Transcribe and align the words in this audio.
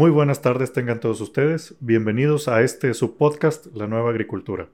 Muy 0.00 0.10
buenas 0.10 0.40
tardes 0.40 0.72
tengan 0.72 0.98
todos 0.98 1.20
ustedes. 1.20 1.74
Bienvenidos 1.78 2.48
a 2.48 2.62
este 2.62 2.94
su 2.94 3.18
podcast, 3.18 3.66
La 3.74 3.86
Nueva 3.86 4.08
Agricultura. 4.08 4.66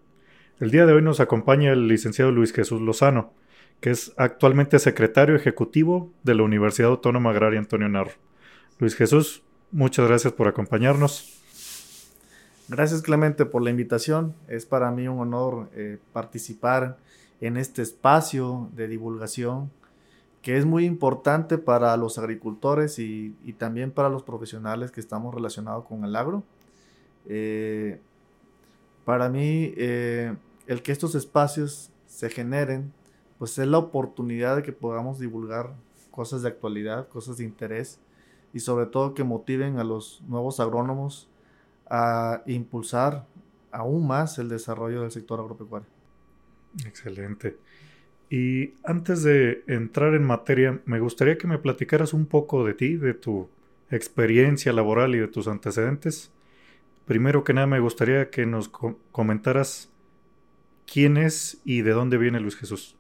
El 0.61 0.71
día 0.71 0.87
de 0.87 0.93
hoy 0.93 1.03
nos 1.03 1.19
acompaña 1.19 1.73
el 1.73 1.89
licenciado 1.89 2.31
Luis 2.31 2.53
Jesús 2.53 2.81
Lozano, 2.81 3.33
que 3.81 3.91
es 3.91 4.13
actualmente 4.19 4.79
secretario 4.79 5.35
ejecutivo 5.35 6.13
de 6.23 6.37
la 6.37 6.45
Universidad 6.45 6.91
Autónoma 6.91 7.31
Agraria 7.31 7.59
Antonio 7.59 7.89
Narro. 7.89 8.13
Luis 8.79 8.95
Jesús, 8.95 9.43
muchas 9.73 10.07
gracias 10.07 10.33
por 10.33 10.47
acompañarnos. 10.47 11.43
Gracias 12.69 13.03
Clemente 13.03 13.47
por 13.47 13.63
la 13.63 13.71
invitación. 13.71 14.33
Es 14.47 14.65
para 14.65 14.93
mí 14.93 15.09
un 15.09 15.19
honor 15.19 15.71
eh, 15.75 15.99
participar 16.13 16.99
en 17.41 17.57
este 17.57 17.83
espacio 17.83 18.71
de 18.77 18.87
divulgación 18.87 19.73
que 20.47 20.57
es 20.57 20.65
muy 20.65 20.85
importante 20.85 21.59
para 21.59 21.97
los 21.97 22.19
agricultores 22.19 23.01
y, 23.01 23.35
también 23.59 23.91
para 23.91 24.09
los 24.09 24.23
profesionales 24.23 24.93
que 24.93 25.01
estamos 25.01 25.35
relacionados 25.35 25.85
con 25.87 26.05
el 26.05 26.15
agro. 26.15 26.45
Eh, 27.27 28.01
para 29.05 29.29
mí, 29.29 29.75
eh, 29.77 30.37
el 30.69 30.83
que 30.85 30.93
estos 30.93 31.17
espacios 31.17 31.91
se 32.07 32.31
generen, 32.31 32.93
pues 33.41 33.59
es 33.59 33.67
la 33.67 33.79
oportunidad 33.79 34.55
de 34.55 34.63
que 34.63 34.71
podamos 34.71 35.19
divulgar 35.19 35.75
cosas 36.13 36.43
de 36.43 36.49
actualidad, 36.51 37.09
cosas 37.09 37.39
de 37.39 37.45
interés 37.45 37.99
y 38.55 38.61
sobre 38.61 38.87
todo 38.87 39.15
que 39.15 39.25
motiven 39.25 39.81
a 39.81 39.83
los 39.83 40.23
nuevos 40.29 40.61
agrónomos 40.61 41.29
a 41.91 42.45
impulsar 42.47 43.27
aún 43.73 44.07
más 44.07 44.39
el 44.39 44.49
desarrollo 44.49 45.03
del 45.03 45.11
sector 45.11 45.41
agropecuario. 45.41 45.89
Excelente. 46.85 47.59
Y 48.29 48.75
antes 48.85 49.23
de 49.23 49.63
entrar 49.69 50.15
en 50.15 50.25
materia, 50.25 50.81
me 50.85 50.99
gustaría 50.99 51.39
que 51.39 51.47
me 51.47 51.59
platicaras 51.59 52.13
un 52.13 52.27
poco 52.27 52.65
de 52.65 52.75
ti, 52.75 52.97
de 52.97 53.15
tu 53.15 53.49
experiencia 53.91 54.73
laboral 54.73 55.15
y 55.15 55.19
de 55.19 55.29
tus 55.29 55.47
antecedentes. 55.47 56.33
Primero 57.05 57.45
que 57.45 57.55
nada, 57.55 57.69
me 57.69 57.79
gustaría 57.79 58.31
que 58.31 58.45
nos 58.45 58.69
comentaras 58.69 59.91
quién 60.93 61.17
es 61.17 61.61
y 61.65 61.83
de 61.83 61.93
dónde 61.93 62.19
viene 62.19 62.41
Luis 62.41 62.57
Jesús. 62.57 62.97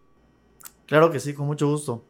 Claro 0.86 1.10
que 1.10 1.18
sí, 1.18 1.34
con 1.34 1.46
mucho 1.46 1.68
gusto. 1.68 2.04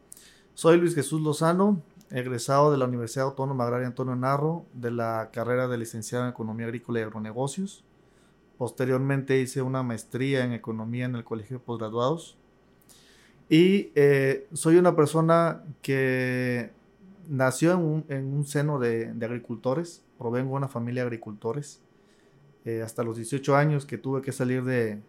Soy 0.53 0.77
Luis 0.77 0.93
Jesús 0.93 1.19
Lozano, 1.21 1.81
egresado 2.11 2.71
de 2.71 2.77
la 2.77 2.85
Universidad 2.85 3.25
Autónoma 3.25 3.63
Agraria 3.63 3.87
Antonio 3.87 4.15
Narro, 4.15 4.67
de 4.73 4.91
la 4.91 5.31
carrera 5.33 5.67
de 5.67 5.79
licenciado 5.79 6.25
en 6.25 6.29
Economía 6.29 6.67
Agrícola 6.67 6.99
y 6.99 7.03
Agronegocios. 7.03 7.83
Posteriormente 8.59 9.39
hice 9.39 9.63
una 9.63 9.81
maestría 9.81 10.45
en 10.45 10.53
Economía 10.53 11.05
en 11.05 11.15
el 11.15 11.23
Colegio 11.23 11.57
de 11.57 11.63
Postgraduados 11.63 12.37
y 13.49 13.91
eh, 13.95 14.47
soy 14.53 14.75
una 14.75 14.95
persona 14.95 15.63
que 15.81 16.71
nació 17.29 18.03
en 18.09 18.25
un, 18.33 18.45
seno 18.45 18.77
de, 18.77 19.13
agricultores, 19.21 20.03
provengo 20.17 20.51
de 20.51 20.57
una 20.57 20.67
familia 20.67 21.03
de 21.03 21.07
agricultores. 21.07 21.81
Eh, 22.65 22.81
hasta 22.81 23.03
los 23.03 23.15
18 23.15 23.55
años 23.55 23.85
que 23.85 23.97
tuve 23.97 24.21
que 24.21 24.33
salir 24.33 24.63
de, 24.65 25.01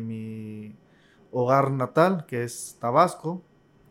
mi 0.00 0.74
hogar 1.30 1.70
natal, 1.70 2.24
que 2.26 2.44
es 2.44 2.78
Tabasco, 2.80 3.42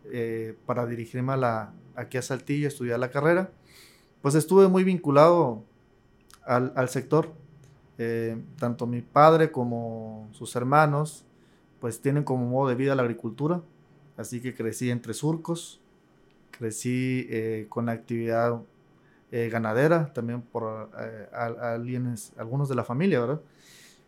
eh, 0.06 0.58
para 0.66 0.88
dirigirme 0.88 1.34
a 1.34 1.38
la, 1.38 1.74
aquí 1.96 2.18
a 2.18 2.24
Saltillo 2.24 2.66
a 2.66 2.70
estudiar 2.70 3.00
la 3.00 3.12
carrera, 3.12 3.52
pues 4.24 4.34
estuve 4.34 4.68
muy 4.68 4.84
vinculado 4.84 5.64
al, 6.44 6.74
al 6.76 6.90
sector. 6.90 7.32
tanto 8.58 8.88
mi 8.88 9.02
padre 9.02 9.52
como 9.52 10.28
sus 10.32 10.56
hermanos, 10.56 11.24
pues 11.80 12.02
tienen 12.02 12.24
como 12.24 12.48
modo 12.48 12.70
de 12.70 12.76
vida 12.76 12.96
la 12.96 13.04
agricultura 13.04 13.62
Así 14.22 14.40
que 14.40 14.54
crecí 14.54 14.92
entre 14.92 15.16
surcos, 15.16 15.82
crecí 16.52 17.26
eh, 17.30 17.66
con 17.70 17.90
actividad 17.90 18.62
eh, 19.32 19.50
ganadera, 19.52 20.14
también 20.14 20.42
por 20.44 20.92
eh, 21.00 21.28
algunos 22.38 22.70
de 22.70 22.76
la 22.76 22.84
familia, 22.84 23.20
¿verdad? 23.20 23.42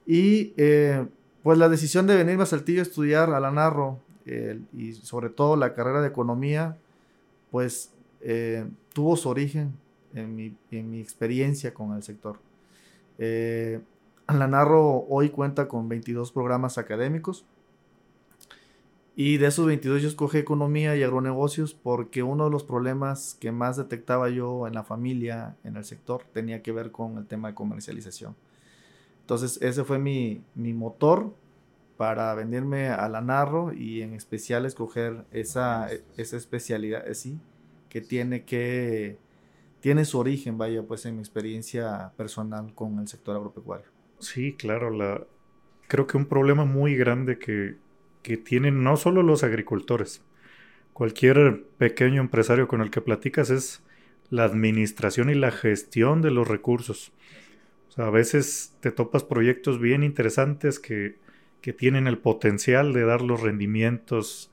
Y 0.06 0.54
pues 1.42 1.58
la 1.58 1.68
decisión 1.68 2.06
de 2.06 2.16
venirme 2.16 2.44
a 2.44 2.46
Saltillo 2.46 2.82
a 2.82 2.84
estudiar 2.84 3.32
a 3.32 3.40
la 3.40 3.50
Narro 3.52 4.00
y 4.74 4.94
sobre 4.94 5.30
todo 5.30 5.56
la 5.56 5.74
carrera 5.74 6.02
de 6.02 6.10
economía, 6.10 6.78
pues 7.52 7.92
tuvo 8.94 9.16
su 9.16 9.30
origen 9.30 9.74
en 10.14 10.36
mi, 10.36 10.56
en 10.72 10.92
mi, 10.92 11.00
experiencia 11.00 11.74
con 11.74 11.94
el 11.94 12.04
sector. 12.04 12.38
la 13.18 14.48
Narro 14.48 15.06
hoy 15.08 15.30
cuenta 15.30 15.70
con 15.70 15.88
22 15.88 16.34
programas 16.34 16.78
académicos, 16.78 17.46
y 19.16 19.38
de 19.38 19.48
esos 19.48 19.68
22 19.68 20.02
yo 20.02 20.08
escogí 20.08 20.40
economía 20.40 20.96
y 20.96 21.04
agronegocios 21.04 21.76
porque 21.76 22.24
uno 22.24 22.46
de 22.46 22.50
los 22.50 22.64
problemas 22.64 23.38
que 23.40 23.52
más 23.52 23.78
detectaba 23.78 24.30
yo 24.30 24.68
en 24.68 24.74
la 24.74 24.84
familia, 24.84 25.56
en 25.64 25.76
el 25.78 25.86
sector, 25.86 26.24
tenía 26.34 26.64
que 26.64 26.72
ver 26.72 26.92
con 26.92 27.18
el 27.18 27.28
tema 27.28 27.50
de 27.50 27.54
comercialización. 27.54 28.36
Entonces 29.22 29.62
ese 29.62 29.84
fue 29.84 30.00
mi, 30.00 30.42
mi 30.56 30.74
motor 30.74 31.34
para 31.96 32.34
venirme 32.34 32.88
a 32.88 33.08
la 33.08 33.22
Narro 33.22 33.72
y 33.72 34.02
en 34.02 34.14
especial 34.14 34.66
escoger 34.66 35.26
esa, 35.32 35.90
esa 36.18 36.38
especialidad, 36.38 37.08
eh, 37.08 37.14
sí, 37.14 37.40
que 37.90 38.02
tiene 38.02 38.44
que 38.44 39.20
tiene 39.80 40.06
su 40.06 40.18
origen, 40.18 40.58
vaya, 40.58 40.82
pues 40.82 41.06
en 41.06 41.16
mi 41.16 41.20
experiencia 41.20 42.14
personal 42.16 42.74
con 42.74 43.00
el 43.00 43.08
sector 43.08 43.36
agropecuario. 43.36 43.86
Sí, 44.20 44.54
claro, 44.54 44.90
la 44.90 45.28
creo 45.88 46.08
que 46.08 46.18
un 46.18 46.26
problema 46.26 46.66
muy 46.66 46.96
grande 46.96 47.38
que 47.38 47.76
que 48.24 48.38
tienen 48.38 48.84
no 48.84 48.98
solo 48.98 49.22
los 49.22 49.44
agricultores, 49.44 50.24
cualquier 50.94 51.64
pequeño 51.78 52.22
empresario 52.22 52.68
con 52.68 52.82
el 52.82 52.90
que 52.90 53.02
platicas 53.02 53.50
es 53.50 53.84
la 54.30 54.46
administración 54.46 55.30
y 55.30 55.36
la 55.36 55.52
gestión 55.52 56.22
de 56.22 56.32
los 56.32 56.48
recursos. 56.48 57.12
O 57.90 57.92
sea, 57.92 58.08
a 58.08 58.10
veces 58.10 58.76
te 58.80 58.92
topas 58.92 59.24
proyectos 59.24 59.80
bien 59.80 60.04
interesantes 60.04 60.80
que, 60.80 61.18
que 61.62 61.74
tienen 61.74 62.08
el 62.08 62.18
potencial 62.18 62.94
de 62.94 63.04
dar 63.04 63.22
los 63.22 63.42
rendimientos, 63.42 64.52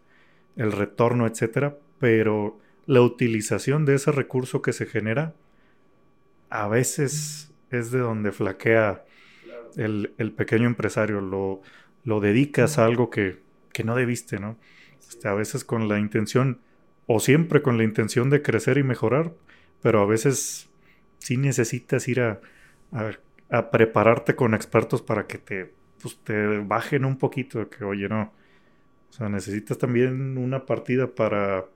el 0.56 0.72
retorno, 0.72 1.26
etcétera, 1.26 1.78
pero 1.98 2.58
la 2.86 3.00
utilización 3.02 3.84
de 3.84 3.94
ese 3.94 4.12
recurso 4.12 4.62
que 4.62 4.72
se 4.72 4.84
genera 4.84 5.34
a 6.50 6.66
veces 6.68 7.52
es 7.70 7.92
de 7.92 8.00
donde 8.00 8.32
flaquea 8.32 9.04
el, 9.76 10.12
el 10.18 10.32
pequeño 10.32 10.66
empresario. 10.66 11.20
Lo, 11.20 11.62
lo 12.04 12.20
dedicas 12.20 12.78
a 12.78 12.84
algo 12.84 13.08
que, 13.10 13.38
que 13.72 13.84
no 13.84 13.96
debiste, 13.96 14.38
¿no? 14.38 14.56
Este, 15.08 15.28
a 15.28 15.34
veces 15.34 15.64
con 15.64 15.88
la 15.88 15.98
intención, 15.98 16.60
o 17.06 17.20
siempre 17.20 17.62
con 17.62 17.78
la 17.78 17.84
intención 17.84 18.30
de 18.30 18.42
crecer 18.42 18.78
y 18.78 18.82
mejorar, 18.82 19.32
pero 19.82 20.00
a 20.00 20.06
veces 20.06 20.68
sí 21.18 21.36
necesitas 21.36 22.08
ir 22.08 22.20
a, 22.20 22.40
prepararte 23.72 24.36
con 24.36 24.54
expertos 24.54 25.02
para 25.02 25.26
que 25.26 25.38
te, 25.38 25.72
pues, 26.00 26.18
te 26.22 26.58
bajen 26.58 27.04
un 27.04 27.18
poquito, 27.18 27.68
que 27.68 27.84
oye, 27.84 28.08
no. 28.08 28.32
O 29.10 29.12
sea, 29.12 29.28
necesitas 29.28 29.78
también 29.78 30.38
una 30.38 30.66
partida 30.66 31.08
para, 31.08 31.66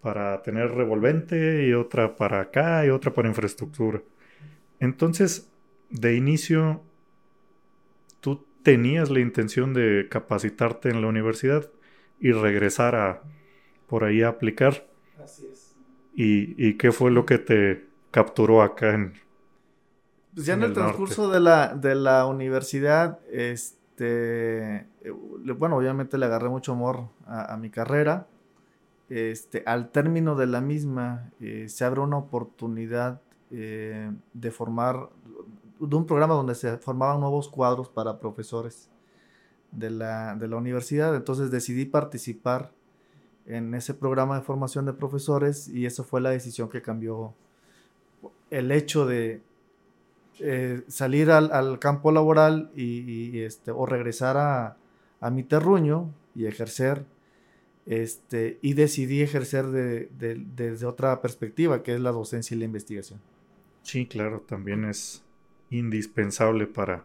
para 0.00 0.42
tener 0.42 0.70
revolvente 0.72 1.66
y 1.66 1.72
otra 1.72 2.16
para 2.16 2.40
acá 2.40 2.86
y 2.86 2.90
otra 2.90 3.12
para 3.12 3.28
infraestructura. 3.28 4.00
Entonces, 4.78 5.50
de 5.90 6.14
inicio, 6.16 6.82
tenías 8.62 9.10
la 9.10 9.20
intención 9.20 9.74
de 9.74 10.06
capacitarte 10.10 10.88
en 10.88 11.02
la 11.02 11.08
universidad 11.08 11.68
y 12.20 12.32
regresar 12.32 12.94
a 12.94 13.22
por 13.86 14.04
ahí 14.04 14.22
a 14.22 14.28
aplicar. 14.28 14.86
Así 15.22 15.46
es. 15.46 15.76
¿Y, 16.14 16.74
qué 16.74 16.92
fue 16.92 17.10
lo 17.10 17.26
que 17.26 17.38
te 17.38 17.86
capturó 18.10 18.62
acá 18.62 18.94
en... 18.94 19.14
Pues 20.34 20.46
ya 20.46 20.54
en, 20.54 20.62
el, 20.62 20.72
transcurso 20.72 21.30
de 21.30 21.40
la, 21.40 21.74
de 21.74 21.94
la 21.94 22.24
universidad, 22.26 23.20
este, 23.30 24.86
bueno, 25.58 25.76
obviamente 25.76 26.16
le 26.16 26.24
agarré 26.24 26.48
mucho 26.48 26.72
amor 26.72 27.08
a, 27.26 27.56
mi 27.58 27.68
carrera. 27.68 28.26
Este, 29.10 29.62
al 29.66 29.90
término 29.90 30.34
de 30.34 30.46
la 30.46 30.62
misma, 30.62 31.30
eh, 31.38 31.68
se 31.68 31.84
abre 31.84 32.00
una 32.00 32.16
oportunidad 32.16 33.20
eh, 33.50 34.10
de 34.32 34.50
formar 34.50 35.10
de 35.86 35.96
un 35.96 36.06
programa 36.06 36.34
donde 36.34 36.54
se 36.54 36.76
formaban 36.78 37.20
nuevos 37.20 37.48
cuadros 37.48 37.88
para 37.88 38.18
profesores 38.18 38.88
de 39.70 39.90
la, 39.90 40.34
de 40.36 40.48
la 40.48 40.56
universidad. 40.56 41.14
Entonces 41.16 41.50
decidí 41.50 41.84
participar 41.84 42.72
en 43.46 43.74
ese 43.74 43.94
programa 43.94 44.36
de 44.36 44.42
formación 44.42 44.86
de 44.86 44.92
profesores 44.92 45.68
y 45.68 45.86
esa 45.86 46.04
fue 46.04 46.20
la 46.20 46.30
decisión 46.30 46.68
que 46.68 46.82
cambió 46.82 47.34
el 48.50 48.70
hecho 48.70 49.06
de 49.06 49.40
eh, 50.38 50.82
salir 50.88 51.30
al, 51.30 51.78
campo 51.78 52.12
laboral 52.12 52.70
y, 52.76 53.40
este, 53.40 53.70
o 53.70 53.86
regresar 53.86 54.36
a, 54.36 54.76
a, 55.20 55.30
mi 55.30 55.42
terruño 55.42 56.12
y 56.34 56.46
ejercer. 56.46 57.04
Este, 57.84 58.58
y 58.62 58.74
decidí 58.74 59.22
ejercer 59.22 59.66
de, 59.66 60.08
desde 60.54 60.86
otra 60.86 61.20
perspectiva, 61.20 61.82
que 61.82 61.94
es 61.94 62.00
la 62.00 62.12
docencia 62.12 62.54
y 62.54 62.58
la 62.58 62.64
investigación. 62.64 63.20
Sí, 63.82 64.06
claro, 64.06 64.40
también 64.40 64.84
es, 64.84 65.21
indispensable 65.78 66.66
para, 66.66 67.04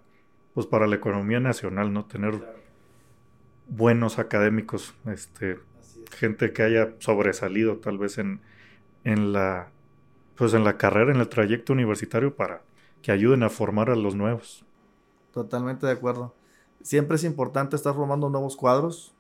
pues 0.54 0.68
para 0.68 0.88
la 0.88 0.96
economía 0.96 1.40
nacional, 1.40 1.94
¿no? 1.94 2.06
Tener 2.06 2.58
buenos 3.68 4.20
académicos, 4.20 4.94
este, 5.06 5.60
gente 6.12 6.54
que 6.54 6.64
haya 6.64 6.94
sobresalido 7.00 7.78
tal 7.78 7.98
vez 7.98 8.18
en, 8.18 8.42
en 9.04 9.34
la 9.34 9.72
pues 10.36 10.54
en 10.54 10.64
la 10.64 10.78
carrera, 10.78 11.12
en 11.12 11.20
el 11.20 11.30
trayecto 11.30 11.74
universitario 11.74 12.36
para 12.36 12.62
que 13.02 13.12
ayuden 13.12 13.44
a 13.44 13.50
formar 13.50 13.90
a 13.90 13.96
los 13.96 14.16
nuevos. 14.16 14.64
Totalmente 15.34 15.86
de 15.88 15.94
acuerdo. 15.94 16.36
Siempre 16.84 17.16
es 17.16 17.24
importante 17.24 17.76
estar 17.76 17.96
formando 17.96 18.30
nuevos 18.30 18.56
cuadros. 18.56 19.14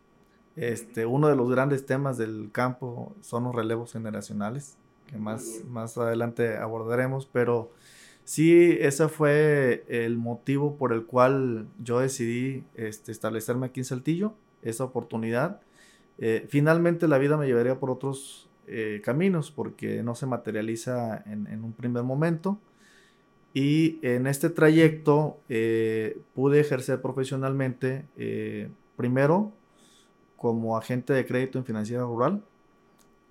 Este, 0.55 1.05
uno 1.05 1.27
de 1.27 1.35
los 1.35 1.49
grandes 1.49 1.85
temas 1.85 2.17
del 2.17 2.49
campo 2.51 3.15
son 3.21 3.45
los 3.45 3.55
relevos 3.55 3.93
generacionales, 3.93 4.77
que 5.07 5.17
más, 5.17 5.63
más 5.67 5.97
adelante 5.97 6.57
abordaremos, 6.57 7.25
pero 7.25 7.71
sí, 8.27 8.77
ese 8.81 9.07
fue 9.07 9.85
el 9.87 10.17
motivo 10.17 10.75
por 10.75 10.91
el 10.91 11.05
cual 11.05 11.67
yo 11.81 11.99
decidí 11.99 12.65
este, 12.75 13.13
establecerme 13.13 13.67
aquí 13.67 13.79
en 13.79 13.85
Saltillo, 13.85 14.33
esa 14.61 14.83
oportunidad. 14.83 15.61
Eh, 16.17 16.45
finalmente 16.49 17.07
la 17.07 17.19
vida 17.19 17.37
me 17.37 17.47
llevaría 17.47 17.79
por 17.79 17.89
otros 17.89 18.49
eh, 18.67 19.01
caminos, 19.03 19.49
porque 19.49 20.03
no 20.03 20.13
se 20.13 20.25
materializa 20.25 21.23
en, 21.25 21.63
un 21.63 21.71
primer 21.71 22.03
momento 22.03 22.59
y 23.53 23.97
en 24.01 24.27
este 24.27 24.49
trayecto 24.49 25.39
eh, 25.47 26.19
pude 26.35 26.59
ejercer 26.59 27.01
profesionalmente, 27.01 28.05
primero 28.97 29.53
como 30.35 30.77
agente 30.77 31.13
de 31.13 31.25
crédito 31.25 31.57
en 31.59 31.65
financiera 31.65 32.03
rural, 32.03 32.43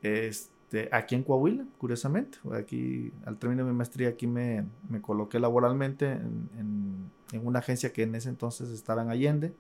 este, 0.02 0.56
aquí 0.90 1.14
en 1.14 1.22
Coahuila, 1.22 1.64
curiosamente. 1.78 2.38
Aquí, 2.52 3.12
al 3.24 3.38
término 3.38 3.64
de 3.64 3.70
mi 3.70 3.76
maestría, 3.76 4.08
aquí 4.08 4.26
me, 4.26 4.64
me 4.88 5.00
coloqué 5.00 5.38
laboralmente 5.38 6.12
en, 6.12 7.10
en, 7.32 7.46
una 7.46 7.60
agencia 7.60 7.92
que 7.92 8.02
en 8.02 8.14
ese 8.14 8.28
entonces 8.28 8.70
estaba 8.70 9.02
en 9.02 9.10
Allende, 9.10 9.52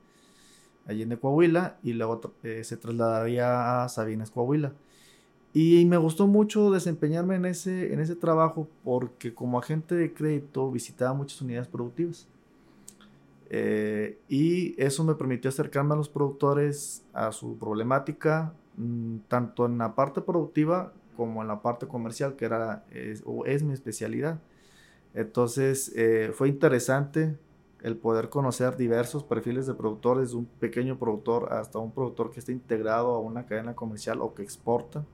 Allende, 0.86 1.18
Coahuila, 1.18 1.78
y 1.82 1.92
luego 1.92 2.20
eh, 2.42 2.62
se 2.64 2.76
trasladaría 2.76 3.84
a 3.84 3.88
Sabinas, 3.88 4.30
Coahuila. 4.30 4.72
Y 5.52 5.84
me 5.86 5.96
gustó 5.96 6.26
mucho 6.26 6.70
desempeñarme 6.70 7.36
en 7.36 7.46
ese, 7.46 7.92
en 7.92 8.00
ese 8.00 8.14
trabajo 8.14 8.68
porque 8.84 9.32
como 9.32 9.58
agente 9.58 9.94
de 9.94 10.12
crédito 10.12 10.70
visitaba 10.70 11.14
muchas 11.14 11.40
unidades 11.40 11.66
productivas. 11.66 12.28
Eh, 13.48 14.18
y 14.28 14.80
eso 14.82 15.04
me 15.04 15.14
permitió 15.14 15.48
acercarme 15.48 15.94
a 15.94 15.96
los 15.96 16.08
productores, 16.08 17.04
a 17.12 17.32
su 17.32 17.56
problemática, 17.56 18.52
tanto 19.28 19.66
en 19.66 19.78
la 19.78 19.94
parte 19.94 20.20
productiva 20.20 20.92
como 21.16 21.42
en 21.42 21.48
la 21.48 21.62
parte 21.62 21.86
comercial, 21.86 22.36
que 22.36 22.44
era, 22.44 22.84
es, 22.90 23.22
o 23.24 23.46
es 23.46 23.62
mi 23.62 23.72
especialidad. 23.72 24.40
Entonces 25.14 25.92
eh, 25.96 26.30
fue 26.34 26.48
interesante 26.48 27.38
el 27.82 27.96
poder 27.96 28.28
conocer 28.28 28.76
diversos 28.76 29.22
perfiles 29.22 29.66
de 29.66 29.74
productores, 29.74 30.30
de 30.30 30.36
un 30.36 30.46
pequeño 30.46 30.98
productor 30.98 31.52
hasta 31.52 31.78
un 31.78 31.92
productor 31.92 32.30
que 32.30 32.40
está 32.40 32.52
integrado 32.52 33.14
a 33.14 33.20
una 33.20 33.46
cadena 33.46 33.74
comercial 33.74 34.20
o 34.20 34.34
que 34.34 34.42
exporta 34.42 35.04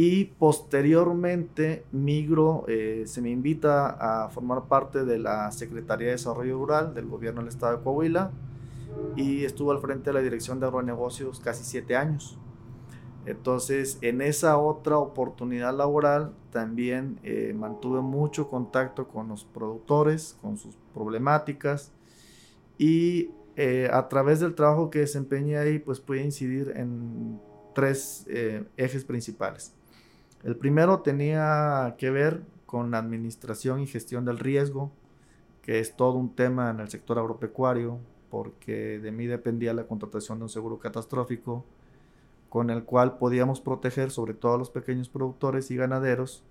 y 0.00 0.26
posteriormente 0.26 1.84
migro, 1.90 2.64
eh, 2.68 3.02
se 3.06 3.20
me 3.20 3.30
invita 3.30 3.88
a 3.88 4.28
formar 4.28 4.66
parte 4.68 5.04
de 5.04 5.18
la 5.18 5.50
Secretaría 5.50 6.06
de 6.06 6.12
Desarrollo 6.12 6.56
Rural 6.56 6.94
del 6.94 7.06
gobierno 7.06 7.40
del 7.40 7.48
estado 7.48 7.76
de 7.76 7.82
Coahuila 7.82 8.30
y 9.16 9.44
estuve 9.44 9.72
al 9.72 9.80
frente 9.80 10.10
de 10.10 10.14
la 10.14 10.20
dirección 10.20 10.60
de 10.60 10.66
agronegocios 10.66 11.40
casi 11.40 11.64
siete 11.64 11.96
años. 11.96 12.38
Entonces, 13.28 13.98
en 14.00 14.20
esa 14.22 14.58
otra 14.58 14.98
oportunidad 14.98 15.76
laboral 15.76 16.32
también 16.50 17.20
eh, 17.22 17.54
mantuve 17.54 18.00
mucho 18.00 18.48
contacto 18.48 19.06
con 19.08 19.28
los 19.28 19.44
productores, 19.44 20.36
con 20.40 20.56
sus 20.56 20.74
problemáticas 20.94 21.92
y 22.78 23.30
eh, 23.56 23.90
a 23.92 24.08
través 24.08 24.40
del 24.40 24.54
trabajo 24.54 24.88
que 24.88 25.00
desempeñé 25.00 25.58
ahí, 25.58 25.78
pues 25.78 26.00
pude 26.00 26.24
incidir 26.24 26.72
en 26.76 27.40
tres 27.74 28.26
ejes 28.76 29.04
principales. 29.04 29.74
El 30.42 30.56
primero 30.56 31.00
tenía 31.00 31.94
que 31.98 32.10
ver 32.10 32.42
con 32.66 32.90
la 32.90 32.98
administración 32.98 33.80
y 33.80 33.86
gestión 33.86 34.24
del 34.24 34.38
riesgo, 34.38 34.92
que 35.62 35.80
es 35.80 35.96
todo 35.96 36.14
un 36.14 36.34
tema 36.34 36.70
en 36.70 36.80
el 36.80 36.88
sector 36.88 37.18
agropecuario, 37.18 37.98
porque 38.30 38.98
de 39.00 39.10
mí 39.12 39.26
dependía 39.26 39.74
la 39.74 39.86
contratación 39.86 40.38
de 40.38 40.44
un 40.44 40.48
seguro 40.48 40.78
catastrófico, 40.78 41.64
con 42.48 42.70
el 42.70 42.84
cual 42.84 43.18
podíamos 43.18 43.60
proteger 43.60 44.10
sobre 44.10 44.34
todo 44.34 44.54
a 44.54 44.58
los 44.58 44.70
pequeños 44.70 45.08
productores 45.08 45.70
y 45.70 45.76
ganaderos 45.76 46.44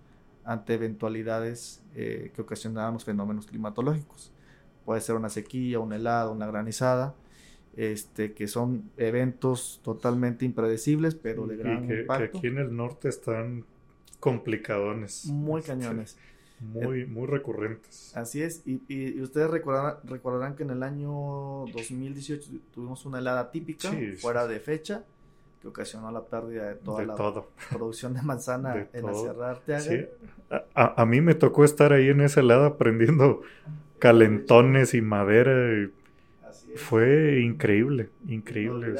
ante 0.44 0.76
eventualidades 0.76 1.82
eh, 1.96 2.32
que 2.34 2.42
ocasionaban 2.42 2.94
los 2.94 3.04
fenómenos 3.04 3.48
climatológicos. 3.48 4.32
Puede 4.86 5.02
ser 5.02 5.16
una 5.16 5.30
sequía, 5.30 5.80
un 5.80 5.92
helado, 5.92 6.32
una 6.32 6.48
granizada, 6.48 7.16
este, 7.76 8.34
que 8.34 8.48
son 8.48 8.90
eventos 8.96 9.82
totalmente 9.84 10.46
impredecibles, 10.46 11.16
pero 11.16 11.46
de 11.48 11.58
gran 11.58 11.88
que, 11.88 12.02
impacto. 12.02 12.32
Que 12.32 12.38
aquí 12.38 12.48
en 12.48 12.60
el 12.60 12.76
norte 12.76 13.10
están 13.10 13.66
complicadones. 14.20 15.26
Muy 15.26 15.62
cañones. 15.62 16.18
Muy, 16.60 17.06
muy 17.06 17.28
recurrentes. 17.28 18.16
Así 18.16 18.42
es, 18.42 18.64
y, 18.66 18.82
y, 18.88 19.22
ustedes 19.22 19.50
recordarán, 19.52 19.98
recordarán, 20.06 20.56
que 20.56 20.64
en 20.64 20.72
el 20.72 20.82
año 20.82 21.66
2018 21.74 22.50
tuvimos 22.72 23.06
una 23.06 23.20
helada 23.20 23.52
típica, 23.52 23.92
fuera 24.18 24.48
de 24.48 24.60
fecha, 24.60 25.04
que 25.62 25.68
ocasionó 25.68 26.12
la 26.12 26.24
pérdida 26.24 26.68
de 26.68 26.76
toda 26.76 27.04
la 27.04 27.16
producción 27.70 28.14
de 28.14 28.22
manzana 28.22 28.88
en 28.94 29.06
la 29.06 29.14
Sierra 29.14 29.52
Arteaga. 29.52 30.08
A, 30.76 31.02
a, 31.02 31.06
mí 31.06 31.22
me 31.22 31.34
tocó 31.34 31.64
estar 31.64 31.94
ahí 31.94 32.10
en 32.10 32.22
esa 32.22 32.40
helada 32.40 32.78
prendiendo 32.78 33.42
calentones 34.00 34.94
y 34.94 35.02
madera. 35.02 35.90
Fue 36.76 37.42
increíble, 37.42 38.10
increíble. 38.28 38.96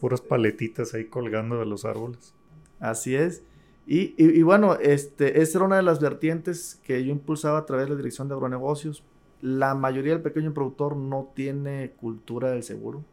puras 0.00 0.20
este, 0.20 0.28
paletitas 0.28 0.94
ahí 0.94 1.04
colgando 1.04 1.58
de 1.58 1.66
los 1.66 1.84
árboles. 1.84 2.34
Así 2.80 3.14
es. 3.14 3.42
Y, 3.88 4.42
bueno, 4.42 4.74
este, 4.74 5.40
esa 5.40 5.58
era 5.58 5.66
una 5.66 5.76
de 5.76 5.84
las 5.84 6.00
vertientes 6.00 6.80
que 6.82 7.04
yo 7.04 7.12
impulsaba 7.12 7.58
a 7.58 7.66
través 7.66 7.86
de 7.86 7.90
la 7.90 7.96
dirección 7.96 8.26
de 8.26 8.34
agronegocios. 8.34 9.04
La 9.40 9.76
mayoría 9.76 10.14
del 10.14 10.22
pequeño 10.22 10.52
productor 10.52 10.96
no 10.96 11.30
tiene 11.36 11.92
cultura 12.00 12.50
del 12.50 12.64
seguro, 12.64 13.04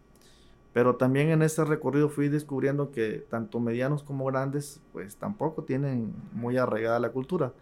pero 0.74 0.96
también 0.96 1.30
en 1.30 1.44
este 1.44 1.64
recorrido 1.64 2.10
fui 2.10 2.30
descubriendo 2.30 2.92
que 2.92 3.25
tanto 3.30 3.60
medianos 3.60 4.04
como 4.04 4.25
grandes, 4.25 4.81
pues 4.92 5.16
tampoco 5.16 5.64
tienen 5.64 6.14
muy 6.34 6.58
arraigada 6.58 7.00
la 7.00 7.12
cultura. 7.12 7.54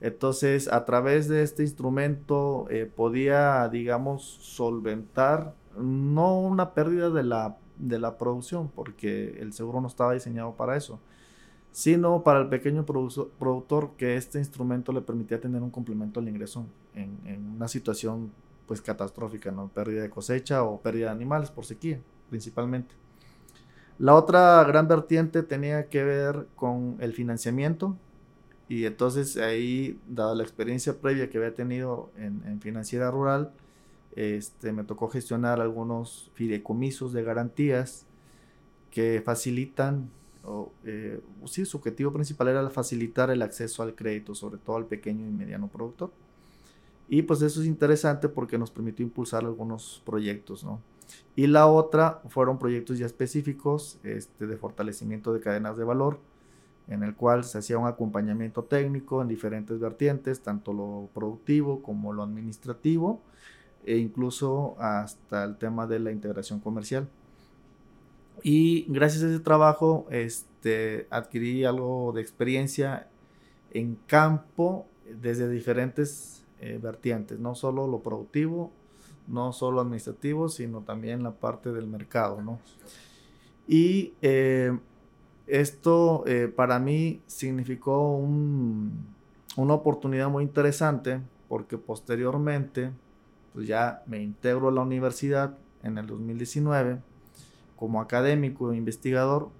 Entonces, 0.00 0.70
a 0.70 0.84
través 0.84 1.28
de 1.28 1.42
este 1.42 1.62
instrumento 1.62 2.66
eh, 2.70 2.86
podía, 2.86 3.68
digamos, 3.68 4.22
solventar 4.22 5.54
no 5.78 6.38
una 6.40 6.74
pérdida 6.74 7.08
de 7.08 7.22
la, 7.22 7.56
de 7.78 7.98
la 7.98 8.18
producción, 8.18 8.68
porque 8.68 9.38
el 9.40 9.52
seguro 9.52 9.80
no 9.80 9.86
estaba 9.86 10.12
diseñado 10.12 10.54
para 10.56 10.76
eso, 10.76 11.00
sino 11.70 12.22
para 12.22 12.40
el 12.40 12.48
pequeño 12.48 12.84
productor 12.84 13.92
que 13.96 14.16
este 14.16 14.38
instrumento 14.38 14.92
le 14.92 15.00
permitía 15.00 15.40
tener 15.40 15.62
un 15.62 15.70
complemento 15.70 16.20
al 16.20 16.28
ingreso 16.28 16.66
en, 16.94 17.54
una 17.56 17.66
situación 17.68 18.30
pues 18.66 18.82
catastrófica, 18.82 19.50
¿no? 19.50 19.68
Pérdida 19.68 20.02
de 20.02 20.10
cosecha 20.10 20.62
o 20.64 20.80
pérdida 20.80 21.06
de 21.06 21.12
animales 21.12 21.50
por 21.50 21.64
sequía, 21.64 22.00
principalmente. 22.32 22.94
La 23.98 24.14
otra 24.14 24.64
gran 24.64 24.88
vertiente 24.88 25.42
tenía 25.42 25.90
que 25.90 26.02
ver 26.02 26.46
con 26.56 26.96
el 27.00 27.12
financiamiento 27.12 27.94
y 28.70 28.86
entonces 28.86 29.36
ahí, 29.36 30.00
dada 30.08 30.34
la 30.34 30.42
experiencia 30.42 30.98
previa 30.98 31.28
que 31.28 31.36
había 31.36 31.54
tenido 31.54 32.10
en, 32.16 32.42
en 32.46 32.62
financiera 32.62 33.10
rural, 33.10 33.52
este, 34.16 34.72
me 34.72 34.84
tocó 34.84 35.08
gestionar 35.08 35.60
algunos 35.60 36.30
fideicomisos 36.32 37.12
de 37.12 37.22
garantías 37.22 38.06
que 38.90 39.20
facilitan 39.22 40.08
o, 40.42 40.72
eh, 40.84 41.20
sí, 41.44 41.66
su 41.66 41.76
objetivo 41.76 42.14
principal 42.14 42.48
era 42.48 42.70
facilitar 42.70 43.30
el 43.30 43.42
acceso 43.42 43.82
al 43.82 43.94
crédito, 43.94 44.34
sobre 44.34 44.56
todo 44.56 44.76
al 44.76 44.86
pequeño 44.86 45.26
y 45.26 45.30
mediano 45.30 45.68
productor. 45.68 46.10
Y 47.10 47.20
pues 47.22 47.42
eso 47.42 47.60
es 47.60 47.66
interesante 47.66 48.26
porque 48.30 48.56
nos 48.56 48.70
permitió 48.70 49.04
impulsar 49.04 49.44
algunos 49.44 50.02
proyectos, 50.06 50.64
¿no? 50.64 50.80
Y 51.34 51.46
la 51.46 51.66
otra 51.66 52.20
fueron 52.28 52.58
proyectos 52.58 52.98
ya 52.98 53.06
específicos 53.06 53.98
este, 54.02 54.46
de 54.46 54.56
fortalecimiento 54.56 55.32
de 55.32 55.40
cadenas 55.40 55.76
de 55.76 55.84
valor, 55.84 56.18
en 56.88 57.02
el 57.02 57.14
cual 57.14 57.44
se 57.44 57.58
hacía 57.58 57.78
un 57.78 57.86
acompañamiento 57.86 58.64
técnico 58.64 59.22
en 59.22 59.28
diferentes 59.28 59.78
vertientes, 59.78 60.42
tanto 60.42 60.72
lo 60.72 61.08
productivo 61.14 61.82
como 61.82 62.12
lo 62.12 62.22
administrativo, 62.22 63.20
e 63.84 63.96
incluso 63.96 64.76
hasta 64.78 65.44
el 65.44 65.56
tema 65.56 65.86
de 65.86 66.00
la 66.00 66.12
integración 66.12 66.60
comercial. 66.60 67.08
Y 68.42 68.86
gracias 68.88 69.22
a 69.22 69.28
ese 69.28 69.40
trabajo 69.40 70.06
este, 70.10 71.06
adquirí 71.10 71.64
algo 71.64 72.12
de 72.12 72.20
experiencia 72.20 73.08
en 73.72 73.96
campo 74.06 74.86
desde 75.20 75.48
diferentes 75.48 76.44
eh, 76.60 76.78
vertientes, 76.82 77.38
no 77.38 77.54
solo 77.54 77.86
lo 77.86 78.00
productivo, 78.00 78.72
no 79.26 79.52
solo 79.52 79.80
administrativo, 79.80 80.48
sino 80.48 80.80
también 80.82 81.22
la 81.22 81.32
parte 81.32 81.72
del 81.72 81.86
mercado. 81.86 82.42
¿no? 82.42 82.58
Y 83.66 84.14
eh, 84.22 84.76
esto 85.46 86.24
eh, 86.26 86.52
para 86.54 86.78
mí 86.78 87.20
significó 87.26 88.16
un, 88.16 89.06
una 89.56 89.74
oportunidad 89.74 90.28
muy 90.28 90.44
interesante 90.44 91.20
porque 91.48 91.78
posteriormente 91.78 92.90
pues 93.52 93.66
ya 93.66 94.02
me 94.06 94.22
integro 94.22 94.68
a 94.68 94.72
la 94.72 94.80
universidad 94.80 95.58
en 95.82 95.98
el 95.98 96.06
2019 96.06 97.00
como 97.76 98.00
académico 98.00 98.72
e 98.72 98.76
investigador, 98.76 99.50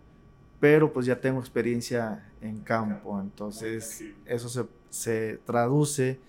pero 0.60 0.92
pues 0.92 1.06
ya 1.06 1.20
tengo 1.20 1.40
experiencia 1.40 2.30
en 2.40 2.60
campo, 2.60 3.20
entonces 3.20 4.04
eso 4.24 4.48
se, 4.48 4.64
se 4.90 5.38
traduce 5.44 6.20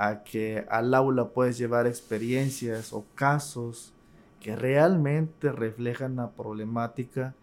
a 0.00 0.22
que 0.22 0.64
al 0.70 0.94
aula 0.94 1.28
puedes 1.28 1.58
llevar 1.58 1.86
experiencias 1.86 2.94
o 2.94 3.04
casos 3.14 3.92
que 4.40 4.56
realmente 4.56 5.52
reflejan 5.52 6.16
la 6.16 6.30
problemática 6.30 7.34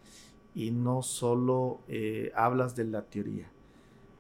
y 0.56 0.72
no 0.72 1.04
solo 1.04 1.82
eh, 1.88 2.32
hablas 2.36 2.76
de 2.76 2.86
la 2.86 3.04
teoría. 3.04 3.48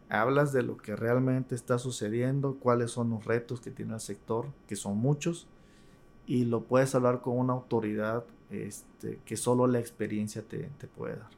Hablas 0.09 0.53
de 0.53 0.61
lo 0.61 0.77
que 0.77 0.95
realmente 0.95 1.55
está 1.55 1.79
sucediendo, 1.79 2.57
cuáles 2.59 2.91
son 2.91 3.09
los 3.09 3.25
retos 3.25 3.59
que 3.59 3.71
tiene 3.71 3.95
el 3.95 3.99
sector, 3.99 4.45
que 4.67 4.75
son 4.75 4.99
muchos, 4.99 5.47
y 6.27 6.45
lo 6.45 6.61
puedes 6.61 6.93
hablar 6.93 7.21
con 7.21 7.39
una 7.39 7.53
autoridad 7.53 8.23
este, 8.51 9.19
que 9.25 9.35
solo 9.35 9.65
la 9.65 9.79
experiencia 9.79 10.43
te, 10.43 10.69
te 10.77 10.85
puede 10.85 11.15
dar. 11.15 11.31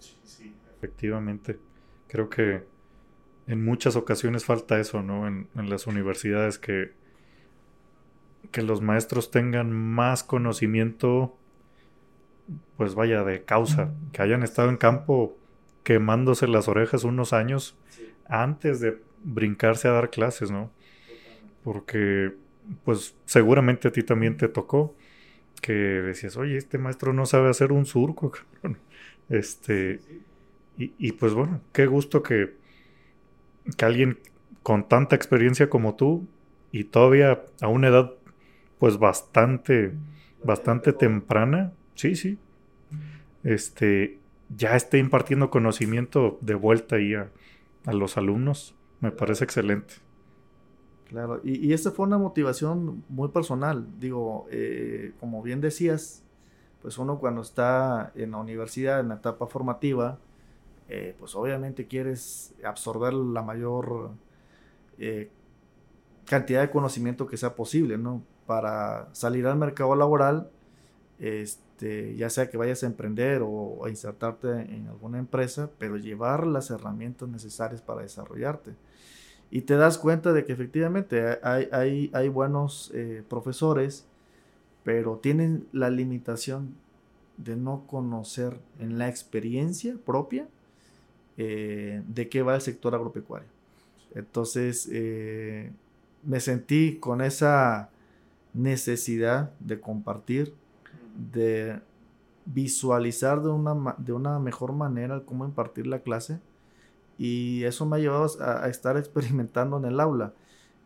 Sí, 0.00 0.18
sí, 0.24 0.54
efectivamente. 0.76 1.56
Creo 2.08 2.28
que 2.28 2.66
en 3.46 3.64
muchas 3.64 3.96
ocasiones 3.96 4.44
falta 4.44 4.78
eso, 4.80 5.02
¿no? 5.02 5.26
En, 5.26 5.48
en, 5.56 5.70
las 5.70 5.86
universidades 5.86 6.58
que, 6.58 6.92
que 8.50 8.62
los 8.62 8.80
maestros 8.80 9.30
tengan 9.30 9.72
más 9.72 10.24
conocimiento, 10.24 11.36
pues 12.76 12.94
vaya, 12.94 13.22
de 13.22 13.44
causa, 13.44 13.92
que 14.12 14.22
hayan 14.22 14.42
estado 14.42 14.68
en 14.68 14.76
campo 14.76 15.36
quemándose 15.84 16.48
las 16.48 16.66
orejas 16.66 17.04
unos 17.04 17.32
años 17.32 17.76
antes 18.28 18.80
de 18.80 19.00
brincarse 19.22 19.86
a 19.88 19.92
dar 19.92 20.10
clases, 20.10 20.50
¿no? 20.50 20.70
Porque, 21.62 22.32
pues 22.84 23.16
seguramente 23.24 23.88
a 23.88 23.92
ti 23.92 24.02
también 24.02 24.36
te 24.36 24.48
tocó 24.48 24.96
que 25.62 25.72
decías, 25.72 26.36
oye, 26.36 26.56
este 26.56 26.78
maestro 26.78 27.12
no 27.12 27.26
sabe 27.26 27.50
hacer 27.50 27.72
un 27.72 27.86
surco, 27.86 28.32
Este, 29.28 30.00
y, 30.78 30.92
y, 30.98 31.12
pues 31.12 31.34
bueno, 31.34 31.60
qué 31.72 31.86
gusto 31.86 32.22
que, 32.22 32.54
que 33.76 33.84
alguien 33.84 34.18
con 34.62 34.88
tanta 34.88 35.16
experiencia 35.16 35.70
como 35.70 35.94
tú 35.94 36.26
y 36.72 36.84
todavía 36.84 37.42
a 37.60 37.68
una 37.68 37.88
edad 37.88 38.12
pues 38.78 38.98
bastante, 38.98 39.92
bastante 40.44 40.92
temprana, 40.92 41.72
sí, 41.94 42.14
sí, 42.14 42.38
este, 43.42 44.18
ya 44.54 44.76
esté 44.76 44.98
impartiendo 44.98 45.50
conocimiento 45.50 46.38
de 46.40 46.54
vuelta 46.54 46.96
ahí 46.96 47.14
a, 47.14 47.30
los 47.92 48.16
alumnos. 48.16 48.74
Me 49.00 49.12
parece 49.12 49.44
excelente. 49.44 49.94
Claro, 51.08 51.40
y, 51.44 51.68
y 51.68 51.72
esta 51.72 51.92
fue 51.92 52.04
una 52.04 52.18
motivación 52.18 53.04
muy 53.08 53.28
personal. 53.28 53.86
Digo, 54.00 54.48
eh, 54.50 55.12
como 55.20 55.40
bien 55.42 55.60
decías, 55.60 56.24
pues 56.82 56.98
uno 56.98 57.20
cuando 57.20 57.42
está 57.42 58.10
en 58.16 58.32
la 58.32 58.38
universidad, 58.38 58.98
en 58.98 59.08
la 59.08 59.14
etapa 59.16 59.46
formativa, 59.46 60.18
eh, 60.88 61.16
pues 61.18 61.34
obviamente 61.34 61.86
quieres 61.86 62.54
absorber 62.62 63.12
la 63.12 63.42
mayor 63.42 64.10
eh, 64.98 65.30
cantidad 66.26 66.60
de 66.60 66.70
conocimiento 66.70 67.26
que 67.26 67.36
sea 67.36 67.54
posible, 67.54 67.98
¿no? 67.98 68.22
Para 68.46 69.08
salir 69.12 69.46
al 69.46 69.56
mercado 69.56 69.96
laboral, 69.96 70.48
este, 71.18 72.14
ya 72.16 72.30
sea 72.30 72.48
que 72.50 72.56
vayas 72.56 72.84
a 72.84 72.86
emprender 72.86 73.42
o 73.44 73.84
a 73.84 73.90
insertarte 73.90 74.48
en 74.48 74.86
alguna 74.88 75.18
empresa, 75.18 75.70
pero 75.78 75.96
llevar 75.96 76.46
las 76.46 76.70
herramientas 76.70 77.28
necesarias 77.28 77.82
para 77.82 78.02
desarrollarte. 78.02 78.72
Y 79.50 79.62
te 79.62 79.76
das 79.76 79.98
cuenta 79.98 80.32
de 80.32 80.44
que 80.44 80.52
efectivamente 80.52 81.38
hay, 81.42 81.68
hay, 81.72 82.10
hay 82.12 82.28
buenos 82.28 82.90
eh, 82.94 83.24
profesores, 83.28 84.06
pero 84.84 85.18
tienen 85.18 85.66
la 85.72 85.90
limitación 85.90 86.74
de 87.36 87.56
no 87.56 87.86
conocer 87.86 88.58
en 88.78 88.98
la 88.98 89.08
experiencia 89.08 89.96
propia 90.04 90.48
eh, 91.36 92.02
de 92.06 92.28
qué 92.28 92.42
va 92.42 92.54
el 92.54 92.60
sector 92.60 92.94
agropecuario. 92.94 93.48
Entonces, 94.14 94.88
eh, 94.90 95.70
me 96.22 96.40
sentí 96.40 96.96
con 96.98 97.20
esa 97.20 97.90
necesidad 98.54 99.52
de 99.60 99.80
compartir 99.80 100.54
de 101.32 101.80
visualizar 102.46 103.42
de 103.42 103.48
una, 103.48 103.94
de 103.98 104.12
una 104.12 104.38
mejor 104.38 104.72
manera 104.72 105.22
cómo 105.24 105.44
impartir 105.44 105.86
la 105.86 106.00
clase 106.00 106.38
y 107.18 107.64
eso 107.64 107.86
me 107.86 107.96
ha 107.96 107.98
llevado 107.98 108.28
a, 108.40 108.68
estar 108.68 108.96
experimentando 108.96 109.78
en 109.78 109.86
el 109.86 110.00
aula. 110.00 110.32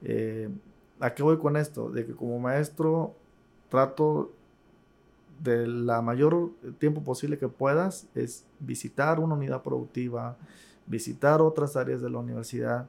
Eh, 0.03 0.49
¿A 1.01 1.15
qué 1.15 1.23
voy 1.23 1.39
con 1.39 1.57
esto? 1.57 1.91
De 1.91 2.07
que 2.07 2.13
como 2.15 2.39
maestro 2.39 3.15
trato 3.69 4.33
de 5.43 5.67
la 5.67 6.03
mayor 6.03 6.51
tiempo 6.79 7.03
posible 7.03 7.39
que 7.39 7.49
puedas 7.49 8.09
es 8.15 8.47
visitar 8.59 9.21
una 9.21 9.35
unidad 9.35 9.63
productiva, 9.63 10.37
visitar 10.87 11.41
otras 11.41 11.77
áreas 11.77 12.01
de 12.03 12.11
la 12.11 12.19
universidad 12.19 12.89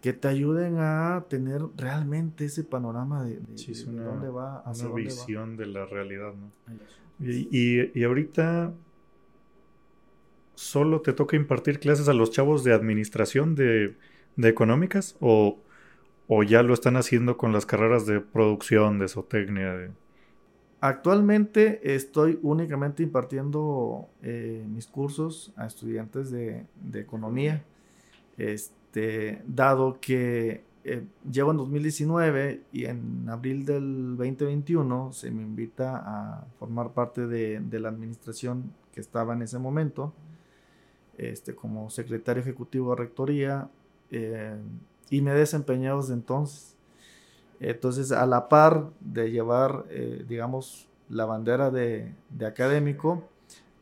que 0.00 0.12
te 0.12 0.28
ayuden 0.28 0.78
a 0.78 1.24
tener 1.28 1.62
realmente 1.76 2.46
ese 2.46 2.64
panorama 2.64 3.24
de, 3.24 3.40
dónde 3.86 4.28
va, 4.30 4.58
hacia 4.60 4.88
una 4.88 4.96
visión 4.96 5.56
de 5.56 5.66
la 5.66 5.86
realidad, 5.86 6.34
¿no? 6.34 6.50
Y, 7.24 7.88
y, 7.94 8.04
ahorita 8.04 8.74
solo 10.56 11.02
te 11.02 11.12
toca 11.12 11.36
impartir 11.36 11.78
clases 11.78 12.08
a 12.08 12.14
los 12.14 12.32
chavos 12.32 12.64
de 12.64 12.72
administración 12.72 13.54
de, 13.54 13.96
de 14.34 14.48
económicas 14.48 15.16
o, 15.20 15.60
o, 16.26 16.42
ya 16.42 16.64
lo 16.64 16.74
están 16.74 16.96
haciendo 16.96 17.36
con 17.36 17.52
las 17.52 17.64
carreras 17.64 18.04
de 18.04 18.20
producción, 18.20 18.98
de 18.98 19.06
zootecnia. 19.06 19.92
Actualmente 20.84 21.94
estoy 21.94 22.40
únicamente 22.42 23.04
impartiendo 23.04 24.08
eh, 24.20 24.66
mis 24.68 24.88
cursos 24.88 25.52
a 25.54 25.66
estudiantes 25.66 26.32
de, 26.32 26.66
economía. 26.94 27.62
Este, 28.36 29.44
dado 29.46 30.00
que 30.00 30.64
eh, 30.82 31.04
llevo 31.30 31.52
en 31.52 31.58
2019 31.58 32.62
y 32.72 32.86
en 32.86 33.28
abril 33.28 33.64
del 33.64 34.16
2021 34.16 35.12
se 35.12 35.30
me 35.30 35.42
invita 35.42 36.02
a 36.04 36.46
formar 36.58 36.90
parte 36.90 37.28
de, 37.28 37.78
la 37.78 37.88
administración 37.88 38.72
que 38.92 39.00
estaba 39.00 39.34
en 39.34 39.42
ese 39.42 39.60
momento, 39.60 40.12
este, 41.16 41.54
como 41.54 41.90
secretario 41.90 42.42
ejecutivo 42.42 42.90
de 42.90 42.96
rectoría, 42.96 43.70
eh, 44.10 44.56
y 45.10 45.20
me 45.20 45.30
he 45.30 45.34
desempeñado 45.34 46.00
desde 46.00 46.14
entonces. 46.14 46.71
Entonces, 47.62 48.12
a 48.12 48.26
la 48.26 48.48
par 48.48 48.90
de 49.00 49.30
llevar, 49.30 49.84
eh, 49.90 50.24
digamos, 50.28 50.88
la 51.08 51.24
bandera 51.24 51.70
de, 51.70 52.14
de 52.30 52.46
académico, 52.46 53.24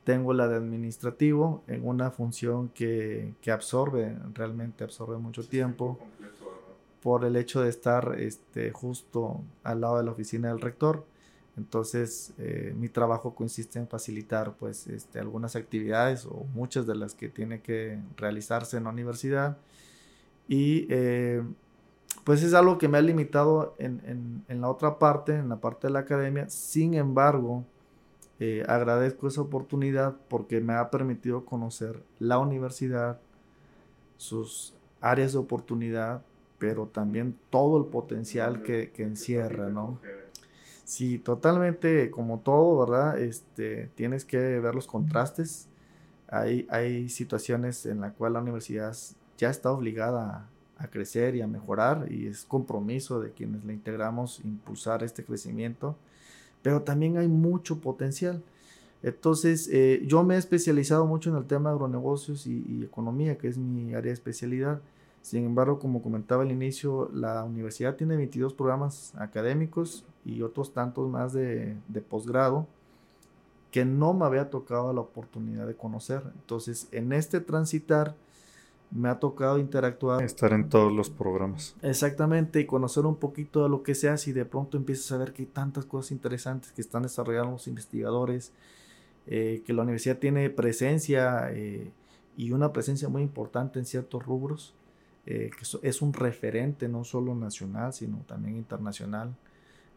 tengo 0.04 0.32
la 0.32 0.48
de 0.48 0.56
administrativo 0.56 1.62
en 1.66 1.86
una 1.86 2.10
función 2.10 2.68
que, 2.70 3.34
que 3.40 3.50
absorbe, 3.50 4.16
realmente 4.34 4.84
absorbe 4.84 5.18
mucho 5.18 5.46
tiempo 5.46 5.98
por 7.02 7.24
el 7.24 7.36
hecho 7.36 7.62
de 7.62 7.70
estar 7.70 8.16
este, 8.18 8.70
justo 8.72 9.40
al 9.62 9.80
lado 9.80 9.98
de 9.98 10.04
la 10.04 10.10
oficina 10.10 10.48
del 10.48 10.60
rector. 10.60 11.06
Entonces, 11.56 12.32
eh, 12.38 12.74
mi 12.76 12.88
trabajo 12.88 13.34
consiste 13.34 13.78
en 13.78 13.88
facilitar 13.88 14.54
pues, 14.54 14.86
este, 14.86 15.18
algunas 15.18 15.56
actividades 15.56 16.26
o 16.26 16.46
muchas 16.54 16.86
de 16.86 16.94
las 16.94 17.14
que 17.14 17.28
tiene 17.28 17.60
que 17.60 17.98
realizarse 18.16 18.76
en 18.76 18.84
la 18.84 18.90
universidad. 18.90 19.58
Y 20.48 20.86
eh, 20.90 21.42
pues 22.24 22.42
es 22.42 22.54
algo 22.54 22.78
que 22.78 22.88
me 22.88 22.98
ha 22.98 23.02
limitado 23.02 23.74
en, 23.78 24.44
en, 24.48 24.60
la 24.60 24.68
otra 24.68 24.98
parte, 24.98 25.34
en 25.34 25.48
la 25.48 25.56
parte 25.56 25.86
de 25.86 25.92
la 25.92 26.00
academia. 26.00 26.48
Sin 26.48 26.94
embargo, 26.94 27.64
eh, 28.38 28.64
agradezco 28.68 29.28
esa 29.28 29.40
oportunidad 29.40 30.16
porque 30.28 30.60
me 30.60 30.74
ha 30.74 30.90
permitido 30.90 31.44
conocer 31.44 32.02
la 32.18 32.38
universidad, 32.38 33.20
sus 34.16 34.74
áreas 35.00 35.32
de 35.32 35.38
oportunidad, 35.38 36.22
pero 36.58 36.86
también 36.86 37.36
todo 37.48 37.78
el 37.78 37.86
potencial 37.86 38.62
que, 38.62 38.90
que 38.90 39.02
encierra, 39.02 39.70
¿no? 39.70 39.98
Sí, 40.84 41.18
totalmente, 41.18 42.10
como 42.10 42.40
todo, 42.40 42.78
¿verdad? 42.86 43.18
Este, 43.18 43.90
tienes 43.94 44.24
que 44.24 44.38
ver 44.58 44.74
los 44.74 44.86
contrastes. 44.86 45.68
Hay, 46.28 46.66
hay 46.70 47.08
situaciones 47.08 47.86
en 47.86 48.00
las 48.00 48.12
cuales 48.12 48.34
la 48.34 48.40
universidad 48.40 48.94
ya 49.38 49.50
está 49.50 49.72
obligada 49.72 50.48
a, 50.80 50.88
crecer 50.88 51.36
y 51.36 51.42
a 51.42 51.46
mejorar 51.46 52.06
y 52.10 52.26
es 52.26 52.44
compromiso 52.44 53.20
de 53.20 53.32
quienes 53.32 53.64
la 53.64 53.72
integramos 53.72 54.40
impulsar 54.44 55.04
este 55.04 55.24
crecimiento 55.24 55.96
pero 56.62 56.82
también 56.82 57.18
hay 57.18 57.28
mucho 57.28 57.80
potencial. 57.80 58.42
Entonces, 59.02 59.68
eh, 59.72 60.02
yo 60.06 60.22
me 60.24 60.34
he 60.34 60.38
especializado 60.38 61.06
mucho 61.06 61.30
en 61.30 61.36
el 61.36 61.46
tema 61.46 61.70
de 61.70 61.74
agronegocios 61.76 62.46
y, 62.46 62.84
economía, 62.84 63.38
que 63.38 63.48
es 63.48 63.56
mi 63.56 63.94
área 63.94 64.10
de 64.10 64.12
especialidad. 64.12 64.80
Sin 65.22 65.44
embargo, 65.44 65.78
como 65.78 66.02
comentaba 66.02 66.42
al 66.42 66.52
inicio, 66.52 67.10
la 67.12 67.44
universidad 67.44 67.96
tiene 67.96 68.16
22 68.16 68.54
programas 68.54 69.14
académicos 69.16 70.04
y 70.24 70.42
otros 70.42 70.72
tantos 70.72 71.08
más 71.08 71.32
de, 71.32 71.76
de 71.88 72.00
posgrado 72.00 72.66
que 73.70 73.84
no 73.84 74.12
me 74.12 74.24
había 74.24 74.50
tocado 74.50 74.92
la 74.92 75.00
oportunidad 75.00 75.66
de 75.66 75.76
conocer. 75.76 76.22
Entonces, 76.34 76.88
en 76.90 77.12
este 77.12 77.40
transitar, 77.40 78.16
me 78.90 79.08
ha 79.08 79.18
tocado 79.18 79.58
interactuar. 79.58 80.22
Estar 80.22 80.52
en 80.52 80.68
todos 80.68 80.92
los 80.92 81.10
programas. 81.10 81.76
Exactamente, 81.82 82.60
y 82.60 82.66
conocer 82.66 83.06
un 83.06 83.16
poquito 83.16 83.62
de 83.62 83.68
lo 83.68 83.82
que 83.82 83.94
se 83.94 84.08
hace 84.08 84.30
y 84.30 84.32
de 84.32 84.44
pronto 84.44 84.76
empiezas 84.76 85.12
a 85.12 85.18
ver 85.18 85.32
que 85.32 85.42
hay 85.42 85.48
tantas 85.48 85.84
cosas 85.84 86.12
interesantes 86.12 86.72
que 86.72 86.80
están 86.80 87.02
desarrollando 87.02 87.52
los 87.52 87.68
investigadores, 87.68 88.52
eh, 89.26 89.62
que 89.64 89.72
la 89.72 89.82
universidad 89.82 90.18
tiene 90.18 90.50
presencia 90.50 91.50
eh, 91.52 91.92
y 92.36 92.52
una 92.52 92.72
presencia 92.72 93.08
muy 93.08 93.22
importante 93.22 93.78
en 93.78 93.86
ciertos 93.86 94.24
rubros. 94.24 94.74
eh, 95.26 95.50
que 95.56 95.88
es 95.88 96.02
un 96.02 96.12
referente 96.12 96.88
no 96.88 97.04
solo 97.04 97.34
nacional, 97.34 97.92
sino 97.92 98.18
también 98.26 98.56
internacional, 98.56 99.36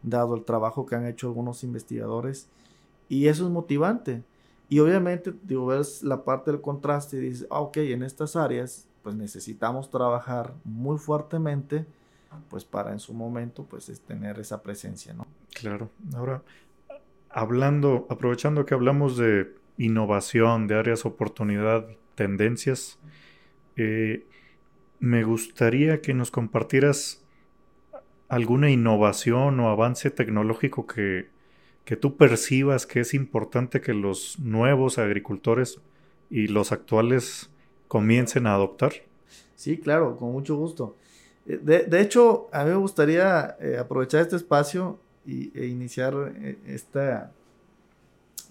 dado 0.02 0.34
el 0.36 0.44
trabajo 0.44 0.84
que 0.86 0.94
han 0.94 1.06
hecho 1.06 1.26
algunos 1.28 1.64
investigadores. 1.64 2.46
Y 3.08 3.26
eso 3.26 3.44
es 3.46 3.50
motivante. 3.50 4.22
Y 4.74 4.80
obviamente, 4.80 5.32
digo, 5.44 5.66
ves 5.66 6.02
la 6.02 6.24
parte 6.24 6.50
del 6.50 6.60
contraste 6.60 7.16
y 7.18 7.20
dices, 7.20 7.46
ah, 7.48 7.60
ok, 7.60 7.76
en 7.76 8.02
estas 8.02 8.34
áreas, 8.34 8.88
pues 9.04 9.14
necesitamos 9.14 9.88
trabajar 9.88 10.52
muy 10.64 10.98
fuertemente, 10.98 11.86
pues 12.50 12.64
para 12.64 12.90
en 12.90 12.98
su 12.98 13.14
momento, 13.14 13.64
pues 13.66 13.88
es 13.88 14.00
tener 14.00 14.40
esa 14.40 14.64
presencia, 14.64 15.14
¿no? 15.14 15.28
Claro. 15.52 15.90
Ahora, 16.16 16.42
hablando, 17.30 18.08
aprovechando 18.10 18.66
que 18.66 18.74
hablamos 18.74 19.16
de 19.16 19.54
innovación, 19.78 20.66
de 20.66 20.74
áreas 20.74 21.06
oportunidad, 21.06 21.86
tendencias, 22.16 22.98
eh, 23.76 24.26
me 24.98 25.22
gustaría 25.22 26.00
que 26.00 26.14
nos 26.14 26.32
compartieras 26.32 27.22
alguna 28.28 28.70
innovación 28.70 29.60
o 29.60 29.68
avance 29.68 30.10
tecnológico 30.10 30.88
que, 30.88 31.28
que 31.84 31.96
tú 31.96 32.16
percibas 32.16 32.86
que 32.86 33.00
es 33.00 33.14
importante 33.14 33.80
que 33.80 33.92
los 33.92 34.38
nuevos 34.38 34.98
agricultores 34.98 35.80
y 36.30 36.48
los 36.48 36.72
actuales 36.72 37.50
comiencen 37.88 38.46
a 38.46 38.54
adoptar? 38.54 38.92
Sí, 39.54 39.78
claro, 39.78 40.16
con 40.16 40.32
mucho 40.32 40.56
gusto. 40.56 40.96
Eh, 41.46 41.58
de, 41.58 42.00
hecho, 42.00 42.48
a 42.52 42.64
mí 42.64 42.70
me 42.70 42.76
gustaría 42.76 43.56
eh, 43.60 43.76
aprovechar 43.78 44.22
este 44.22 44.36
espacio 44.36 44.98
y, 45.26 45.56
e 45.58 45.66
iniciar 45.66 46.14
eh, 46.36 46.58
esta, 46.66 47.30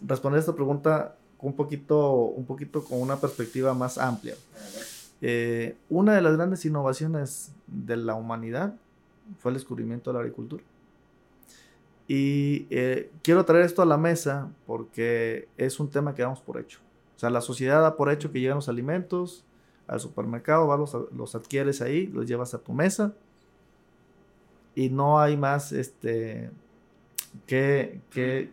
responder 0.06 0.40
esta 0.40 0.56
pregunta 0.56 1.16
un 1.40 1.54
poquito, 1.54 2.14
un 2.14 2.46
poquito 2.46 2.84
con 2.84 3.02
una 3.02 3.18
perspectiva 3.18 3.74
más 3.74 3.98
amplia. 3.98 4.36
una 5.90 6.16
de 6.16 6.22
las 6.22 6.36
grandes 6.38 6.64
innovaciones 6.66 7.52
de 7.68 7.98
la 7.98 8.16
humanidad 8.16 8.76
fue 9.40 9.52
el 9.52 9.56
descubrimiento 9.56 10.10
de 10.10 10.14
la 10.14 10.20
agricultura. 10.22 10.64
Y 12.16 12.68
eh, 12.70 13.10
quiero 13.24 13.44
traer 13.44 13.66
esto 13.66 13.82
a 13.82 13.88
la 13.88 13.98
mesa 13.98 14.52
porque 14.68 15.48
es 15.58 15.80
un 15.80 15.90
tema 15.90 16.14
que 16.14 16.22
damos 16.22 16.42
por 16.42 16.60
hecho. 16.60 16.78
O 17.16 17.20
sea, 17.20 17.32
la 17.32 17.42
sociedad 17.42 17.82
da 17.82 17.98
por 17.98 18.12
hecho 18.12 18.32
que 18.32 18.40
llegan 18.40 18.58
los 18.58 18.70
alimentos 18.70 19.44
al 19.88 20.00
supermercado, 20.00 20.68
vas, 20.68 20.80
los, 20.80 21.12
los 21.12 21.34
adquieres 21.34 21.82
ahí, 21.82 22.06
los 22.06 22.28
llevas 22.28 22.54
a 22.54 22.60
tu 22.60 22.72
mesa 22.72 23.16
y 24.76 24.92
no 24.92 25.20
hay 25.20 25.38
más 25.38 25.72
este 25.72 26.52
que, 27.48 28.02
que, 28.12 28.48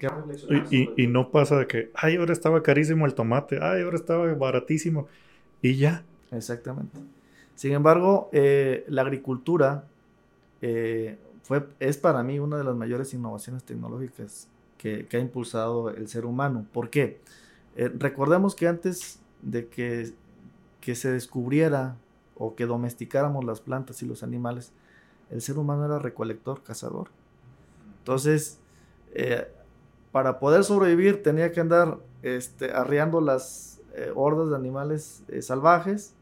y, 0.71 1.03
y, 1.05 1.07
no 1.07 1.31
pasa 1.31 1.59
de 1.59 1.67
que, 1.67 1.91
ay, 1.93 2.17
ahora 2.17 2.33
estaba 2.33 2.63
carísimo 2.63 3.05
el 3.05 3.13
tomate, 3.13 3.59
ay, 3.61 3.83
ahora 3.83 3.97
estaba 3.97 4.33
baratísimo 4.33 5.07
y 5.61 5.77
ya. 5.77 6.03
Exactamente. 6.33 6.99
Sin 7.57 7.73
embargo, 7.73 8.31
eh, 8.33 8.87
la 8.89 9.03
agricultura 9.03 9.85
eh, 10.63 11.19
es 11.79 11.97
para 11.97 12.23
mí 12.23 12.39
una 12.39 12.57
de 12.57 12.65
las 12.65 12.77
mayores 12.77 13.13
innovaciones 13.15 13.65
tecnológicas 13.65 14.49
que, 14.79 15.07
ha 15.13 15.19
impulsado 15.19 15.91
el 15.91 16.09
ser 16.09 16.25
humano. 16.25 16.67
¿Por 16.73 16.91
qué? 16.91 17.21
Eh, 17.77 17.91
recordemos 17.99 18.55
que 18.55 18.69
antes 18.69 19.21
de 19.43 19.69
que, 19.69 20.13
se 20.95 21.13
descubriera 21.13 21.97
o 22.37 22.55
que 22.55 22.67
domesticáramos 22.67 23.45
las 23.45 23.61
plantas 23.61 24.03
y 24.03 24.07
los 24.07 24.23
animales, 24.23 24.73
el 25.31 25.43
ser 25.43 25.59
humano 25.59 25.85
era 25.85 25.99
recolector, 25.99 26.63
cazador. 26.63 27.09
Entonces, 27.99 28.59
eh, 29.13 29.47
para 30.11 30.41
poder 30.41 30.65
sobrevivir 30.65 31.23
tenía 31.23 31.53
que 31.53 31.61
andar 31.61 31.99
este, 32.23 32.73
arriando 32.73 33.21
las 33.21 33.81
eh, 33.95 34.11
hordas 34.15 34.51
de 34.51 34.57
animales 34.57 35.23
salvajes 35.43 36.15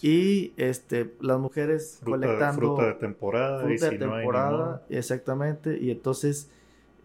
y 0.00 0.52
este, 0.56 1.14
las 1.20 1.38
mujeres 1.38 2.00
colectando 2.04 2.58
fruta 2.58 2.86
de 2.86 2.94
temporada. 2.94 3.62
Fruta 3.62 3.90
de 3.90 3.98
temporada, 3.98 4.86
exactamente. 4.88 5.78
Y 5.78 5.90
entonces, 5.90 6.50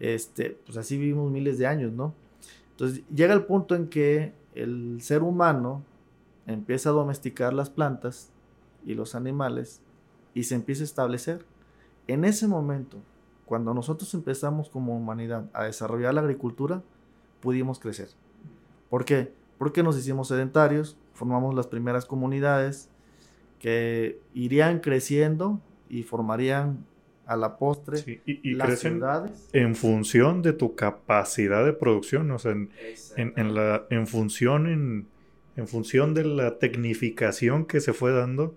este, 0.00 0.58
pues 0.64 0.78
así 0.78 0.96
vivimos 0.96 1.30
miles 1.30 1.58
de 1.58 1.66
años, 1.66 1.92
¿no? 1.92 2.14
Entonces 2.70 3.02
llega 3.14 3.34
el 3.34 3.44
punto 3.44 3.74
en 3.74 3.88
que 3.88 4.32
el 4.54 5.00
ser 5.02 5.22
humano 5.22 5.84
empieza 6.46 6.90
a 6.90 6.92
domesticar 6.92 7.52
las 7.52 7.70
plantas 7.70 8.30
y 8.84 8.94
los 8.94 9.14
animales 9.14 9.82
y 10.34 10.44
se 10.44 10.54
empieza 10.54 10.82
a 10.82 10.84
establecer. 10.84 11.44
En 12.06 12.24
ese 12.24 12.48
momento, 12.48 12.98
cuando 13.44 13.74
nosotros 13.74 14.12
empezamos 14.14 14.70
como 14.70 14.96
humanidad 14.96 15.44
a 15.52 15.64
desarrollar 15.64 16.14
la 16.14 16.20
agricultura, 16.20 16.82
pudimos 17.40 17.78
crecer. 17.78 18.08
¿Por 18.90 19.04
qué? 19.04 19.32
Porque 19.58 19.82
nos 19.82 19.98
hicimos 19.98 20.28
sedentarios, 20.28 20.96
formamos 21.18 21.54
las 21.54 21.66
primeras 21.66 22.06
comunidades 22.06 22.88
que 23.58 24.20
irían 24.34 24.78
creciendo 24.78 25.60
y 25.88 26.04
formarían 26.04 26.86
a 27.26 27.36
la 27.36 27.58
postre 27.58 28.22
y, 28.24 28.54
las 28.54 28.78
ciudades. 28.78 29.50
En 29.52 29.74
función 29.74 30.42
de 30.42 30.52
tu 30.52 30.76
capacidad 30.76 31.64
de 31.64 31.72
producción, 31.72 32.30
o 32.30 32.38
sea, 32.38 32.52
en, 32.52 33.54
la, 33.54 33.84
en 33.90 34.06
función, 34.06 35.06
en, 35.56 35.68
función 35.68 36.14
de 36.14 36.24
la 36.24 36.58
tecnificación 36.58 37.66
que 37.66 37.80
se 37.80 37.92
fue 37.92 38.12
dando 38.12 38.56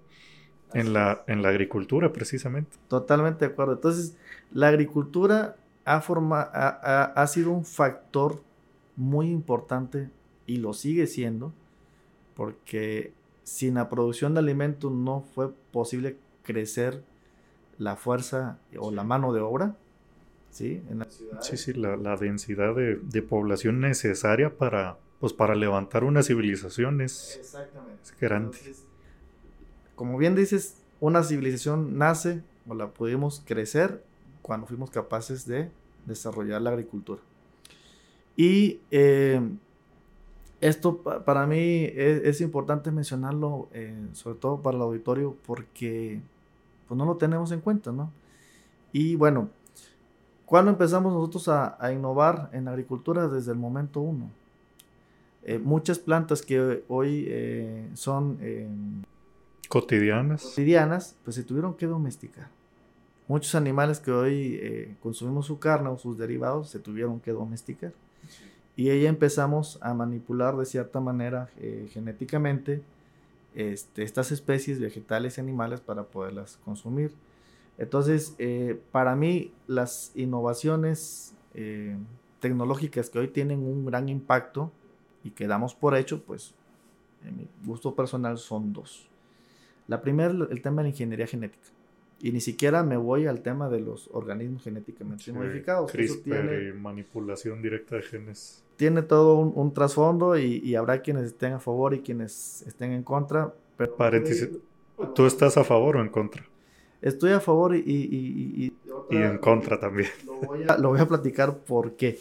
en 0.73 0.93
la, 0.93 1.23
en 1.27 1.41
la 1.41 1.49
agricultura, 1.49 2.13
precisamente. 2.13 2.77
Totalmente 2.87 3.45
de 3.45 3.51
acuerdo. 3.51 3.73
Entonces, 3.73 4.15
la 4.53 4.67
agricultura 4.67 5.57
ha, 5.83 5.99
forma, 5.99 6.41
ha, 6.53 7.05
ha 7.05 7.27
sido 7.27 7.51
un 7.51 7.65
factor 7.65 8.41
muy 8.95 9.31
importante 9.31 10.09
y 10.45 10.57
lo 10.57 10.73
sigue 10.73 11.07
siendo 11.07 11.53
porque 12.41 13.13
sin 13.43 13.75
la 13.75 13.87
producción 13.87 14.33
de 14.33 14.39
alimentos 14.39 14.91
no 14.91 15.21
fue 15.21 15.53
posible 15.71 16.17
crecer 16.41 17.03
la 17.77 17.95
fuerza 17.95 18.57
o 18.79 18.89
la 18.89 19.03
mano 19.03 19.31
de 19.31 19.41
obra, 19.41 19.75
¿sí? 20.49 20.81
En 20.89 21.05
Sí, 21.39 21.55
sí, 21.57 21.73
la, 21.73 22.17
densidad 22.17 22.73
de, 22.73 23.21
población 23.21 23.79
necesaria 23.79 24.57
para, 24.57 24.97
pues, 25.19 25.33
para 25.33 25.53
levantar 25.53 26.03
una 26.03 26.23
civilización 26.23 27.01
es, 27.01 27.39
grande. 28.19 28.57
como 29.95 30.17
bien 30.17 30.33
dices, 30.33 30.77
una 30.99 31.21
civilización 31.21 31.99
nace 31.99 32.41
o 32.67 32.73
la 32.73 32.87
pudimos 32.87 33.43
crecer 33.45 34.03
cuando 34.41 34.65
fuimos 34.65 34.89
capaces 34.89 35.45
de 35.45 35.69
desarrollar 36.07 36.59
la 36.59 36.71
agricultura. 36.71 37.21
Y 38.35 38.79
eh, 38.89 39.39
esto 40.61 40.97
para 40.97 41.47
mí 41.47 41.89
es, 41.95 42.39
importante 42.39 42.91
mencionarlo, 42.91 43.67
eh, 43.73 43.95
sobre 44.13 44.37
todo 44.37 44.61
para 44.61 44.77
el 44.77 44.83
auditorio, 44.83 45.35
porque 45.47 46.21
pues 46.87 46.97
no 46.97 47.05
lo 47.05 47.17
tenemos 47.17 47.51
en 47.51 47.61
cuenta, 47.61 47.91
¿no? 47.91 48.11
Y 48.93 49.15
bueno, 49.15 49.49
¿cuándo 50.45 50.69
empezamos 50.69 51.13
nosotros 51.13 51.47
a, 51.47 51.91
innovar 51.91 52.51
en 52.53 52.67
agricultura? 52.67 53.27
Desde 53.27 53.51
el 53.51 53.57
momento 53.57 54.01
uno. 54.01 54.29
Eh, 55.43 55.57
muchas 55.57 55.97
plantas 55.97 56.43
que 56.43 56.83
hoy 56.87 57.25
eh, 57.27 57.89
son 57.95 58.37
cotidianas. 59.67 60.43
cotidianas, 60.43 61.15
pues 61.23 61.37
se 61.37 61.43
tuvieron 61.43 61.73
que 61.73 61.87
domesticar. 61.87 62.49
Muchos 63.27 63.55
animales 63.55 63.99
que 63.99 64.11
hoy 64.11 64.95
consumimos 65.01 65.47
su 65.47 65.57
carne 65.57 65.89
o 65.89 65.97
sus 65.97 66.19
derivados 66.19 66.69
se 66.69 66.77
tuvieron 66.77 67.19
que 67.19 67.31
domesticar 67.31 67.93
y 68.75 68.89
ahí 68.89 69.05
empezamos 69.05 69.77
a 69.81 69.93
manipular 69.93 70.55
de 70.55 70.65
cierta 70.65 70.99
manera 70.99 71.49
eh, 71.57 71.89
genéticamente 71.91 72.81
este, 73.53 74.03
estas 74.03 74.31
especies 74.31 74.79
vegetales 74.79 75.37
y 75.37 75.41
animales 75.41 75.81
para 75.81 76.03
poderlas 76.03 76.57
consumir. 76.63 77.13
Entonces, 77.77 78.35
eh, 78.37 78.79
para 78.91 79.15
mí, 79.15 79.53
las 79.67 80.11
innovaciones 80.15 81.33
eh, 81.53 81.97
tecnológicas 82.39 83.09
que 83.09 83.19
hoy 83.19 83.27
tienen 83.27 83.59
un 83.59 83.85
gran 83.85 84.07
impacto 84.07 84.71
y 85.23 85.31
que 85.31 85.47
damos 85.47 85.75
por 85.75 85.95
hecho, 85.95 86.23
pues, 86.23 86.53
en 87.25 87.37
mi 87.37 87.47
gusto 87.65 87.93
personal 87.93 88.37
son 88.37 88.73
dos. 88.73 89.07
La 89.87 90.01
primera, 90.01 90.31
el 90.49 90.61
tema 90.61 90.81
de 90.81 90.83
la 90.83 90.89
ingeniería 90.89 91.27
genética. 91.27 91.67
Y 92.23 92.31
ni 92.31 92.41
siquiera 92.41 92.83
me 92.83 92.97
voy 92.97 93.25
al 93.25 93.41
tema 93.41 93.69
de 93.69 93.79
los 93.79 94.09
organismos 94.11 94.63
genéticamente 94.63 95.31
modificados. 95.31 95.91
CRISPR 95.91 96.69
y 96.69 96.73
manipulación 96.73 97.61
directa 97.61 97.95
de 97.95 98.03
genes. 98.03 98.63
Tiene 98.75 99.01
todo 99.01 99.37
un, 99.37 99.73
trasfondo 99.73 100.37
y, 100.37 100.75
habrá 100.75 101.01
quienes 101.01 101.25
estén 101.25 101.53
a 101.53 101.59
favor 101.59 101.93
y 101.93 102.01
quienes 102.01 102.63
estén 102.67 102.91
en 102.91 103.03
contra. 103.03 103.53
Pero 103.77 103.95
Paréntesis, 103.95 104.49
¿tú 105.15 105.25
estás 105.25 105.57
a 105.57 105.63
favor 105.63 105.97
o 105.97 106.01
en 106.01 106.09
contra? 106.09 106.45
Estoy 107.01 107.31
a 107.31 107.39
favor 107.39 107.75
y... 107.75 107.79
Y, 107.79 108.73
y, 109.09 109.17
en 109.17 109.37
contra 109.39 109.79
también. 109.79 110.09
Lo 110.25 110.33
voy, 110.35 110.63
a, 110.67 110.77
lo 110.77 110.89
voy 110.89 110.99
a 110.99 111.07
platicar 111.07 111.57
porque 111.57 112.17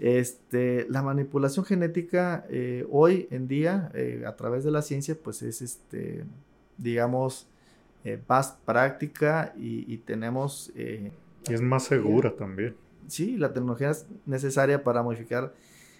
este, 0.00 0.86
la 0.88 1.02
manipulación 1.02 1.66
genética 1.66 2.46
eh, 2.48 2.86
hoy 2.90 3.28
en 3.30 3.46
día, 3.46 3.90
eh, 3.94 4.24
a 4.26 4.34
través 4.34 4.64
de 4.64 4.70
la 4.70 4.80
ciencia, 4.80 5.14
pues 5.22 5.42
es, 5.42 5.60
este, 5.60 6.24
digamos, 6.78 7.46
eh, 8.04 8.20
práctica 8.64 9.52
y, 9.56 9.98
tenemos... 9.98 10.72
Eh, 10.74 11.12
y 11.48 11.54
es 11.54 11.60
más 11.60 11.84
segura 11.84 12.34
también. 12.36 12.76
Sí, 13.06 13.36
la 13.36 13.52
tecnología 13.52 13.90
es 13.90 14.06
necesaria 14.26 14.84
para 14.84 15.02
modificar 15.02 15.54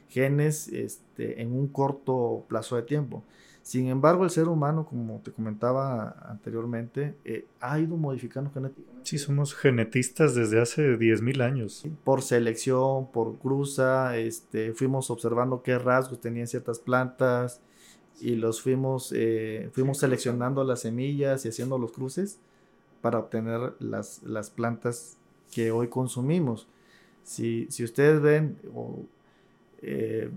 genes 0.09 0.69
este, 0.69 1.41
en 1.43 1.53
un 1.53 1.69
corto 1.69 2.45
plazo 2.49 2.77
de 2.77 2.83
tiempo. 2.83 3.25
Sin 3.63 3.89
embargo, 3.89 4.25
el 4.25 4.31
ser 4.31 4.49
humano, 4.49 4.87
como 4.87 5.21
te 5.21 5.33
comentaba 5.33 6.17
anteriormente, 6.29 7.15
eh, 7.25 7.47
ha 7.61 7.79
ido 7.79 7.97
modificando 7.97 8.51
genéticamente. 8.51 9.01
Sí, 9.05 9.19
somos 9.19 9.55
genetistas 9.55 10.35
desde 10.35 10.61
hace 10.61 10.99
10.000 10.99 11.43
años. 11.43 11.85
Por 12.05 12.23
selección, 12.23 13.11
por 13.13 13.39
cruza, 13.39 14.17
este, 14.17 14.73
fuimos 14.73 15.11
observando 15.11 15.63
qué 15.63 15.79
rasgos 15.79 16.21
tenían 16.21 16.47
ciertas 16.47 16.79
plantas 16.79 17.61
y 18.21 18.37
los 18.37 18.61
fuimos, 18.61 19.13
eh, 19.15 19.71
fuimos 19.73 19.99
seleccionando 19.99 20.65
las 20.65 20.81
semillas 20.81 21.45
y 21.45 21.49
haciendo 21.49 21.79
los 21.79 21.93
cruces 21.93 22.39
para 23.01 23.19
obtener 23.19 23.75
las, 23.79 24.23
las 24.23 24.51
plantas 24.51 25.17
que 25.51 25.71
hoy 25.71 25.89
consumimos. 25.89 26.69
Si, 27.23 27.67
si 27.71 27.85
ustedes 27.85 28.21
ven 28.21 28.57
eh, 29.83 30.31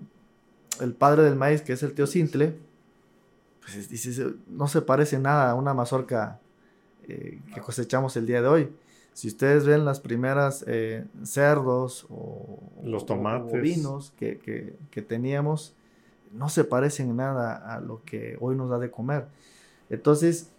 el 0.82 0.94
padre 0.94 1.24
del 1.24 1.36
maíz, 1.36 1.62
que 1.62 1.74
es 1.74 1.84
el 1.84 1.94
teocintle, 1.94 2.56
pues 3.62 3.90
dice, 3.90 4.34
no 4.48 4.68
se 4.68 4.82
parece 4.82 5.20
nada 5.20 5.52
a 5.52 5.56
una 5.56 5.74
mazorca 5.74 6.40
eh, 7.08 7.40
que 7.54 7.62
cosechamos 7.62 8.16
el 8.18 8.26
día 8.26 8.42
de 8.42 8.48
hoy. 8.48 8.70
Si 9.14 9.28
ustedes 9.28 9.66
ven 9.66 9.86
las 9.86 10.00
primeras 10.00 10.64
eh, 10.68 11.06
cerdos 11.24 12.08
o 12.10 12.60
los 12.84 13.06
tomates 13.06 13.62
vinos 13.62 14.12
que, 14.18 14.40
que, 14.90 15.02
teníamos, 15.02 15.76
no 16.34 16.50
se 16.50 16.64
parecen 16.64 17.16
nada 17.16 17.56
a 17.56 17.80
lo 17.80 18.02
que 18.04 18.38
hoy 18.40 18.56
nos 18.56 18.70
da 18.70 18.80
de 18.80 18.92
comer. 18.92 19.28
Entonces, 19.90 20.52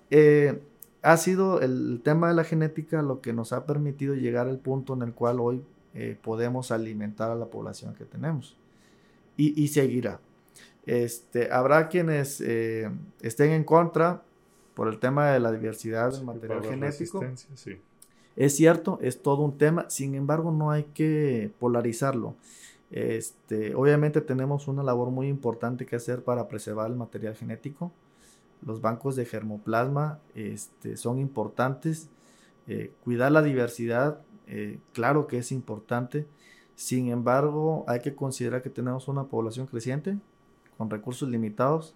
ha 1.04 1.16
sido 1.18 1.60
el, 1.60 2.00
tema 2.02 2.28
de 2.28 2.34
la 2.34 2.44
genética 2.44 3.02
lo 3.02 3.20
que 3.20 3.32
nos 3.32 3.52
ha 3.52 3.66
permitido 3.66 4.14
llegar 4.14 4.48
al 4.48 4.58
punto 4.58 4.94
en 4.94 5.02
el 5.02 5.12
cual 5.12 5.38
hoy 5.38 5.62
eh, 5.92 6.16
podemos 6.20 6.70
alimentar 6.70 7.30
a 7.30 7.34
la 7.34 7.46
población 7.46 7.94
que 7.94 8.04
tenemos. 8.04 8.56
Y, 9.36 9.68
seguirá. 9.68 10.20
Este, 10.86 11.50
habrá 11.50 11.88
quienes 11.88 12.40
eh, 12.40 12.88
estén 13.20 13.50
en 13.50 13.64
contra 13.64 14.22
por 14.74 14.88
el 14.88 14.98
tema 14.98 15.32
de 15.32 15.40
la 15.40 15.50
diversidad 15.50 16.12
del 16.12 16.24
material 16.24 16.62
genético. 16.64 17.20
Es 18.36 18.56
cierto, 18.56 18.98
es 19.02 19.20
todo 19.22 19.42
un 19.42 19.58
tema, 19.58 19.90
sin 19.90 20.14
embargo 20.14 20.52
no 20.52 20.70
hay 20.70 20.84
que 20.94 21.50
polarizarlo. 21.58 22.36
Este, 22.96 23.74
obviamente 23.74 24.20
tenemos 24.20 24.68
una 24.68 24.84
labor 24.84 25.10
muy 25.10 25.26
importante 25.26 25.84
que 25.84 25.96
hacer 25.96 26.22
para 26.22 26.46
preservar 26.46 26.90
el 26.90 26.96
material 26.96 27.34
genético 27.34 27.92
los 28.64 28.80
bancos 28.80 29.16
de 29.16 29.24
germoplasma 29.24 30.20
este, 30.34 30.96
son 30.96 31.18
importantes. 31.18 32.08
Eh, 32.66 32.92
cuidar 33.02 33.32
la 33.32 33.42
diversidad, 33.42 34.20
eh, 34.46 34.78
claro 34.92 35.26
que 35.26 35.38
es 35.38 35.52
importante. 35.52 36.26
Sin 36.74 37.08
embargo, 37.08 37.84
hay 37.86 38.00
que 38.00 38.14
considerar 38.14 38.62
que 38.62 38.70
tenemos 38.70 39.06
una 39.06 39.24
población 39.24 39.66
creciente 39.66 40.16
con 40.76 40.90
recursos 40.90 41.28
limitados 41.28 41.94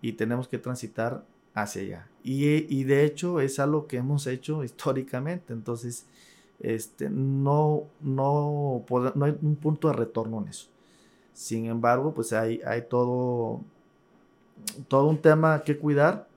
y 0.00 0.14
tenemos 0.14 0.48
que 0.48 0.58
transitar 0.58 1.24
hacia 1.54 1.82
allá. 1.82 2.08
Y, 2.22 2.84
de 2.84 3.04
hecho 3.04 3.40
es 3.40 3.58
algo 3.58 3.86
que 3.86 3.98
hemos 3.98 4.26
hecho 4.26 4.64
históricamente. 4.64 5.52
Entonces, 5.52 6.06
este, 6.60 7.08
no, 7.10 7.84
no, 8.00 8.84
no 9.14 9.24
hay 9.24 9.36
un 9.42 9.56
punto 9.56 9.88
de 9.88 9.94
retorno 9.94 10.42
en 10.42 10.48
eso. 10.48 10.68
Sin 11.32 11.66
embargo, 11.66 12.12
pues 12.12 12.32
hay, 12.32 12.60
hay 12.64 12.82
todo 12.82 13.60
todo 14.88 15.06
un 15.06 15.18
tema 15.18 15.62
que 15.62 15.78
cuidar, 15.78 16.28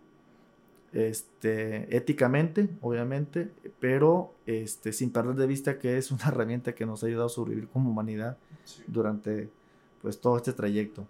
este, 0.91 1.95
éticamente, 1.95 2.69
obviamente, 2.81 3.49
pero 3.79 4.33
este, 4.45 4.93
sin 4.93 5.11
perder 5.11 5.35
de 5.35 5.47
vista 5.47 5.79
que 5.79 5.97
es 5.97 6.11
una 6.11 6.23
herramienta 6.27 6.73
que 6.73 6.85
nos 6.85 7.03
ha 7.03 7.07
ayudado 7.07 7.27
a 7.27 7.29
sobrevivir 7.29 7.67
como 7.69 7.89
humanidad 7.89 8.37
durante 8.87 9.49
pues, 10.01 10.19
todo 10.19 10.37
este 10.37 10.53
trayecto. 10.53 11.05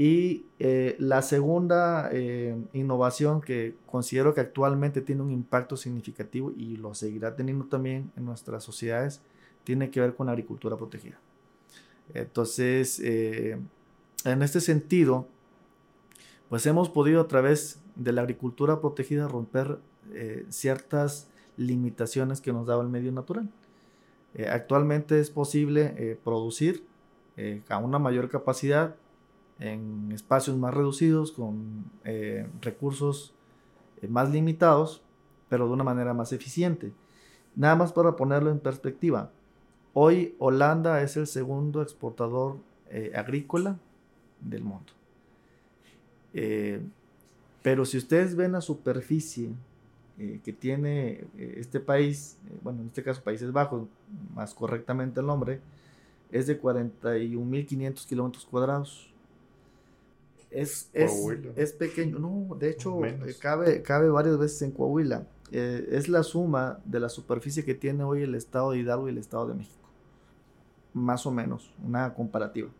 Y 0.00 0.46
eh, 0.60 0.94
la 1.00 1.22
segunda 1.22 2.08
eh, 2.12 2.56
innovación 2.72 3.40
que 3.40 3.74
considero 3.84 4.32
que 4.32 4.40
actualmente 4.40 5.00
tiene 5.00 5.22
un 5.22 5.32
impacto 5.32 5.76
significativo 5.76 6.52
y 6.56 6.76
lo 6.76 6.94
seguirá 6.94 7.34
teniendo 7.34 7.64
también 7.64 8.12
en 8.16 8.24
nuestras 8.24 8.62
sociedades, 8.62 9.20
tiene 9.64 9.90
que 9.90 10.00
ver 10.00 10.14
con 10.14 10.26
la 10.26 10.32
agricultura 10.32 10.76
protegida. 10.76 11.18
Entonces, 12.14 13.00
eh, 13.00 13.58
en 14.24 14.42
este 14.42 14.60
sentido, 14.60 15.26
pues 16.48 16.64
hemos 16.66 16.88
podido 16.88 17.20
a 17.20 17.26
través 17.26 17.80
de 17.96 18.12
la 18.12 18.22
agricultura 18.22 18.80
protegida 18.80 19.26
romper 19.26 19.78
ciertas 20.48 21.28
limitaciones 21.58 22.40
que 22.40 22.50
nos 22.50 22.66
daba 22.66 22.82
el 22.82 22.88
medio 22.88 23.12
natural. 23.12 23.50
Actualmente 24.50 25.20
es 25.20 25.28
posible 25.28 26.18
producir 26.24 26.82
a 27.68 27.76
una 27.76 27.98
mayor 27.98 28.30
capacidad 28.30 28.96
en 29.58 30.12
espacios 30.12 30.56
más 30.56 30.72
reducidos, 30.74 31.32
con 31.32 31.90
recursos 32.62 33.34
más 34.08 34.30
limitados, 34.30 35.02
pero 35.48 35.66
de 35.66 35.72
una 35.72 35.84
manera 35.84 36.14
más 36.14 36.32
eficiente. 36.32 36.92
Nada 37.56 37.74
más 37.74 37.92
para 37.92 38.14
ponerlo 38.14 38.50
en 38.50 38.60
perspectiva, 38.60 39.32
hoy 39.94 40.36
Holanda 40.38 41.02
es 41.02 41.16
el 41.16 41.26
segundo 41.26 41.82
exportador 41.82 42.58
agrícola 43.14 43.78
del 44.40 44.62
mundo. 44.62 44.92
Eh, 46.34 46.80
pero 47.62 47.84
si 47.84 47.98
ustedes 47.98 48.36
ven 48.36 48.52
la 48.52 48.60
superficie 48.60 49.50
eh, 50.18 50.40
que 50.44 50.52
tiene 50.52 51.24
eh, 51.36 51.54
este 51.58 51.80
país, 51.80 52.38
bueno, 52.62 52.80
en 52.82 52.88
este 52.88 53.02
caso 53.02 53.22
Países 53.22 53.52
Bajos, 53.52 53.88
más 54.34 54.54
correctamente 54.54 55.20
el 55.20 55.26
nombre, 55.26 55.60
es 56.30 56.46
de 56.46 56.60
41.500 56.60 58.06
kilómetros 58.06 58.44
cuadrados. 58.44 59.07
Es, 60.50 60.90
es, 60.94 61.72
pequeño, 61.74 62.18
no, 62.18 62.54
de 62.56 62.70
hecho, 62.70 63.00
cabe, 63.38 63.82
cabe 63.82 64.08
varias 64.08 64.38
veces 64.38 64.62
en 64.62 64.70
Coahuila. 64.70 65.26
es 65.50 66.08
la 66.08 66.22
suma 66.22 66.80
de 66.84 67.00
la 67.00 67.10
superficie 67.10 67.64
que 67.64 67.74
tiene 67.74 68.02
hoy 68.04 68.22
el 68.22 68.34
estado 68.34 68.70
de 68.70 68.78
Hidalgo 68.78 69.08
y 69.08 69.12
el 69.12 69.18
estado 69.18 69.46
de 69.48 69.54
México. 69.54 69.76
Más 70.94 71.26
o 71.26 71.30
menos, 71.30 71.74
una 71.84 72.14
comparativa 72.14 72.70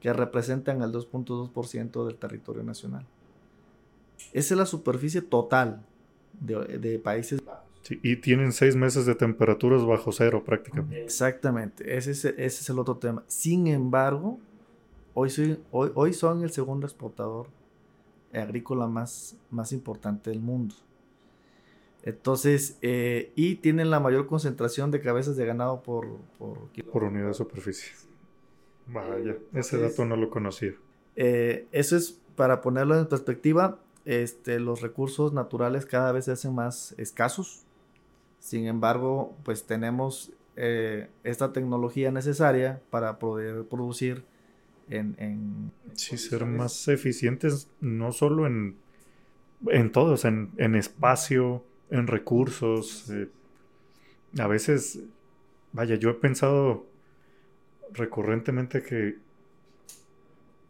que 0.00 0.12
representan 0.12 0.82
el 0.82 0.92
2.2% 0.92 2.06
del 2.06 2.16
territorio 2.16 2.62
nacional. 2.62 3.06
Esa 4.32 4.54
es 4.54 4.58
la 4.58 4.66
superficie 4.66 5.22
total 5.22 5.84
de, 6.40 6.98
Países 6.98 7.44
Bajos. 7.44 7.68
y 7.88 8.16
tienen 8.16 8.52
seis 8.52 8.74
meses 8.74 9.06
de 9.06 9.14
temperaturas 9.14 9.84
bajo 9.84 10.10
cero 10.12 10.42
prácticamente. 10.44 11.04
Exactamente, 11.04 11.96
ese 11.96 12.12
es, 12.12 12.24
ese 12.24 12.46
es 12.46 12.70
el 12.70 12.78
otro 12.78 12.96
tema. 12.96 13.22
Sin 13.26 13.66
embargo, 13.66 14.40
hoy, 15.14 15.30
soy, 15.30 15.58
hoy, 15.70 15.90
hoy 15.94 16.12
son 16.12 16.42
el 16.42 16.50
segundo 16.50 16.86
exportador 16.86 17.48
agrícola 18.32 18.86
más, 18.86 19.36
más 19.50 19.72
importante 19.72 20.30
del 20.30 20.40
mundo. 20.40 20.74
Entonces, 22.02 22.78
eh, 22.82 23.32
y 23.36 23.56
tienen 23.56 23.90
la 23.90 24.00
mayor 24.00 24.26
concentración 24.26 24.90
de 24.90 25.00
cabezas 25.00 25.36
de 25.36 25.46
ganado 25.46 25.82
por, 25.82 26.08
por, 26.38 26.58
por 26.90 27.04
unidad 27.04 27.28
de 27.28 27.34
superficie. 27.34 27.92
Vaya, 28.88 29.36
ese 29.52 29.78
dato 29.78 30.04
no 30.04 30.16
lo 30.16 30.28
conocía. 30.28 30.74
Eh, 31.14 31.68
eso 31.70 31.96
es 31.96 32.20
para 32.34 32.60
ponerlo 32.60 32.98
en 32.98 33.06
perspectiva. 33.06 33.78
Este, 34.04 34.58
los 34.58 34.80
recursos 34.80 35.32
naturales 35.32 35.86
cada 35.86 36.10
vez 36.10 36.24
se 36.24 36.32
hacen 36.32 36.54
más 36.54 36.92
escasos. 36.98 37.62
Sin 38.40 38.66
embargo, 38.66 39.36
pues 39.44 39.64
tenemos 39.64 40.32
eh, 40.56 41.08
esta 41.22 41.52
tecnología 41.52 42.10
necesaria 42.10 42.82
para 42.90 43.20
poder 43.20 43.64
producir 43.66 44.24
en... 44.88 45.16
en 45.18 45.72
sí, 45.94 46.16
ser 46.16 46.46
más 46.46 46.88
eficientes 46.88 47.70
no 47.80 48.12
solo 48.12 48.46
en, 48.46 48.76
en 49.68 49.92
todos, 49.92 50.24
en, 50.24 50.50
en 50.56 50.74
espacio, 50.74 51.64
en 51.90 52.06
recursos. 52.06 53.10
Eh, 53.10 53.28
a 54.38 54.46
veces, 54.46 55.00
vaya, 55.72 55.96
yo 55.96 56.10
he 56.10 56.14
pensado 56.14 56.86
recurrentemente 57.92 58.82
que 58.82 59.16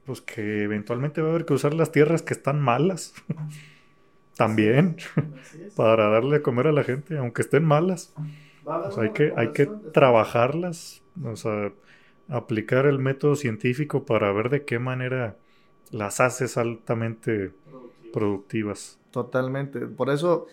pues 0.05 0.21
que 0.21 0.65
eventualmente 0.65 1.21
va 1.21 1.29
a 1.29 1.31
haber 1.31 1.45
que 1.45 1.53
usar 1.53 1.75
las 1.75 1.93
tierras 1.93 2.23
que 2.23 2.35
están 2.35 2.61
malas 2.61 3.15
también 4.37 4.97
para 5.77 6.09
darle 6.09 6.37
a 6.37 6.43
comer 6.43 6.67
a 6.67 6.73
la 6.73 6.85
gente, 6.85 7.17
aunque 7.19 7.43
estén 7.43 7.65
malas. 7.65 8.13
hay 8.99 9.11
que, 9.11 9.33
hay 9.37 9.53
que 9.53 9.67
trabajarlas, 9.93 11.03
o 11.23 11.37
sea, 11.37 11.73
aplicar 12.29 12.87
el 12.87 12.99
método 12.99 13.37
científico 13.37 14.05
para 14.05 14.33
ver 14.33 14.51
de 14.51 14.65
qué 14.65 14.79
manera 14.79 15.37
las 15.91 16.21
haces 16.21 16.57
altamente 16.57 17.53
productivas. 18.13 18.99
Totalmente. 19.11 19.81
Por 19.81 20.11
eso 20.11 20.47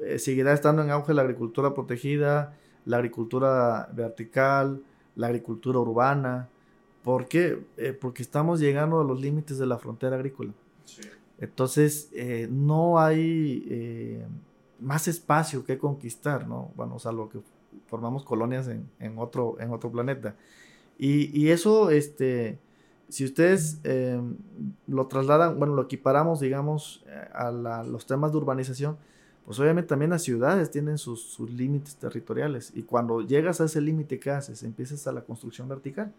eh, 0.00 0.18
seguirá 0.18 0.52
estando 0.52 0.82
en 0.82 0.90
auge 0.90 1.14
la 1.14 1.22
agricultura 1.22 1.74
protegida, 1.74 2.56
la 2.84 2.98
agricultura 2.98 3.88
vertical, 3.92 4.82
la 5.16 5.28
agricultura 5.28 5.78
urbana. 5.78 6.48
¿Por 7.02 7.26
qué? 7.26 7.64
Eh, 7.76 7.92
porque 7.92 8.22
estamos 8.22 8.60
llegando 8.60 9.00
a 9.00 9.04
los 9.04 9.20
límites 9.20 9.58
de 9.58 9.66
la 9.66 9.78
frontera 9.78 10.16
agrícola. 10.16 10.52
Entonces, 11.38 12.10
eh, 12.14 12.48
no 12.50 12.98
hay 12.98 13.66
eh, 13.68 14.24
más 14.80 15.08
espacio 15.08 15.64
que 15.64 15.78
conquistar, 15.78 16.46
¿no? 16.46 16.72
Bueno, 16.76 16.98
salvo 16.98 17.28
que 17.28 17.40
formamos 17.86 18.24
colonias 18.24 18.68
en, 18.68 19.18
otro, 19.18 19.56
en 19.60 19.70
otro 19.72 19.90
planeta. 19.90 20.36
Y, 20.98 21.50
eso 21.50 21.90
este, 21.90 22.58
si 23.08 23.24
ustedes 23.24 23.80
eh, 23.84 24.20
lo 24.86 25.06
trasladan, 25.06 25.58
bueno, 25.58 25.74
lo 25.74 25.82
equiparamos, 25.82 26.40
digamos, 26.40 27.04
eh, 27.06 27.28
a 27.32 27.50
los 27.84 28.06
temas 28.06 28.32
de 28.32 28.38
urbanización, 28.38 28.96
pues 29.44 29.60
obviamente 29.60 29.88
también 29.88 30.10
las 30.10 30.22
ciudades 30.22 30.70
tienen 30.70 30.96
sus, 30.96 31.38
límites 31.38 31.96
territoriales. 31.96 32.72
Y 32.74 32.82
cuando 32.82 33.20
llegas 33.20 33.60
a 33.60 33.64
ese 33.64 33.80
límite, 33.80 34.18
¿qué 34.18 34.30
haces? 34.30 34.62
Empiezas 34.62 35.06
a 35.06 35.12
la 35.12 35.22
construcción 35.22 35.68
vertical. 35.68 36.12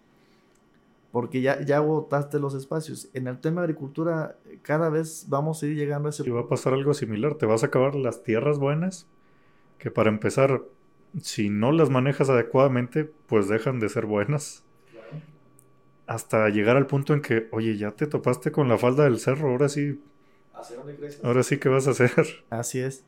Porque 1.12 1.42
ya, 1.42 1.62
ya 1.62 1.78
agotaste 1.78 2.40
los 2.40 2.54
espacios. 2.54 3.10
En 3.14 3.28
el 3.28 3.40
tema 3.40 3.62
de 3.62 3.66
agricultura, 3.66 4.36
cada 4.62 4.90
vez 4.90 5.26
vamos 5.30 5.64
a 5.64 5.66
ir 5.66 5.76
llegando 5.76 6.08
a 6.08 6.12
ese... 6.12 6.28
Y 6.28 6.30
va 6.30 6.42
a 6.42 6.48
pasar 6.48 6.74
algo 6.74 6.94
similar. 6.94 7.36
Te 7.36 7.46
vas 7.46 7.64
a 7.64 7.68
acabar 7.68 7.96
las 7.96 8.22
tierras 8.22 8.60
buenas, 8.60 9.08
que 9.80 9.90
para 9.90 10.10
empezar, 10.10 10.62
si 11.22 11.50
no 11.50 11.72
las 11.72 11.90
manejas 11.90 12.30
adecuadamente, 12.30 13.06
pues 13.28 13.48
dejan 13.48 13.80
de 13.80 13.90
ser 13.90 14.06
buenas. 14.06 14.64
Hasta 16.08 16.50
llegar 16.50 16.78
al 16.78 16.88
punto 16.88 17.14
en 17.14 17.22
que, 17.22 17.48
oye, 17.52 17.78
ya 17.78 17.92
te 17.92 18.08
topaste 18.08 18.52
con 18.52 18.70
la 18.70 18.78
falda 18.78 19.06
del 19.06 19.20
cerro, 19.20 19.50
ahora 19.50 19.70
sí. 19.70 20.00
Ahora 21.24 21.44
sí 21.44 21.58
que 21.58 21.70
vas 21.70 21.88
a 21.88 21.92
hacer. 21.92 22.12
Así 22.50 22.80
es. 22.80 23.04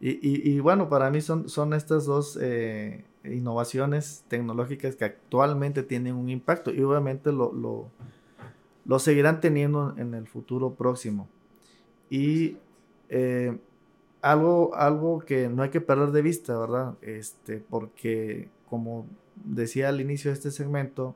Y, 0.00 0.60
bueno, 0.60 0.90
para 0.90 1.10
mí 1.10 1.22
son, 1.22 1.48
son 1.48 1.72
estas 1.72 2.04
dos 2.04 2.38
eh, 2.38 3.04
innovaciones 3.24 4.22
tecnológicas 4.28 4.96
que 4.96 5.06
actualmente 5.06 5.82
tienen 5.82 6.14
un 6.14 6.28
impacto 6.28 6.74
y 6.74 6.82
obviamente 6.82 7.32
lo, 7.32 7.90
lo, 8.84 8.98
seguirán 8.98 9.40
teniendo 9.40 9.94
en 9.96 10.12
el 10.12 10.26
futuro 10.26 10.74
próximo. 10.74 11.26
Y 12.10 12.58
eh, 13.08 13.56
algo, 14.24 14.74
algo 14.74 15.18
que 15.18 15.50
no 15.50 15.62
hay 15.62 15.68
que 15.68 15.82
perder 15.82 16.10
de 16.10 16.22
vista, 16.22 16.58
¿verdad? 16.58 16.94
Este, 17.02 17.58
porque 17.58 18.48
como 18.70 19.06
decía 19.36 19.90
al 19.90 20.00
inicio 20.00 20.30
de 20.30 20.34
este 20.34 20.50
segmento, 20.50 21.14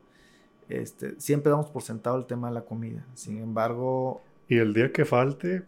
este, 0.69 1.19
siempre 1.19 1.51
damos 1.51 1.71
por 1.71 1.83
sentado 1.83 2.19
el 2.19 2.27
tema 2.27 2.49
de 2.49 2.55
la 2.55 2.67
comida. 2.67 3.07
Sin 3.15 3.39
embargo... 3.39 4.21
Y 4.47 4.59
el 4.59 4.75
día 4.75 4.93
que 4.93 5.07
falte, 5.07 5.63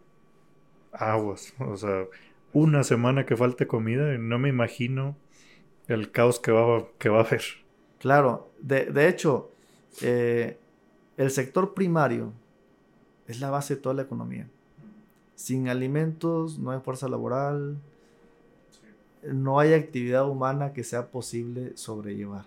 aguas. 0.91 1.55
O 1.59 1.75
sea, 1.77 2.05
una 2.53 2.83
semana 2.83 3.25
que 3.25 3.35
falte 3.35 3.65
comida, 3.65 4.15
no 4.19 4.37
me 4.37 4.49
imagino 4.49 5.15
el 5.87 6.11
caos 6.11 6.39
que 6.39 6.51
va, 6.51 6.85
que 6.99 7.09
va 7.09 7.21
a 7.21 7.23
haber. 7.23 7.41
Claro, 7.97 8.51
de, 8.59 9.07
hecho, 9.07 9.49
eh, 10.03 10.59
el 11.17 11.31
sector 11.31 11.73
primario 11.73 12.33
es 13.27 13.41
la 13.41 13.49
base 13.49 13.75
de 13.75 13.81
toda 13.81 13.95
la 13.95 14.03
economía. 14.03 14.47
Sin 15.41 15.69
alimentos 15.69 16.59
no 16.59 16.69
hay 16.69 16.81
fuerza 16.81 17.07
laboral, 17.07 17.77
no 19.23 19.59
hay 19.59 19.73
actividad 19.73 20.29
humana 20.29 20.71
que 20.71 20.83
sea 20.83 21.07
posible 21.07 21.71
sobrellevar. 21.73 22.45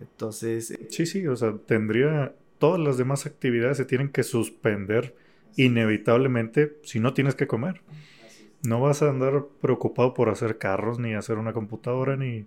Entonces... 0.00 0.70
Eh, 0.70 0.86
sí, 0.88 1.04
sí, 1.04 1.26
o 1.26 1.36
sea, 1.36 1.54
tendría... 1.66 2.34
Todas 2.58 2.80
las 2.80 2.96
demás 2.96 3.26
actividades 3.26 3.76
se 3.76 3.84
tienen 3.84 4.08
que 4.08 4.22
suspender 4.22 5.14
inevitablemente 5.56 6.78
si 6.84 7.00
no 7.00 7.12
tienes 7.12 7.34
que 7.34 7.46
comer. 7.46 7.82
No 8.62 8.80
vas 8.80 9.02
a 9.02 9.10
andar 9.10 9.44
preocupado 9.60 10.14
por 10.14 10.30
hacer 10.30 10.56
carros, 10.56 10.98
ni 10.98 11.12
hacer 11.12 11.36
una 11.36 11.52
computadora, 11.52 12.16
ni 12.16 12.46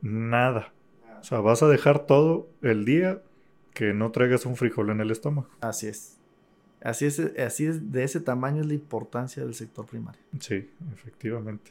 nada. 0.00 0.72
O 1.20 1.22
sea, 1.22 1.38
vas 1.38 1.62
a 1.62 1.68
dejar 1.68 2.04
todo 2.04 2.48
el 2.62 2.84
día 2.84 3.22
que 3.74 3.94
no 3.94 4.10
traigas 4.10 4.44
un 4.44 4.56
frijol 4.56 4.90
en 4.90 5.00
el 5.00 5.12
estómago. 5.12 5.48
Así 5.60 5.86
es. 5.86 6.18
Así 6.84 7.06
es, 7.06 7.20
así 7.38 7.66
es, 7.66 7.92
de 7.92 8.04
ese 8.04 8.20
tamaño 8.20 8.60
es 8.60 8.66
la 8.66 8.74
importancia 8.74 9.44
del 9.44 9.54
sector 9.54 9.86
primario. 9.86 10.20
Sí, 10.40 10.68
efectivamente. 10.94 11.70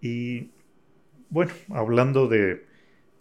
Y 0.00 0.50
bueno, 1.30 1.52
hablando 1.70 2.28
de 2.28 2.66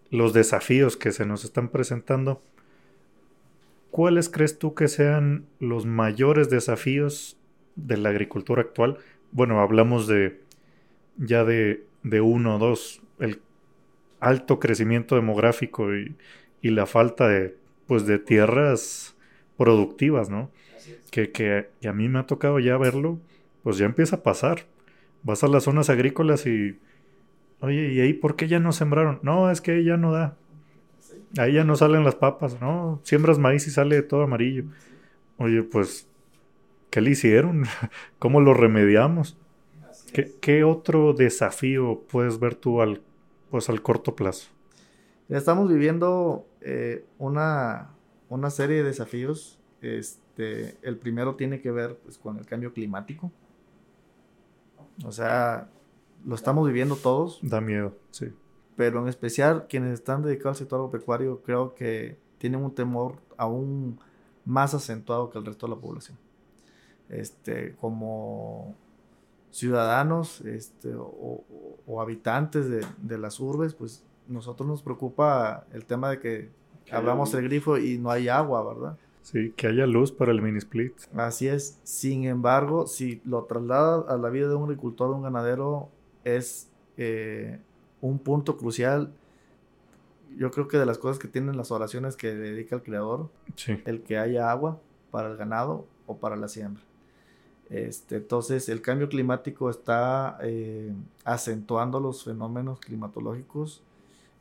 los 0.09 0.33
desafíos 0.33 0.97
que 0.97 1.11
se 1.11 1.25
nos 1.25 1.45
están 1.45 1.69
presentando, 1.69 2.43
¿cuáles 3.91 4.29
crees 4.29 4.59
tú 4.59 4.73
que 4.73 4.87
sean 4.87 5.45
los 5.59 5.85
mayores 5.85 6.49
desafíos 6.49 7.37
de 7.75 7.97
la 7.97 8.09
agricultura 8.09 8.61
actual, 8.61 8.97
bueno, 9.31 9.59
hablamos 9.59 10.07
de 10.07 10.41
ya 11.17 11.43
de, 11.43 11.85
de 12.03 12.21
uno 12.21 12.55
o 12.55 12.59
dos, 12.59 13.01
el 13.19 13.41
alto 14.19 14.59
crecimiento 14.59 15.15
demográfico 15.15 15.93
y, 15.93 16.15
la 16.61 16.87
falta 16.87 17.27
de, 17.27 17.55
pues, 17.85 18.07
de 18.07 18.17
tierras 18.17 19.14
productivas, 19.57 20.29
¿no? 20.29 20.51
Que, 21.11 21.31
que, 21.31 21.69
a 21.87 21.93
mí 21.93 22.09
me 22.09 22.19
ha 22.19 22.27
tocado 22.27 22.59
ya 22.59 22.77
verlo, 22.77 23.19
pues 23.63 23.77
ya 23.77 23.85
empieza 23.85 24.17
a 24.17 24.23
pasar. 24.23 24.65
Vas 25.23 25.43
a 25.43 25.47
las 25.47 25.63
zonas 25.63 25.89
agrícolas 25.89 26.45
y, 26.45 26.79
oye, 27.61 27.93
¿y 27.93 28.01
ahí 28.01 28.13
por 28.13 28.35
qué 28.35 28.47
ya 28.47 28.59
no 28.59 28.71
sembraron? 28.71 29.19
No, 29.23 29.49
es 29.49 29.61
que 29.61 29.71
ahí 29.71 29.85
ya 29.85 29.97
no 29.97 30.11
da. 30.11 30.37
Ahí 31.37 31.53
ya 31.53 31.63
no 31.63 31.75
salen 31.75 32.03
las 32.03 32.15
papas, 32.15 32.59
¿no? 32.61 33.01
Siembras 33.03 33.39
maíz 33.39 33.67
y 33.67 33.71
sale 33.71 34.01
todo 34.03 34.23
amarillo. 34.23 34.65
Oye, 35.37 35.63
pues 35.63 36.07
¿Qué 36.95 37.01
le 37.01 37.09
hicieron? 37.09 37.65
¿Cómo 38.19 38.39
lo 38.39 38.53
remediamos? 38.53 39.37
¿Qué, 40.39 40.63
otro 40.63 41.11
desafío 41.11 42.03
puedes 42.09 42.39
ver 42.39 42.55
tú 42.55 42.81
al, 42.81 43.01
pues, 43.51 43.67
al 43.67 43.81
corto 43.81 44.15
plazo? 44.15 44.47
Estamos 45.27 45.69
viviendo 45.69 46.47
eh, 46.61 47.03
una, 47.17 47.89
una, 48.29 48.49
serie 48.49 48.77
de 48.77 48.83
desafíos. 48.83 49.59
Este, 49.81 50.77
el 50.81 50.97
primero 50.97 51.35
tiene 51.35 51.61
que 51.61 51.71
ver 51.71 51.97
pues, 52.03 52.17
con 52.17 52.37
el 52.37 52.45
cambio 52.45 52.73
climático. 52.73 53.31
O 55.05 55.11
sea, 55.11 55.69
lo 56.25 56.35
estamos 56.35 56.65
viviendo 56.67 56.95
todos. 56.95 57.39
Da 57.41 57.61
miedo, 57.61 57.95
sí. 58.11 58.33
Pero 58.75 59.01
en 59.01 59.07
especial 59.07 59.67
quienes 59.67 59.93
están 59.93 60.21
dedicados 60.21 60.57
al 60.57 60.59
sector 60.59 60.79
agropecuario 60.79 61.41
creo 61.43 61.75
que 61.75 62.17
tienen 62.37 62.61
un 62.61 62.73
temor 62.73 63.17
aún 63.37 63.99
más 64.43 64.73
acentuado 64.73 65.29
que 65.29 65.37
el 65.37 65.45
resto 65.45 65.67
de 65.67 65.75
la 65.75 65.81
población 65.81 66.17
este, 67.09 67.75
como 67.75 68.75
ciudadanos 69.51 70.41
este, 70.41 70.93
o, 70.95 72.01
habitantes 72.01 72.67
de, 72.69 73.17
las 73.17 73.39
urbes, 73.39 73.73
pues 73.73 74.03
nosotros 74.27 74.67
nos 74.67 74.81
preocupa 74.81 75.65
el 75.71 75.85
tema 75.85 76.09
de 76.09 76.19
que 76.19 76.49
hablamos 76.91 77.33
el 77.33 77.43
grifo 77.43 77.77
y 77.77 77.97
no 77.97 78.11
hay 78.11 78.27
agua, 78.27 78.63
¿verdad? 78.63 78.97
Sí, 79.21 79.53
que 79.55 79.67
haya 79.67 79.87
luz 79.87 80.11
para 80.11 80.31
el 80.31 80.41
mini 80.41 80.59
split. 80.59 80.93
Así 81.15 81.47
es. 81.47 81.79
Sin 81.83 82.25
embargo, 82.25 82.85
si 82.85 83.21
lo 83.25 83.43
traslada 83.45 84.05
a 84.07 84.17
la 84.17 84.29
vida 84.29 84.47
de 84.47 84.55
un 84.55 84.65
agricultor, 84.65 85.09
de 85.09 85.15
un 85.15 85.23
ganadero, 85.23 85.89
es 86.23 86.69
eh, 86.97 87.59
un 88.01 88.19
punto 88.19 88.55
crucial. 88.55 89.11
Yo 90.37 90.51
creo 90.51 90.67
que 90.67 90.77
de 90.77 90.85
las 90.85 90.99
cosas 90.99 91.17
que 91.17 91.27
tienen 91.27 91.57
las 91.57 91.71
oraciones 91.71 92.15
que 92.15 92.35
dedica 92.35 92.75
el 92.75 92.83
creador, 92.83 93.29
el 93.85 94.03
que 94.03 94.17
haya 94.17 94.51
agua 94.51 94.79
para 95.09 95.31
el 95.31 95.37
ganado 95.37 95.87
o 96.05 96.17
para 96.17 96.35
la 96.35 96.47
siembra. 96.47 96.83
Este, 97.69 98.17
entonces, 98.17 98.69
el 98.69 98.81
cambio 98.81 99.09
climático 99.09 99.69
está 99.69 100.37
eh, 100.41 100.93
acentuando 101.23 101.99
los 101.99 102.23
fenómenos 102.23 102.79
climatológicos. 102.79 103.81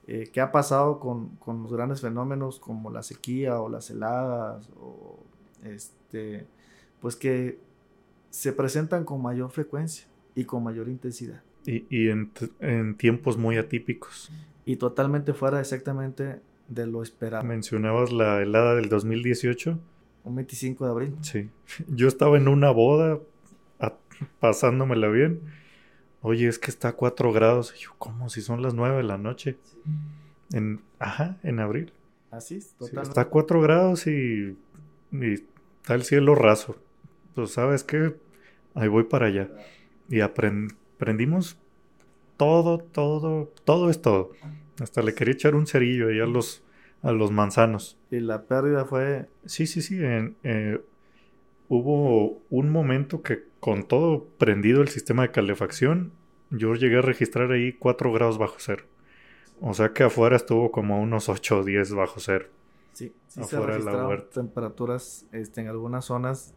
Eh, 0.06 0.28
¿Qué 0.32 0.40
ha 0.40 0.52
pasado 0.52 1.00
con, 1.00 1.36
con, 1.36 1.62
los 1.62 1.72
grandes 1.72 2.00
fenómenos 2.00 2.60
como 2.60 2.90
la 2.90 3.02
sequía 3.02 3.60
o 3.60 3.68
las 3.68 3.90
heladas? 3.90 4.70
O, 4.78 5.18
este, 5.64 6.46
pues 7.00 7.16
que 7.16 7.58
se 8.30 8.52
presentan 8.52 9.04
con 9.04 9.22
mayor 9.22 9.50
frecuencia 9.50 10.06
y 10.34 10.44
con 10.44 10.62
mayor 10.62 10.88
intensidad. 10.88 11.42
Y, 11.66 11.86
y 11.88 12.10
en, 12.10 12.30
en, 12.60 12.96
tiempos 12.96 13.38
muy 13.38 13.56
atípicos. 13.56 14.30
Y 14.66 14.76
totalmente 14.76 15.32
fuera 15.32 15.60
exactamente 15.60 16.40
de 16.68 16.86
lo 16.86 17.02
esperado. 17.02 17.44
Mencionabas 17.44 18.12
la 18.12 18.42
helada 18.42 18.74
del 18.74 18.88
2018 18.88 19.78
un 20.24 20.34
25 20.34 20.84
de 20.84 20.90
abril. 20.90 21.14
Sí. 21.20 21.50
Yo 21.88 22.08
estaba 22.08 22.36
en 22.36 22.48
una 22.48 22.70
boda, 22.70 23.20
pasándomela 24.40 25.08
bien. 25.08 25.40
Oye, 26.26 26.48
es 26.48 26.58
que 26.58 26.70
está 26.70 26.88
a 26.88 26.92
4 26.92 27.32
grados. 27.34 27.74
Y 27.76 27.82
yo, 27.82 27.90
¿cómo? 27.98 28.30
Si 28.30 28.40
son 28.40 28.62
las 28.62 28.72
9 28.72 28.96
de 28.96 29.02
la 29.02 29.18
noche. 29.18 29.58
En, 30.54 30.80
ajá, 30.98 31.36
en 31.42 31.60
abril. 31.60 31.92
Así 32.30 32.56
es, 32.56 32.72
totalmente. 32.78 33.10
está 33.10 33.20
a 33.20 33.28
4 33.28 33.60
grados 33.60 34.06
y, 34.06 34.56
y, 35.12 35.32
está 35.82 35.94
el 35.94 36.02
cielo 36.04 36.34
raso. 36.34 36.76
Pues, 37.34 37.50
¿sabes 37.50 37.84
qué? 37.84 38.16
Ahí 38.74 38.88
voy 38.88 39.04
para 39.04 39.26
allá. 39.26 39.50
Y 40.08 40.20
aprendimos 40.20 41.58
todo, 42.38 42.78
todo, 42.78 43.52
todo 43.64 43.90
es 43.90 44.00
todo. 44.00 44.32
Hasta 44.80 45.02
le 45.02 45.14
quería 45.14 45.34
echar 45.34 45.54
un 45.54 45.66
cerillo 45.66 46.08
ahí 46.08 46.20
a 46.20 46.26
los 46.26 46.64
a 47.02 47.12
los 47.12 47.32
manzanos. 47.32 47.98
Y 48.10 48.20
la 48.20 48.44
pérdida 48.44 48.86
fue... 48.86 49.28
Sí, 49.44 49.66
sí, 49.66 49.82
sí. 49.82 49.98
Eh, 50.00 50.80
hubo 51.68 52.42
un 52.50 52.70
momento 52.70 53.22
que 53.22 53.44
con 53.60 53.84
todo 53.84 54.26
prendido 54.38 54.82
el 54.82 54.88
sistema 54.88 55.22
de 55.22 55.30
calefacción, 55.30 56.12
yo 56.50 56.74
llegué 56.74 56.98
a 56.98 57.02
registrar 57.02 57.50
ahí 57.52 57.72
4 57.72 58.12
grados 58.12 58.38
bajo 58.38 58.56
cero. 58.58 58.84
O 59.60 59.72
sea 59.74 59.92
que 59.92 60.02
afuera 60.02 60.36
estuvo 60.36 60.70
como 60.70 61.00
unos 61.00 61.28
8 61.28 61.60
o 61.60 61.64
10 61.64 61.94
bajo 61.94 62.20
cero. 62.20 62.46
Sí, 62.92 63.12
sí 63.28 63.40
afuera 63.40 63.74
se 63.74 63.78
de 63.78 63.84
la 63.84 64.06
huerta. 64.06 64.40
temperaturas 64.40 65.26
este, 65.32 65.62
en 65.62 65.68
algunas 65.68 66.04
zonas 66.04 66.54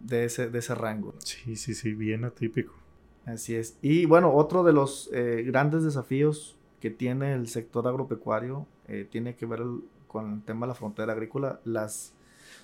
de 0.00 0.24
ese, 0.24 0.50
de 0.50 0.58
ese 0.58 0.74
rango. 0.74 1.14
Sí, 1.18 1.56
sí, 1.56 1.74
sí, 1.74 1.94
bien 1.94 2.24
atípico. 2.24 2.74
Así 3.24 3.54
es. 3.54 3.78
Y 3.82 4.06
bueno, 4.06 4.32
otro 4.32 4.64
de 4.64 4.72
los 4.72 5.10
eh, 5.12 5.42
grandes 5.46 5.84
desafíos 5.84 6.56
que 6.80 6.90
tiene 6.90 7.34
el 7.34 7.48
sector 7.48 7.86
agropecuario 7.86 8.66
eh, 8.86 9.06
tiene 9.10 9.36
que 9.36 9.46
ver 9.46 9.62
con 10.06 10.32
el 10.32 10.42
tema 10.42 10.66
de 10.66 10.68
la 10.68 10.74
frontera 10.74 11.12
agrícola, 11.12 11.60
las 11.64 12.14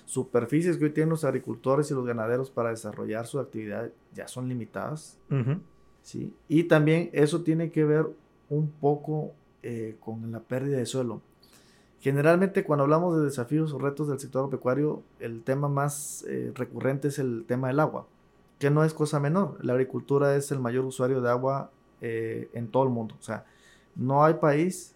superficies 0.05 0.77
que 0.77 0.85
hoy 0.85 0.91
tienen 0.91 1.09
los 1.09 1.23
agricultores 1.23 1.89
y 1.91 1.93
los 1.93 2.05
ganaderos 2.05 2.51
para 2.51 2.69
desarrollar 2.69 3.25
su 3.25 3.39
actividad 3.39 3.91
ya 4.13 4.27
son 4.27 4.47
limitadas. 4.47 5.17
¿sí? 6.01 6.33
Y 6.47 6.63
también 6.65 7.09
eso 7.13 7.41
tiene 7.41 7.71
que 7.71 7.83
ver 7.83 8.07
un 8.49 8.69
poco 8.69 9.33
eh, 9.63 9.97
con 9.99 10.31
la 10.31 10.39
pérdida 10.39 10.77
de 10.77 10.85
suelo. 10.85 11.21
Generalmente 11.99 12.63
cuando 12.63 12.83
hablamos 12.83 13.17
de 13.17 13.23
desafíos 13.23 13.73
o 13.73 13.79
retos 13.79 14.07
del 14.07 14.19
sector 14.19 14.47
pecuario, 14.49 15.01
el 15.19 15.41
tema 15.41 15.67
más 15.67 16.23
eh, 16.27 16.51
recurrente 16.53 17.07
es 17.07 17.17
el 17.17 17.45
tema 17.47 17.69
del 17.69 17.79
agua, 17.79 18.05
que 18.59 18.69
no 18.69 18.83
es 18.83 18.93
cosa 18.93 19.19
menor. 19.19 19.57
La 19.65 19.73
agricultura 19.73 20.35
es 20.35 20.51
el 20.51 20.59
mayor 20.59 20.85
usuario 20.85 21.19
de 21.19 21.29
agua 21.31 21.71
eh, 22.01 22.49
en 22.53 22.67
todo 22.67 22.83
el 22.83 22.89
mundo. 22.89 23.15
O 23.19 23.23
sea, 23.23 23.45
no 23.95 24.23
hay 24.23 24.35
país 24.35 24.93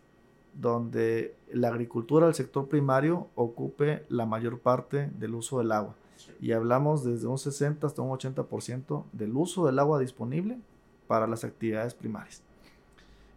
donde 0.53 1.35
la 1.51 1.69
agricultura, 1.69 2.27
el 2.27 2.33
sector 2.33 2.67
primario, 2.67 3.27
ocupe 3.35 4.05
la 4.09 4.25
mayor 4.25 4.59
parte 4.59 5.09
del 5.17 5.35
uso 5.35 5.59
del 5.59 5.71
agua. 5.71 5.95
Y 6.41 6.51
hablamos 6.51 7.03
desde 7.03 7.27
un 7.27 7.37
60 7.37 7.85
hasta 7.87 8.01
un 8.01 8.11
80% 8.11 9.05
del 9.11 9.35
uso 9.35 9.65
del 9.65 9.79
agua 9.79 9.99
disponible 9.99 10.59
para 11.07 11.27
las 11.27 11.43
actividades 11.43 11.93
primarias. 11.93 12.43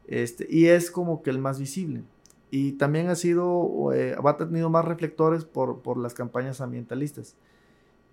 Este, 0.07 0.47
y 0.51 0.67
es 0.67 0.91
como 0.91 1.23
que 1.23 1.31
el 1.31 1.39
más 1.39 1.59
visible. 1.59 2.03
Y 2.51 2.73
también 2.73 3.09
ha 3.09 3.15
sido, 3.15 3.93
eh, 3.95 4.15
ha 4.23 4.37
tenido 4.37 4.69
más 4.69 4.85
reflectores 4.85 5.45
por, 5.45 5.81
por, 5.81 5.97
las 5.97 6.13
campañas 6.13 6.61
ambientalistas. 6.61 7.35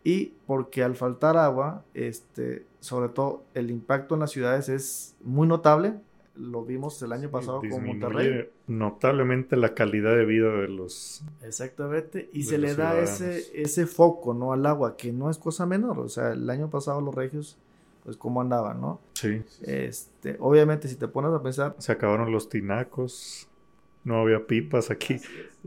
Y 0.03 0.33
porque 0.47 0.81
al 0.81 0.95
faltar 0.95 1.35
agua, 1.35 1.83
este, 1.93 2.65
sobre 2.79 3.09
todo 3.09 3.43
el 3.53 3.69
impacto 3.69 4.13
en 4.13 4.21
las 4.21 4.31
ciudades 4.31 4.69
es 4.69 5.15
muy 5.21 5.47
notable, 5.47 5.99
lo 6.39 6.63
vimos 6.63 7.01
el 7.01 7.11
año 7.11 7.29
pasado 7.29 7.61
con 7.69 7.85
Monterrey. 7.85 8.49
Notablemente 8.67 9.57
la 9.57 9.73
calidad 9.73 10.15
de 10.15 10.25
vida 10.25 10.49
de 10.51 10.67
los. 10.69 11.23
Exactamente. 11.43 12.29
Y 12.33 12.43
se 12.43 12.57
le 12.57 12.75
da 12.75 12.99
ese, 12.99 13.43
ese 13.53 13.85
foco, 13.85 14.33
¿no? 14.33 14.53
Al 14.53 14.65
agua, 14.65 14.95
que 14.95 15.11
no 15.11 15.29
es 15.29 15.37
cosa 15.37 15.65
menor. 15.65 15.99
O 15.99 16.09
sea, 16.09 16.31
el 16.31 16.49
año 16.49 16.69
pasado 16.69 17.01
los 17.01 17.13
regios, 17.13 17.57
pues 18.03 18.15
cómo 18.15 18.41
andaban, 18.41 18.79
¿no? 18.79 19.01
Sí. 19.13 19.41
Este, 19.63 20.37
obviamente, 20.39 20.87
si 20.87 20.95
te 20.95 21.07
pones 21.07 21.31
a 21.31 21.43
pensar. 21.43 21.75
Se 21.77 21.91
acabaron 21.91 22.31
los 22.31 22.49
tinacos. 22.49 23.47
No 24.05 24.21
había 24.21 24.47
pipas 24.47 24.91
aquí. 24.91 25.17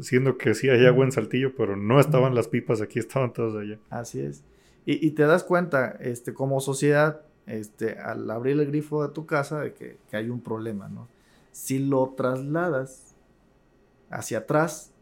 Siendo 0.00 0.38
que 0.38 0.54
sí 0.54 0.70
hay 0.70 0.86
agua 0.86 1.04
en 1.04 1.12
Saltillo, 1.12 1.54
pero 1.54 1.76
no 1.76 2.00
estaban 2.00 2.34
las 2.34 2.48
pipas 2.48 2.80
aquí, 2.80 2.98
estaban 2.98 3.32
todas 3.32 3.54
allá. 3.54 3.78
Así 3.90 4.20
es. 4.20 4.42
Y, 4.86 5.06
y 5.06 5.10
te 5.10 5.24
das 5.24 5.44
cuenta, 5.44 5.96
este, 6.00 6.32
como 6.32 6.60
sociedad, 6.60 7.20
este, 7.46 7.98
al 7.98 8.30
abrir 8.30 8.58
el 8.60 8.66
grifo 8.66 9.06
de 9.06 9.12
tu 9.12 9.26
casa 9.26 9.60
de 9.60 9.74
que, 9.74 9.98
hay 10.12 10.30
un 10.30 10.40
problema, 10.40 10.88
¿no? 10.88 11.08
Si 11.50 11.78
lo 11.78 12.14
trasladas 12.16 13.14
hacia 14.10 14.38
atrás, 14.38 14.92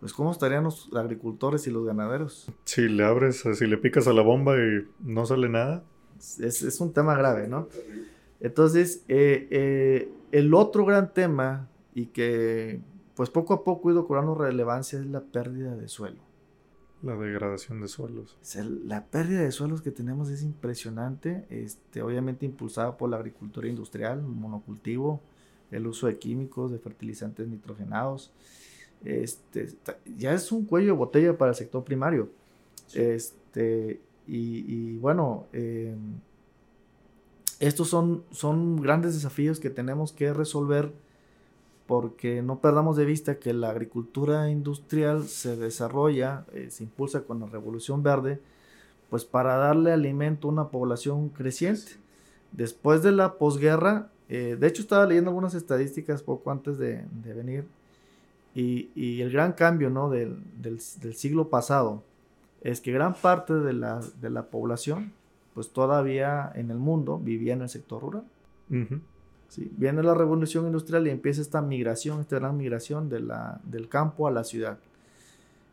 pues 0.00 0.12
¿cómo 0.12 0.30
estarían 0.30 0.64
los 0.64 0.90
agricultores 0.94 1.66
y 1.66 1.70
los 1.70 1.84
ganaderos? 1.84 2.50
Si 2.64 2.88
le 2.88 3.04
abres, 3.04 3.44
si 3.54 3.66
le 3.66 3.76
picas 3.76 4.06
a 4.06 4.12
la 4.12 4.22
bomba 4.22 4.56
y 4.56 4.86
no 5.00 5.26
sale 5.26 5.48
nada. 5.48 5.82
Es, 6.40 6.80
un 6.80 6.92
tema 6.92 7.16
grave, 7.16 7.48
¿no? 7.48 7.68
Entonces, 8.40 9.04
eh, 9.08 9.48
eh, 9.50 10.12
el 10.32 10.54
otro 10.54 10.84
gran 10.84 11.12
tema 11.12 11.68
y 11.94 12.06
que 12.06 12.80
pues 13.14 13.30
poco 13.30 13.54
a 13.54 13.64
poco 13.64 13.88
ha 13.88 13.92
ido 13.92 14.06
cobrando 14.06 14.34
relevancia 14.34 14.98
es 14.98 15.06
la 15.06 15.22
pérdida 15.22 15.74
de 15.74 15.88
suelo. 15.88 16.25
La 17.06 17.14
degradación 17.14 17.80
de 17.80 17.86
suelos. 17.86 18.36
La 18.84 19.04
pérdida 19.04 19.42
de 19.42 19.52
suelos 19.52 19.80
que 19.80 19.92
tenemos 19.92 20.28
es 20.28 20.42
impresionante, 20.42 21.46
este, 21.50 22.02
obviamente 22.02 22.44
impulsada 22.44 22.96
por 22.96 23.08
la 23.10 23.16
agricultura 23.16 23.68
industrial, 23.68 24.22
monocultivo, 24.22 25.20
el 25.70 25.86
uso 25.86 26.08
de 26.08 26.18
químicos, 26.18 26.72
de 26.72 26.80
fertilizantes 26.80 27.46
nitrogenados. 27.46 28.32
Este, 29.04 29.68
ya 30.18 30.34
es 30.34 30.50
un 30.50 30.64
cuello 30.64 30.88
de 30.88 30.98
botella 30.98 31.38
para 31.38 31.52
el 31.52 31.56
sector 31.56 31.84
primario. 31.84 32.28
Este, 32.92 34.00
y, 34.26 34.96
bueno, 34.96 35.46
em, 35.52 36.18
estos 37.60 37.88
son, 37.88 38.24
son 38.32 38.82
grandes 38.82 39.14
desafíos 39.14 39.60
que 39.60 39.70
tenemos 39.70 40.12
que 40.12 40.32
resolver 40.32 40.92
porque 41.86 42.42
no 42.42 42.60
perdamos 42.60 42.96
de 42.96 43.04
vista 43.04 43.38
que 43.38 43.52
la 43.52 43.70
agricultura 43.70 44.50
industrial 44.50 45.24
se 45.24 45.56
desarrolla, 45.56 46.44
eh, 46.52 46.68
se 46.70 46.84
impulsa 46.84 47.22
con 47.22 47.40
la 47.40 47.46
revolución 47.46 48.02
verde, 48.02 48.40
pues 49.08 49.24
para 49.24 49.56
darle 49.56 49.92
alimento 49.92 50.48
a 50.48 50.52
una 50.52 50.68
población 50.68 51.28
creciente. 51.28 51.92
Después 52.50 53.02
de 53.02 53.12
la 53.12 53.34
posguerra, 53.34 54.10
eh, 54.28 54.56
de 54.58 54.66
hecho 54.66 54.82
estaba 54.82 55.06
leyendo 55.06 55.30
algunas 55.30 55.54
estadísticas 55.54 56.22
poco 56.22 56.50
antes 56.50 56.78
de, 56.78 57.04
venir, 57.24 57.66
y, 58.54 59.20
el 59.20 59.30
gran 59.30 59.52
cambio 59.52 59.90
¿no? 59.90 60.08
del, 60.10 60.40
siglo 61.14 61.50
pasado 61.50 62.02
es 62.62 62.80
que 62.80 62.90
gran 62.90 63.14
parte 63.14 63.52
de 63.52 63.74
la, 63.74 64.00
de 64.20 64.30
la, 64.30 64.46
población, 64.46 65.12
pues 65.54 65.70
todavía 65.70 66.50
en 66.54 66.70
el 66.70 66.78
mundo 66.78 67.18
vivía 67.18 67.52
en 67.52 67.62
el 67.62 67.68
sector 67.68 68.02
rural. 68.02 68.24
Viene 69.76 70.02
la 70.02 70.14
revolución 70.14 70.66
industrial 70.66 71.06
y 71.06 71.10
empieza 71.10 71.40
esta 71.40 71.62
migración, 71.62 72.20
esta 72.20 72.36
gran 72.36 72.56
migración 72.56 73.08
de 73.08 73.20
la, 73.20 73.60
del 73.64 73.88
campo 73.88 74.26
a 74.26 74.30
la 74.30 74.44
ciudad. 74.44 74.78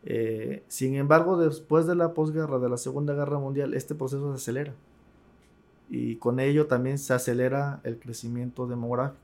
Eh, 0.05 0.63
sin 0.67 0.95
embargo, 0.95 1.37
después 1.37 1.85
de 1.85 1.95
la 1.95 2.13
posguerra, 2.13 2.59
de 2.59 2.69
la 2.69 2.77
Segunda 2.77 3.13
Guerra 3.13 3.39
Mundial, 3.39 3.73
este 3.73 3.95
proceso 3.95 4.29
se 4.31 4.35
acelera. 4.35 4.73
Y 5.89 6.15
con 6.15 6.39
ello 6.39 6.67
también 6.67 6.97
se 6.97 7.13
acelera 7.13 7.81
el 7.83 7.99
crecimiento 7.99 8.67
demográfico. 8.67 9.19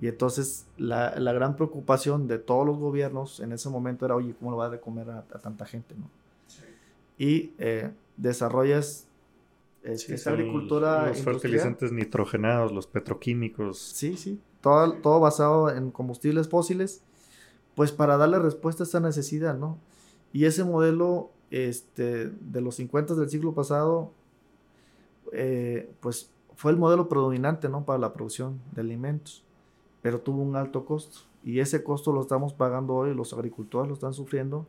Y 0.00 0.08
entonces 0.08 0.66
la, 0.76 1.18
la 1.18 1.32
gran 1.32 1.56
preocupación 1.56 2.28
de 2.28 2.38
todos 2.38 2.66
los 2.66 2.78
gobiernos 2.78 3.40
en 3.40 3.52
ese 3.52 3.70
momento 3.70 4.04
era, 4.04 4.14
oye, 4.14 4.34
¿cómo 4.38 4.50
lo 4.50 4.58
va 4.58 4.66
a 4.66 4.70
de 4.70 4.80
comer 4.80 5.08
a, 5.10 5.22
tanta 5.22 5.64
gente? 5.64 5.94
¿no? 5.94 6.10
Y 7.18 7.52
eh, 7.58 7.90
desarrollas 8.16 9.06
esta 9.92 10.30
agricultura. 10.30 11.08
Los 11.08 11.22
fertilizantes 11.22 11.92
nitrogenados, 11.92 12.72
los 12.72 12.86
petroquímicos. 12.86 13.78
Sí, 13.78 14.16
sí. 14.16 14.40
Todo, 14.60 14.94
todo 14.94 15.20
basado 15.20 15.70
en 15.70 15.90
combustibles 15.90 16.48
fósiles, 16.48 17.02
pues 17.74 17.92
para 17.92 18.16
darle 18.16 18.38
respuesta 18.38 18.82
a 18.82 18.86
esa 18.86 19.00
necesidad, 19.00 19.56
¿no? 19.56 19.78
Y 20.32 20.44
ese 20.44 20.64
modelo 20.64 21.30
este, 21.50 22.28
de 22.28 22.60
los 22.60 22.76
50 22.76 23.14
del 23.14 23.30
siglo 23.30 23.54
pasado, 23.54 24.12
eh, 25.32 25.90
pues 26.00 26.30
fue 26.56 26.72
el 26.72 26.78
modelo 26.78 27.08
predominante, 27.08 27.68
¿no? 27.68 27.84
Para 27.84 27.98
la 27.98 28.12
producción 28.12 28.60
de 28.72 28.80
alimentos, 28.80 29.44
pero 30.02 30.20
tuvo 30.20 30.42
un 30.42 30.56
alto 30.56 30.84
costo. 30.84 31.20
Y 31.44 31.60
ese 31.60 31.84
costo 31.84 32.12
lo 32.12 32.22
estamos 32.22 32.52
pagando 32.54 32.94
hoy, 32.94 33.14
los 33.14 33.32
agricultores 33.32 33.88
lo 33.88 33.94
están 33.94 34.14
sufriendo 34.14 34.66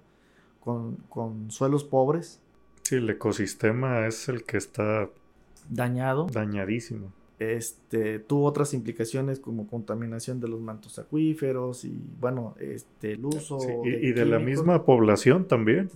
con, 0.60 0.98
con 1.10 1.50
suelos 1.50 1.84
pobres, 1.84 2.40
Sí, 2.88 2.96
el 2.96 3.10
ecosistema 3.10 4.08
es 4.08 4.30
el 4.30 4.46
que 4.46 4.56
está 4.56 5.10
dañado. 5.70 6.28
Dañadísimo. 6.32 7.12
Este, 7.38 8.20
tuvo 8.20 8.46
otras 8.46 8.74
implicaciones 8.74 9.42
como 9.42 9.68
contaminación 9.68 10.40
de 10.40 10.48
los 10.48 10.62
mantos 10.62 10.98
acuíferos 10.98 11.84
y 11.84 12.02
bueno, 12.22 12.56
este, 12.62 13.12
el 13.12 13.26
uso. 13.26 13.60
y, 13.84 14.14
de, 14.14 14.26
la 14.26 14.40
misma 14.40 14.86
población 14.86 15.50
también. 15.50 15.90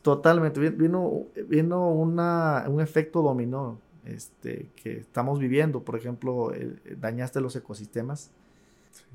totalmente. 0.00 0.70
Vino, 0.70 1.24
vino 1.46 1.90
una, 1.90 2.64
un 2.68 2.80
efecto 2.80 3.20
dominó 3.20 3.78
este, 4.06 4.70
que 4.82 4.96
estamos 5.00 5.38
viviendo. 5.38 5.82
Por 5.82 5.94
ejemplo, 5.94 6.54
dañaste 6.98 7.42
los 7.42 7.54
ecosistemas. 7.54 8.30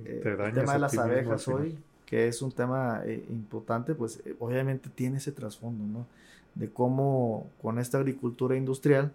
Eh, 0.05 0.21
el 0.23 0.53
tema 0.53 0.73
de 0.73 0.79
las 0.79 0.95
abejas 0.95 1.47
hoy, 1.47 1.75
que 2.05 2.27
es 2.27 2.43
un 2.43 2.51
tema 2.51 3.01
eh, 3.03 3.25
importante, 3.31 3.95
pues 3.95 4.21
eh, 4.27 4.35
obviamente 4.37 4.91
tiene 4.93 5.17
ese 5.17 5.31
trasfondo, 5.31 5.83
¿no? 5.85 6.05
De 6.55 6.71
cómo 6.71 7.47
con 7.61 7.79
esta 7.79 7.97
agricultura 7.97 8.55
industrial 8.55 9.11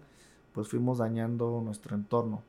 pues 0.52 0.68
fuimos 0.68 0.98
dañando 0.98 1.60
nuestro 1.64 1.94
entorno. 1.94 2.42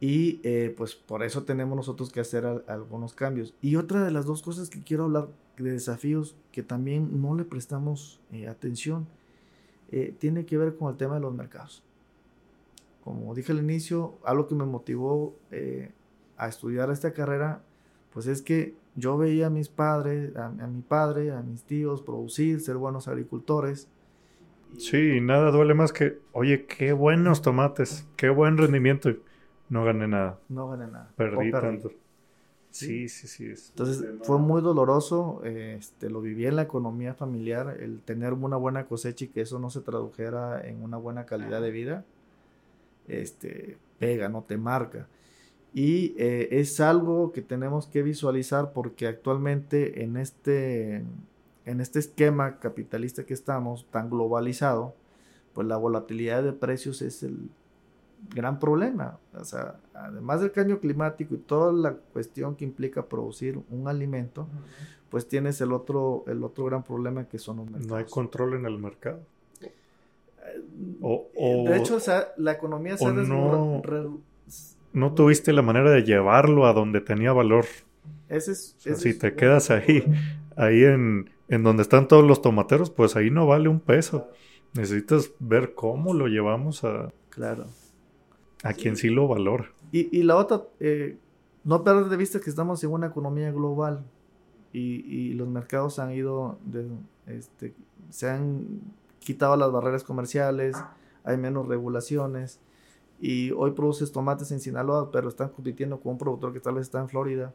Y 0.00 0.40
eh, 0.44 0.74
pues 0.76 0.94
por 0.94 1.22
eso 1.22 1.44
tenemos 1.44 1.76
nosotros 1.76 2.10
que 2.10 2.20
hacer 2.20 2.46
algunos 2.66 3.14
cambios. 3.14 3.54
Y 3.60 3.76
otra 3.76 4.04
de 4.04 4.10
las 4.10 4.24
dos 4.24 4.42
cosas 4.42 4.70
que 4.70 4.82
quiero 4.82 5.04
hablar 5.04 5.28
de 5.58 5.70
desafíos 5.70 6.36
que 6.52 6.62
también 6.62 7.20
no 7.20 7.34
le 7.34 7.44
prestamos 7.44 8.20
eh, 8.32 8.48
atención 8.48 9.06
eh, 9.90 10.14
tiene 10.18 10.46
que 10.46 10.56
ver 10.56 10.76
con 10.76 10.90
el 10.90 10.96
tema 10.96 11.16
de 11.16 11.20
los 11.20 11.34
mercados. 11.34 11.82
Como 13.04 13.34
dije 13.34 13.52
al 13.52 13.58
inicio, 13.58 14.14
algo 14.24 14.46
que 14.46 14.54
me 14.54 14.64
motivó 14.64 15.34
a 16.36 16.48
estudiar 16.48 16.90
esta 16.90 17.12
carrera, 17.12 17.62
pues 18.12 18.26
es 18.26 18.42
que 18.42 18.74
yo 18.94 19.16
veía 19.16 19.46
a 19.46 19.50
mis 19.50 19.68
padres, 19.70 20.36
a 20.36 20.50
mi 20.50 20.82
padre, 20.82 21.32
a 21.32 21.42
mis 21.42 21.62
tíos 21.62 22.02
producir, 22.02 22.60
ser 22.60 22.76
buenos 22.76 23.08
agricultores, 23.08 23.88
Sí, 24.78 25.20
nada 25.20 25.50
duele 25.50 25.74
más 25.74 25.92
que, 25.92 26.18
oye, 26.32 26.66
qué 26.66 26.92
buenos 26.92 27.42
tomates, 27.42 28.06
qué 28.16 28.30
buen 28.30 28.56
rendimiento. 28.56 29.10
No 29.68 29.84
gané 29.84 30.08
nada. 30.08 30.38
No 30.48 30.68
gané 30.68 30.86
nada. 30.86 31.10
Perdí 31.16 31.50
tanto. 31.50 31.90
Sí, 32.70 33.08
sí, 33.08 33.26
sí. 33.26 33.46
Entonces 33.70 34.04
fue 34.22 34.38
muy 34.38 34.62
doloroso, 34.62 35.42
este, 35.44 36.08
lo 36.08 36.20
viví 36.20 36.46
en 36.46 36.56
la 36.56 36.62
economía 36.62 37.14
familiar, 37.14 37.76
el 37.80 38.00
tener 38.00 38.32
una 38.32 38.56
buena 38.56 38.86
cosecha 38.86 39.24
y 39.24 39.28
que 39.28 39.40
eso 39.40 39.58
no 39.58 39.70
se 39.70 39.80
tradujera 39.80 40.66
en 40.66 40.82
una 40.82 40.96
buena 40.96 41.26
calidad 41.26 41.60
de 41.60 41.70
vida, 41.72 42.04
este, 43.08 43.76
pega, 43.98 44.28
no 44.28 44.44
te 44.44 44.56
marca. 44.56 45.08
Y 45.74 46.14
eh, 46.16 46.48
es 46.52 46.80
algo 46.80 47.32
que 47.32 47.42
tenemos 47.42 47.86
que 47.86 48.02
visualizar 48.02 48.72
porque 48.72 49.06
actualmente 49.06 50.02
en 50.02 50.16
este, 50.16 51.02
en 51.70 51.80
este 51.80 52.00
esquema 52.00 52.58
capitalista 52.58 53.24
que 53.24 53.34
estamos, 53.34 53.86
tan 53.90 54.10
globalizado, 54.10 54.94
pues 55.52 55.66
la 55.66 55.76
volatilidad 55.76 56.42
de 56.42 56.52
precios 56.52 57.00
es 57.00 57.22
el 57.22 57.48
gran 58.34 58.58
problema. 58.58 59.18
O 59.34 59.44
sea, 59.44 59.76
además 59.94 60.40
del 60.40 60.52
cambio 60.52 60.80
climático 60.80 61.34
y 61.34 61.38
toda 61.38 61.72
la 61.72 61.94
cuestión 61.94 62.56
que 62.56 62.64
implica 62.64 63.06
producir 63.06 63.60
un 63.70 63.88
alimento, 63.88 64.48
pues 65.10 65.28
tienes 65.28 65.60
el 65.60 65.72
otro, 65.72 66.24
el 66.26 66.42
otro 66.42 66.64
gran 66.64 66.82
problema 66.82 67.24
que 67.24 67.38
son 67.38 67.58
los 67.58 67.66
mercados. 67.66 67.88
No 67.88 67.96
hay 67.96 68.04
control 68.04 68.54
en 68.54 68.66
el 68.66 68.78
mercado. 68.78 69.20
O, 71.00 71.28
de 71.68 71.76
hecho, 71.76 71.96
o 71.96 72.00
sea, 72.00 72.32
la 72.36 72.52
economía 72.52 72.96
se 72.96 73.06
ha 73.06 73.12
no, 73.12 73.80
no 74.92 75.14
tuviste 75.14 75.52
la 75.52 75.62
manera 75.62 75.92
de 75.92 76.02
llevarlo 76.02 76.66
a 76.66 76.72
donde 76.72 77.00
tenía 77.00 77.32
valor. 77.32 77.64
Ese 78.28 78.52
es, 78.52 78.76
si 78.78 79.14
te 79.14 79.34
quedas 79.34 79.70
ahí, 79.70 80.04
ahí 80.56 80.84
en, 80.84 81.30
en, 81.50 81.62
donde 81.62 81.82
están 81.82 82.08
todos 82.08 82.24
los 82.24 82.40
tomateros, 82.40 82.90
pues 82.90 83.16
ahí 83.16 83.30
no 83.30 83.46
vale 83.46 83.68
un 83.68 83.80
peso. 83.80 84.28
Necesitas 84.72 85.32
ver 85.38 85.74
cómo 85.74 86.14
lo 86.14 86.28
llevamos 86.28 86.84
a, 86.84 87.12
claro. 87.28 87.66
a 88.62 88.72
quien 88.72 88.96
sí 88.96 89.10
lo 89.10 89.28
valora. 89.28 89.70
Y, 89.92 90.16
y 90.16 90.22
la 90.22 90.36
otra, 90.36 90.62
eh, 90.78 91.18
no 91.64 91.82
perder 91.84 92.06
de 92.06 92.16
vista 92.16 92.40
que 92.40 92.50
estamos 92.50 92.82
en 92.84 92.90
una 92.90 93.08
economía 93.08 93.50
global 93.50 94.04
y, 94.72 95.04
y 95.04 95.34
los 95.34 95.48
mercados 95.48 95.98
han 95.98 96.12
ido, 96.12 96.58
de, 96.64 96.88
este, 97.26 97.74
se 98.10 98.30
han 98.30 98.80
quitado 99.18 99.56
las 99.56 99.72
barreras 99.72 100.04
comerciales, 100.04 100.76
hay 101.24 101.36
menos 101.36 101.66
regulaciones 101.66 102.60
y 103.20 103.50
hoy 103.50 103.72
produces 103.72 104.12
tomates 104.12 104.50
en 104.52 104.60
Sinaloa, 104.60 105.10
pero 105.10 105.28
están 105.28 105.50
compitiendo 105.50 106.00
con 106.00 106.12
un 106.12 106.18
productor 106.18 106.52
que 106.52 106.60
tal 106.60 106.74
vez 106.74 106.82
está 106.86 107.00
en 107.00 107.08
Florida 107.08 107.52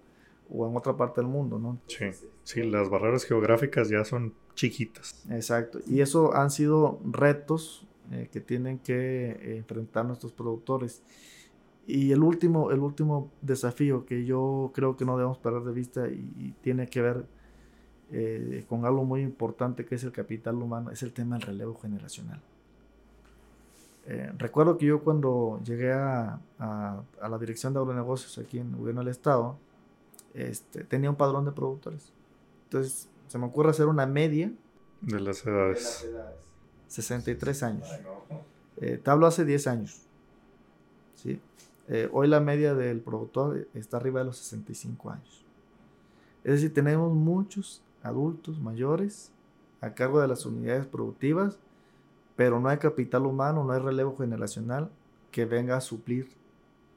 o 0.49 0.67
en 0.67 0.75
otra 0.75 0.95
parte 0.95 1.21
del 1.21 1.29
mundo, 1.29 1.59
¿no? 1.59 1.79
Sí, 1.87 2.05
sí, 2.43 2.63
las 2.63 2.89
barreras 2.89 3.25
geográficas 3.25 3.89
ya 3.89 4.03
son 4.03 4.33
chiquitas. 4.53 5.25
Exacto, 5.29 5.79
y 5.85 6.01
eso 6.01 6.35
han 6.35 6.51
sido 6.51 6.99
retos 7.03 7.87
eh, 8.11 8.29
que 8.31 8.41
tienen 8.41 8.79
que 8.79 9.31
eh, 9.31 9.57
enfrentar 9.57 10.05
nuestros 10.05 10.31
productores. 10.31 11.03
Y 11.87 12.11
el 12.11 12.23
último, 12.23 12.71
el 12.71 12.79
último 12.79 13.31
desafío 13.41 14.05
que 14.05 14.25
yo 14.25 14.71
creo 14.73 14.97
que 14.97 15.05
no 15.05 15.17
debemos 15.17 15.37
perder 15.37 15.63
de 15.63 15.71
vista 15.71 16.07
y, 16.07 16.55
tiene 16.61 16.87
que 16.87 17.01
ver 17.01 17.25
eh, 18.11 18.65
con 18.67 18.85
algo 18.85 19.05
muy 19.05 19.21
importante 19.21 19.85
que 19.85 19.95
es 19.95 20.03
el 20.03 20.11
capital 20.11 20.55
humano, 20.55 20.89
es 20.89 21.03
el 21.03 21.13
tema 21.13 21.37
del 21.37 21.47
relevo 21.47 21.75
generacional. 21.79 22.41
Eh, 24.07 24.31
recuerdo 24.37 24.77
que 24.77 24.85
yo 24.85 25.03
cuando 25.03 25.59
llegué 25.63 25.91
a, 25.91 26.39
la 26.59 27.37
dirección 27.39 27.73
de 27.73 27.79
agronegocios 27.79 28.37
aquí 28.37 28.59
en 28.59 28.69
el 28.69 28.75
gobierno 28.77 29.01
del 29.01 29.09
estado, 29.09 29.57
este, 30.35 30.83
tenía 30.83 31.09
un 31.09 31.15
padrón 31.15 31.45
de 31.45 31.51
productores. 31.51 32.11
Entonces 32.65 33.09
se 33.27 33.37
me 33.37 33.45
ocurre 33.45 33.71
hacer 33.71 33.87
una 33.87 34.05
media. 34.05 34.51
De 35.01 35.19
las 35.19 35.45
edades. 35.45 36.07
63 36.87 37.63
años. 37.63 37.87
Eh, 38.77 38.99
te 39.03 39.09
hablo 39.09 39.27
hace 39.27 39.45
10 39.45 39.67
años. 39.67 40.01
¿sí? 41.15 41.39
Eh, 41.87 42.09
hoy 42.11 42.27
la 42.27 42.39
media 42.39 42.73
del 42.73 43.01
productor 43.01 43.67
está 43.73 43.97
arriba 43.97 44.19
de 44.19 44.25
los 44.27 44.37
65 44.37 45.09
años. 45.09 45.43
Es 46.43 46.53
decir, 46.53 46.73
tenemos 46.73 47.13
muchos 47.13 47.81
adultos 48.03 48.59
mayores 48.59 49.31
a 49.81 49.93
cargo 49.93 50.21
de 50.21 50.27
las 50.27 50.45
unidades 50.45 50.85
productivas 50.85 51.57
pero 52.35 52.59
no 52.59 52.69
hay 52.69 52.77
capital 52.77 53.25
humano, 53.25 53.63
no 53.63 53.73
hay 53.73 53.79
relevo 53.79 54.15
generacional 54.17 54.89
que 55.31 55.45
venga 55.45 55.77
a 55.77 55.81
suplir 55.81 56.29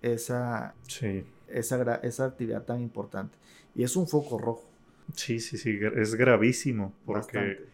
esa, 0.03 0.75
esa, 1.51 1.97
esa 1.97 2.25
actividad 2.27 2.65
tan 2.65 2.81
importante. 2.81 3.37
Y 3.75 3.83
es 3.83 3.97
un 3.97 4.09
foco 4.09 4.39
rojo. 4.39 4.69
Sí, 5.15 5.41
sí, 5.41 5.57
sí, 5.57 5.79
es 5.97 6.15
gravísimo 6.15 6.93
porque 7.07 7.65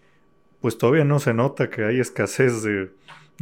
pues 0.60 0.78
todavía 0.78 1.04
no 1.04 1.18
se 1.18 1.34
nota 1.34 1.68
que 1.68 1.84
hay 1.84 2.00
escasez 2.00 2.62
de, 2.62 2.90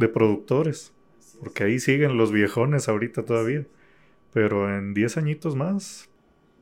productores, 0.09 0.91
porque 1.39 1.63
ahí 1.63 1.79
siguen 1.79 2.17
los 2.17 2.31
viejones 2.31 2.89
ahorita 2.89 3.23
todavía, 3.23 3.65
pero 4.33 4.75
en 4.75 4.93
10 4.93 5.17
añitos 5.17 5.55
más. 5.55 6.09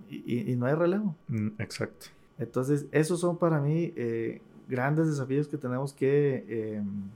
Y, 0.09 0.55
no 0.57 0.67
hay 0.67 0.75
relevo. 0.75 1.15
Mm, 1.29 1.59
exacto. 1.59 2.07
Entonces, 2.37 2.85
esos 2.91 3.19
son 3.19 3.39
para 3.39 3.59
mí 3.59 3.93
eh, 3.95 4.41
grandes 4.67 5.07
desafíos 5.07 5.47
que 5.47 5.57
tenemos 5.57 5.93
que... 5.93 6.75
Em, 6.75 7.09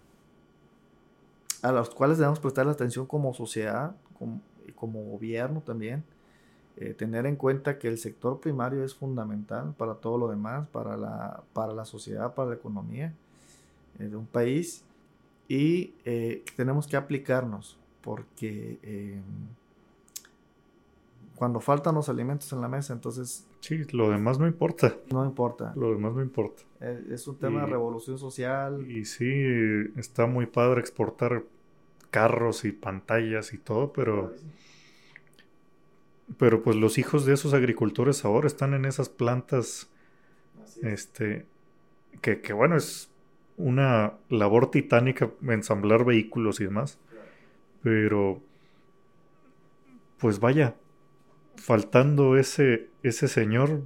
a 1.61 1.71
los 1.71 1.89
cuales 1.89 2.17
debemos 2.17 2.39
prestar 2.39 2.65
la 2.65 2.71
atención 2.71 3.05
como 3.05 3.33
sociedad, 3.33 3.95
como, 4.17 4.41
como 4.75 5.03
gobierno 5.03 5.61
también. 5.61 6.03
Eh, 6.77 6.93
tener 6.93 7.25
en 7.25 7.37
cuenta 7.37 7.79
que 7.79 7.87
el 7.87 7.97
sector 7.97 8.41
primario 8.41 8.83
es 8.83 8.93
fundamental 8.93 9.73
para 9.77 9.95
todo 9.95 10.17
lo 10.17 10.27
demás, 10.27 10.67
para 10.67 10.97
la, 10.97 11.41
para 11.53 11.73
la 11.73 11.85
sociedad, 11.85 12.33
para 12.33 12.49
la 12.49 12.55
economía 12.55 13.13
eh, 13.97 14.09
de 14.09 14.15
un 14.17 14.25
país 14.25 14.83
y 15.47 15.93
eh, 16.03 16.43
tenemos 16.57 16.85
que 16.87 16.97
aplicarnos 16.97 17.77
porque 18.01 18.77
em, 18.83 19.23
cuando 21.35 21.61
faltan 21.61 21.95
los 21.95 22.09
alimentos 22.09 22.51
en 22.51 22.59
la 22.59 22.67
mesa, 22.67 22.93
entonces... 22.93 23.47
Sí, 23.61 23.83
lo 23.93 24.09
demás 24.09 24.37
no 24.37 24.45
importa. 24.45 24.95
No 25.11 25.23
importa. 25.23 25.71
Lo 25.77 25.91
demás 25.91 26.13
no 26.13 26.21
importa. 26.21 26.63
Es, 27.09 27.25
un 27.27 27.37
tema 27.37 27.61
de 27.61 27.67
revolución 27.67 28.19
social. 28.19 28.85
Y 28.89 29.05
sí, 29.05 29.25
está 29.95 30.27
muy 30.27 30.45
padre 30.45 30.81
exportar 30.81 31.43
carros 32.11 32.65
y 32.65 32.73
pantallas 32.73 33.53
y 33.53 33.57
todo, 33.59 33.93
pero... 33.93 34.33
Pero 36.37 36.63
pues 36.63 36.75
los 36.75 36.97
hijos 36.97 37.25
de 37.25 37.33
esos 37.33 37.53
agricultores 37.53 38.25
ahora 38.25 38.47
están 38.47 38.73
en 38.73 38.85
esas 38.85 39.09
plantas, 39.09 39.89
este, 40.81 41.45
que, 42.21 42.41
que 42.41 42.53
bueno, 42.53 42.75
es 42.75 43.09
una 43.57 44.13
labor 44.29 44.71
titánica 44.71 45.29
ensamblar 45.47 46.03
vehículos 46.03 46.59
y 46.59 46.65
demás. 46.65 46.97
Pero, 47.83 48.41
pues 50.17 50.39
vaya, 50.39 50.75
faltando 51.55 52.37
ese, 52.37 52.89
ese 53.03 53.27
señor, 53.27 53.83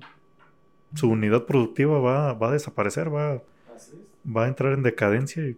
su 0.95 1.09
unidad 1.09 1.45
productiva 1.45 1.99
va, 1.99 2.33
va 2.33 2.49
a 2.49 2.53
desaparecer, 2.53 3.13
va, 3.13 3.43
va 4.25 4.45
a 4.45 4.47
entrar 4.47 4.73
en 4.73 4.83
decadencia 4.83 5.45
y 5.45 5.57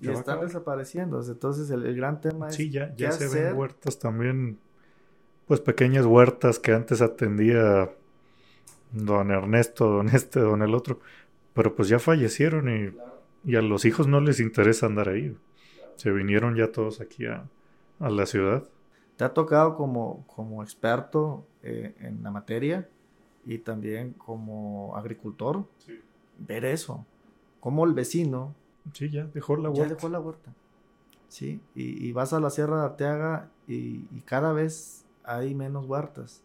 y 0.00 0.10
están 0.10 0.40
desapareciendo. 0.40 1.22
Entonces 1.22 1.70
el, 1.70 1.94
gran 1.94 2.20
tema 2.20 2.48
es... 2.48 2.54
Sí, 2.54 2.70
ya, 2.70 2.94
ya 2.96 3.12
se 3.12 3.28
ven 3.28 3.56
huertas 3.56 3.98
también, 3.98 4.58
pues 5.46 5.60
pequeñas 5.60 6.06
huertas 6.06 6.58
que 6.58 6.72
antes 6.72 7.00
atendía 7.00 7.90
don 8.92 9.30
Ernesto, 9.30 9.86
don 9.86 10.08
este, 10.08 10.40
don 10.40 10.62
el 10.62 10.74
otro, 10.74 11.00
pero 11.52 11.74
pues 11.74 11.88
ya 11.88 11.98
fallecieron 11.98 12.68
y, 12.68 13.50
y 13.50 13.56
a 13.56 13.62
los 13.62 13.84
hijos 13.84 14.06
no 14.06 14.20
les 14.20 14.40
interesa 14.40 14.86
andar 14.86 15.08
ahí. 15.08 15.36
Se 15.96 16.10
vinieron 16.10 16.56
ya 16.56 16.72
todos 16.72 17.00
aquí 17.00 17.26
a, 17.26 17.48
a, 18.00 18.10
la 18.10 18.26
ciudad. 18.26 18.64
¿Te 19.16 19.24
ha 19.24 19.32
tocado 19.32 19.76
como, 19.76 20.26
como 20.26 20.62
experto 20.62 21.46
eh, 21.62 21.94
en 22.00 22.22
la 22.22 22.30
materia 22.30 22.88
y 23.46 23.58
también 23.58 24.12
como 24.12 24.96
agricultor 24.96 25.64
ver 26.38 26.64
eso? 26.64 27.06
Cómo 27.60 27.84
el 27.84 27.92
vecino 27.92 28.54
Sí, 28.92 29.10
ya 29.10 29.24
dejó 29.24 29.56
la 29.56 29.70
huerta. 29.70 29.82
Ya 29.82 29.94
dejó 29.94 30.08
la 30.08 30.20
huerta. 30.20 30.52
Sí, 31.28 31.60
y, 31.74 32.12
vas 32.12 32.32
a 32.32 32.38
la 32.38 32.50
Sierra 32.50 32.78
de 32.78 32.84
Arteaga 32.84 33.50
y, 33.66 34.04
cada 34.24 34.52
vez 34.52 35.03
hay 35.24 35.54
menos 35.54 35.86
huertas. 35.86 36.42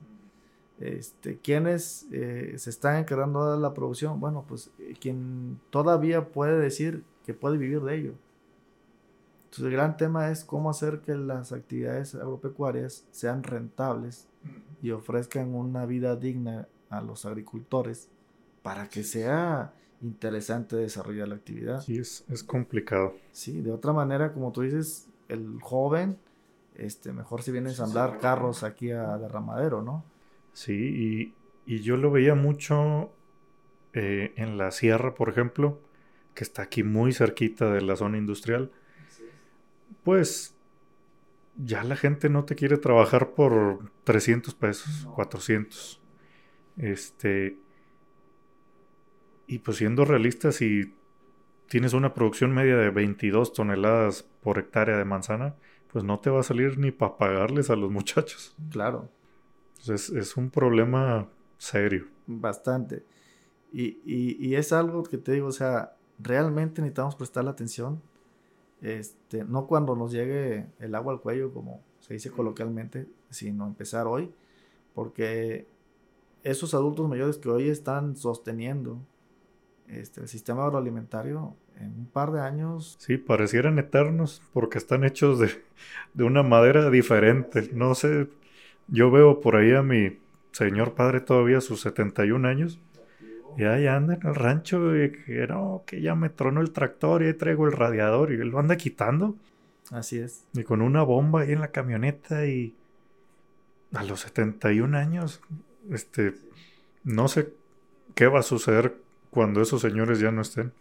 Este, 0.80 1.38
¿Quiénes 1.38 2.08
eh, 2.12 2.54
se 2.58 2.70
están 2.70 2.98
encargando 2.98 3.52
de 3.52 3.60
la 3.60 3.74
producción? 3.74 4.20
Bueno, 4.20 4.46
pues 4.48 4.72
eh, 4.80 4.94
quien 5.00 5.60
todavía 5.70 6.30
puede 6.30 6.58
decir 6.58 7.04
que 7.26 7.34
puede 7.34 7.58
vivir 7.58 7.82
de 7.82 7.96
ello. 7.96 8.14
Entonces 9.46 9.66
el 9.66 9.72
gran 9.72 9.98
tema 9.98 10.30
es 10.32 10.46
cómo 10.46 10.70
hacer 10.70 11.02
que 11.02 11.16
las 11.16 11.52
actividades 11.52 12.16
agropecuarias 12.16 13.06
sean 13.12 13.44
rentables 13.44 14.28
y 14.82 14.92
ofrezcan 14.92 15.56
una 15.56 15.86
vida 15.86 16.16
digna 16.16 16.68
a 16.90 17.02
los 17.02 17.26
agricultores 17.26 18.10
para 18.62 18.88
que 18.88 19.04
sea 19.04 19.74
interesante 20.02 20.76
desarrollar 20.76 21.28
la 21.28 21.36
actividad. 21.36 21.82
Sí, 21.82 21.98
es, 21.98 22.24
complicado. 22.46 23.16
Sí, 23.32 23.62
de 23.62 23.72
otra 23.72 23.92
manera, 23.92 24.34
como 24.34 24.52
tú 24.52 24.62
dices, 24.62 25.08
el 25.28 25.60
joven, 25.62 26.18
este, 26.80 27.12
mejor 27.14 27.42
si 27.42 27.52
viene 27.52 27.70
a 27.70 27.72
ensamblar 27.72 28.20
carros 28.20 28.64
aquí 28.64 28.92
a 28.92 29.18
derramadero, 29.18 29.82
¿no? 29.82 30.06
Sí, 30.54 31.34
y, 31.66 31.74
y 31.76 31.82
yo 31.82 31.98
lo 31.98 32.12
veía 32.12 32.36
mucho 32.36 33.12
eh, 33.94 34.34
en 34.36 34.58
la 34.58 34.72
sierra, 34.72 35.16
por 35.16 35.30
ejemplo, 35.30 35.82
que 36.34 36.44
está 36.44 36.62
aquí 36.62 36.84
muy 36.84 37.12
cerquita 37.14 37.72
de 37.72 37.82
la 37.82 37.96
zona 37.96 38.18
industrial. 38.18 38.72
Pues 40.04 40.56
ya 41.58 41.84
la 41.84 41.96
gente 41.96 42.30
no 42.30 42.46
te 42.46 42.56
quiere 42.56 42.78
trabajar 42.78 43.32
por 43.32 43.92
300 44.04 44.54
pesos, 44.56 45.08
400. 45.16 46.02
Este, 46.78 47.58
y 49.48 49.60
pues 49.60 49.78
siendo 49.78 50.06
realistas, 50.06 50.56
si 50.56 50.96
tienes 51.68 51.94
una 51.94 52.14
producción 52.14 52.54
media 52.54 52.78
de 52.78 52.90
22 52.90 53.54
toneladas 53.54 54.24
por 54.42 54.60
hectárea 54.60 54.98
de 54.98 55.06
manzana, 55.06 55.56
pues 55.92 56.04
no 56.04 56.20
te 56.20 56.30
va 56.30 56.42
a 56.42 56.44
salir 56.44 56.78
ni 56.78 56.92
para 56.92 57.18
pagarles 57.18 57.70
a 57.70 57.76
los 57.76 57.92
muchachos. 57.92 58.56
Claro. 58.70 59.10
es, 59.88 60.10
es 60.10 60.38
un 60.38 60.50
problema 60.50 61.28
serio. 61.58 62.08
Bastante. 62.28 63.06
Y, 63.72 64.00
y, 64.06 64.38
y, 64.40 64.56
es 64.56 64.74
algo 64.74 65.04
que 65.04 65.18
te 65.18 65.34
digo, 65.34 65.48
o 65.48 65.52
sea, 65.52 65.96
realmente 66.18 66.82
necesitamos 66.82 67.16
prestarle 67.16 67.52
atención. 67.52 68.02
Este, 68.82 69.44
no 69.44 69.68
cuando 69.68 69.96
nos 69.96 70.12
llegue 70.12 70.68
el 70.80 70.96
agua 70.96 71.14
al 71.14 71.22
cuello, 71.22 71.54
como 71.54 71.84
se 72.00 72.14
dice 72.14 72.32
coloquialmente, 72.32 73.08
sino 73.30 73.68
empezar 73.68 74.08
hoy, 74.08 74.32
porque 74.96 75.68
esos 76.44 76.74
adultos 76.74 77.08
mayores 77.08 77.38
que 77.38 77.50
hoy 77.50 77.70
están 77.70 78.16
sosteniendo 78.16 79.00
este, 79.90 80.22
el 80.22 80.28
sistema 80.28 80.66
agroalimentario 80.66 81.56
en 81.80 81.88
un 81.88 82.06
par 82.06 82.32
de 82.32 82.42
años. 82.42 82.96
Sí, 83.00 83.18
parecieran 83.18 83.80
eternos 83.80 84.42
porque 84.54 84.78
están 84.78 85.04
hechos 85.04 85.40
de, 85.40 85.50
de 86.14 86.24
una 86.24 86.44
madera 86.44 86.90
diferente. 86.90 87.70
No 87.74 87.96
sé, 87.96 88.28
yo 88.88 89.12
veo 89.12 89.42
por 89.42 89.56
ahí 89.56 89.74
a 89.74 89.82
mi 89.82 90.18
señor 90.52 90.94
padre 90.94 91.22
todavía 91.22 91.62
sus 91.62 91.82
71 91.82 92.48
años. 92.48 92.80
Y 93.58 93.64
ahí 93.64 93.88
anda 93.88 94.14
en 94.14 94.28
el 94.28 94.36
rancho 94.36 94.96
y 94.96 95.12
que 95.12 95.48
no, 95.48 95.84
que 95.86 96.02
ya 96.02 96.16
me 96.16 96.30
tronó 96.30 96.62
el 96.62 96.72
tractor 96.72 97.24
y 97.24 97.28
ahí 97.28 97.34
traigo 97.34 97.66
el 97.66 97.74
radiador 97.74 98.32
y 98.32 98.36
él 98.36 98.50
lo 98.50 98.60
anda 98.60 98.78
quitando. 98.78 99.36
Así 99.92 100.20
es. 100.20 100.46
Y 100.54 100.64
con 100.64 100.82
una 100.82 101.02
bomba 101.02 101.42
ahí 101.42 101.52
en 101.52 101.62
la 101.62 101.70
camioneta 101.70 102.46
y 102.46 102.76
a 103.94 104.04
los 104.04 104.22
71 104.22 104.96
años, 104.98 105.42
este, 105.90 106.36
no 107.04 107.28
sé 107.28 107.54
qué 108.14 108.28
va 108.28 108.40
a 108.40 108.44
suceder 108.44 108.96
cuando 109.30 109.62
esos 109.62 109.82
señores 109.82 110.20
ya 110.20 110.32
no 110.32 110.42
estén. 110.42 110.72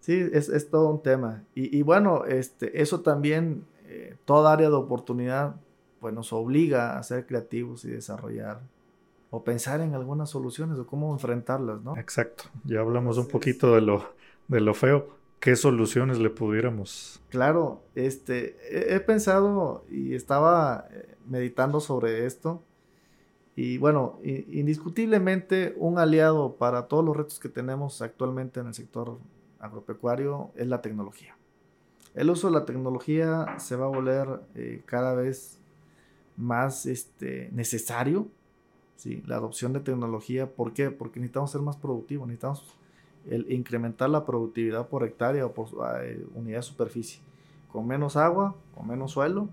Sí, 0.00 0.28
es, 0.32 0.48
es 0.48 0.68
todo 0.68 0.88
un 0.88 1.02
tema. 1.02 1.44
Y, 1.54 1.76
y, 1.76 1.82
bueno, 1.82 2.24
este, 2.24 2.82
eso 2.82 3.00
también, 3.00 3.64
eh, 3.86 4.16
toda 4.24 4.52
área 4.52 4.68
de 4.68 4.74
oportunidad, 4.74 5.56
pues 6.00 6.12
nos 6.12 6.32
obliga 6.32 6.98
a 6.98 7.02
ser 7.04 7.26
creativos 7.26 7.84
y 7.84 7.90
desarrollar 7.90 8.60
o 9.30 9.44
pensar 9.44 9.80
en 9.80 9.94
algunas 9.94 10.28
soluciones 10.30 10.78
o 10.78 10.86
cómo 10.86 11.12
enfrentarlas, 11.12 11.80
¿no? 11.82 11.96
Exacto. 11.96 12.44
Ya 12.64 12.80
hablamos 12.80 13.16
un 13.16 13.28
poquito 13.28 13.74
de 13.74 13.80
lo, 13.80 14.12
de 14.48 14.60
lo 14.60 14.74
feo. 14.74 15.08
¿Qué 15.40 15.56
soluciones 15.56 16.18
le 16.18 16.28
pudiéramos? 16.28 17.20
Claro, 17.30 17.82
este, 17.94 18.56
he, 18.70 18.94
he 18.94 19.00
pensado 19.00 19.84
y 19.90 20.14
estaba 20.14 20.86
eh, 20.90 21.16
meditando 21.28 21.80
sobre 21.80 22.26
esto. 22.26 22.62
Y 23.54 23.76
bueno, 23.78 24.18
indiscutiblemente 24.22 25.74
un 25.76 25.98
aliado 25.98 26.56
para 26.56 26.88
todos 26.88 27.04
los 27.04 27.16
retos 27.16 27.38
que 27.38 27.50
tenemos 27.50 28.00
actualmente 28.00 28.60
en 28.60 28.68
el 28.68 28.74
sector 28.74 29.18
agropecuario 29.60 30.50
es 30.56 30.66
la 30.66 30.80
tecnología. 30.80 31.36
El 32.14 32.30
uso 32.30 32.48
de 32.48 32.54
la 32.54 32.64
tecnología 32.64 33.58
se 33.58 33.76
va 33.76 33.86
a 33.86 33.88
volver 33.88 34.40
eh, 34.54 34.82
cada 34.86 35.14
vez 35.14 35.58
más 36.36 36.86
este, 36.86 37.50
necesario 37.52 38.28
¿sí? 39.02 39.20
La 39.26 39.36
adopción 39.36 39.72
de 39.72 39.80
tecnología, 39.80 40.48
¿por 40.48 40.72
qué? 40.72 40.90
Porque 40.90 41.18
necesitamos 41.18 41.50
ser 41.50 41.60
más 41.60 41.76
productivos, 41.76 42.28
necesitamos 42.28 42.76
el 43.28 43.50
incrementar 43.50 44.08
la 44.10 44.24
productividad 44.24 44.88
por 44.88 45.02
hectárea 45.04 45.44
o 45.44 45.52
por 45.52 45.68
eh, 46.02 46.24
unidad 46.34 46.58
de 46.58 46.62
superficie, 46.62 47.20
con 47.72 47.86
menos 47.86 48.16
agua, 48.16 48.54
con 48.74 48.86
menos 48.86 49.10
suelo, 49.10 49.48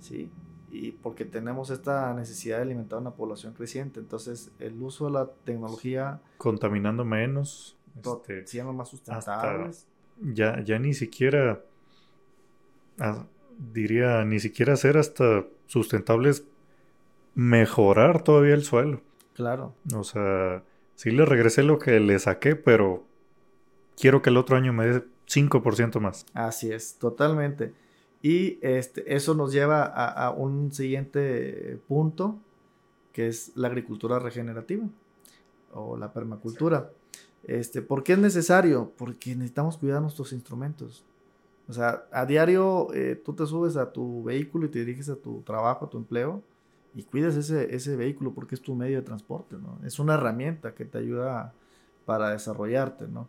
¿sí? 0.00 0.30
Y 0.76 0.92
porque 0.92 1.24
tenemos 1.24 1.70
esta 1.70 2.12
necesidad 2.12 2.56
de 2.56 2.62
alimentar 2.62 2.98
una 2.98 3.12
población 3.12 3.54
creciente, 3.54 4.00
entonces 4.00 4.50
el 4.58 4.80
uso 4.82 5.06
de 5.06 5.12
la 5.12 5.30
tecnología... 5.44 6.20
Contaminando 6.36 7.04
menos. 7.04 7.76
Este, 8.04 8.46
siendo 8.46 8.72
más 8.72 8.90
sustentables. 8.90 9.86
Ya, 10.20 10.60
ya 10.62 10.78
ni 10.78 10.92
siquiera, 10.92 11.62
ah, 12.98 13.24
diría, 13.72 14.24
ni 14.24 14.38
siquiera 14.38 14.76
ser 14.76 14.98
hasta 14.98 15.44
sustentables 15.66 16.44
mejorar 17.34 18.22
todavía 18.22 18.54
el 18.54 18.64
suelo. 18.64 19.00
Claro. 19.34 19.74
O 19.94 20.04
sea, 20.04 20.62
sí 20.94 21.10
le 21.10 21.24
regresé 21.24 21.62
lo 21.62 21.78
que 21.78 22.00
le 22.00 22.18
saqué, 22.18 22.56
pero 22.56 23.04
quiero 23.96 24.22
que 24.22 24.30
el 24.30 24.36
otro 24.36 24.56
año 24.56 24.72
me 24.72 24.86
dé 24.86 25.04
5% 25.26 26.00
más. 26.00 26.26
Así 26.34 26.72
es, 26.72 26.98
totalmente. 26.98 27.74
Y 28.22 28.58
este, 28.62 29.14
eso 29.14 29.34
nos 29.34 29.52
lleva 29.52 29.84
a, 29.84 30.30
un 30.30 30.72
siguiente 30.72 31.78
punto, 31.86 32.38
que 33.12 33.28
es 33.28 33.52
la 33.54 33.68
agricultura 33.68 34.18
regenerativa 34.18 34.86
o 35.72 35.96
la 35.96 36.12
permacultura. 36.12 36.90
Este, 37.44 37.82
¿Por 37.82 38.02
qué 38.02 38.14
es 38.14 38.18
necesario? 38.18 38.92
Porque 38.96 39.34
necesitamos 39.34 39.76
cuidar 39.76 40.02
nuestros 40.02 40.32
instrumentos. 40.32 41.04
O 41.68 41.72
sea, 41.72 42.04
a 42.12 42.26
diario 42.26 42.92
eh, 42.94 43.20
tú 43.24 43.32
te 43.34 43.46
subes 43.46 43.76
a 43.76 43.92
tu 43.92 44.24
vehículo 44.24 44.66
y 44.66 44.68
te 44.70 44.80
diriges 44.80 45.08
a 45.08 45.16
tu 45.16 45.42
trabajo, 45.42 45.86
a 45.86 45.90
tu 45.90 45.98
empleo, 45.98 46.42
y 46.94 47.02
cuidas 47.02 47.36
ese, 47.36 47.74
ese 47.74 47.94
vehículo 47.96 48.32
porque 48.32 48.54
es 48.54 48.62
tu 48.62 48.74
medio 48.74 48.96
de 48.96 49.02
transporte, 49.02 49.56
¿no? 49.56 49.78
Es 49.84 49.98
una 49.98 50.14
herramienta 50.14 50.74
que 50.74 50.84
te 50.84 50.98
ayuda 50.98 51.52
para 52.06 52.30
desarrollarte, 52.30 53.06
¿no? 53.06 53.28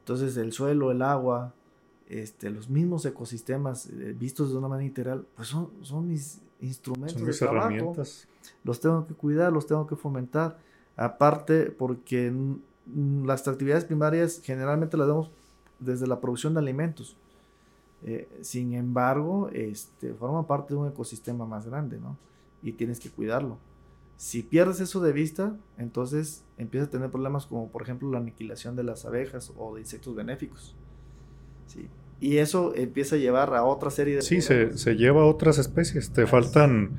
Entonces 0.00 0.36
el 0.36 0.52
suelo, 0.52 0.90
el 0.90 1.00
agua, 1.00 1.54
este, 2.08 2.50
los 2.50 2.68
mismos 2.68 3.04
ecosistemas 3.04 3.86
eh, 3.86 4.14
vistos 4.18 4.50
de 4.50 4.58
una 4.58 4.68
manera 4.68 4.86
integral, 4.86 5.26
pues 5.34 5.48
son, 5.48 5.70
son 5.82 6.08
mis 6.08 6.40
instrumentos 6.60 7.18
son 7.18 7.26
mis 7.26 7.40
de 7.40 7.46
trabajo. 7.46 7.68
herramientas. 7.68 8.28
Los 8.64 8.80
tengo 8.80 9.06
que 9.06 9.14
cuidar, 9.14 9.52
los 9.52 9.66
tengo 9.66 9.86
que 9.86 9.96
fomentar. 9.96 10.58
Aparte, 10.96 11.70
porque 11.70 12.32
las 13.24 13.46
actividades 13.46 13.84
primarias 13.84 14.40
generalmente 14.42 14.96
las 14.96 15.08
damos 15.08 15.30
desde 15.78 16.06
la 16.06 16.20
producción 16.20 16.54
de 16.54 16.60
alimentos. 16.60 17.16
Eh, 18.04 18.28
sin 18.40 18.74
embargo, 18.74 19.50
este, 19.52 20.14
forma 20.14 20.46
parte 20.46 20.74
de 20.74 20.80
un 20.80 20.88
ecosistema 20.88 21.44
más 21.44 21.66
grande, 21.66 21.98
¿no? 21.98 22.16
y 22.62 22.72
tienes 22.72 23.00
que 23.00 23.10
cuidarlo. 23.10 23.58
Si 24.16 24.42
pierdes 24.42 24.80
eso 24.80 25.00
de 25.00 25.12
vista, 25.12 25.56
entonces 25.78 26.42
empiezas 26.56 26.88
a 26.88 26.90
tener 26.90 27.10
problemas 27.10 27.46
como 27.46 27.68
por 27.68 27.82
ejemplo 27.82 28.10
la 28.10 28.18
aniquilación 28.18 28.74
de 28.74 28.82
las 28.82 29.04
abejas 29.04 29.52
o 29.56 29.74
de 29.74 29.82
insectos 29.82 30.14
benéficos. 30.14 30.74
¿Sí? 31.66 31.88
Y 32.20 32.38
eso 32.38 32.74
empieza 32.74 33.16
a 33.16 33.18
llevar 33.18 33.54
a 33.54 33.64
otra 33.64 33.90
serie 33.90 34.16
de... 34.16 34.22
Sí, 34.22 34.40
se, 34.40 34.76
se, 34.78 34.94
lleva 34.96 35.22
a 35.22 35.26
otras 35.26 35.58
especies. 35.58 36.10
Te 36.10 36.26
faltan, 36.26 36.92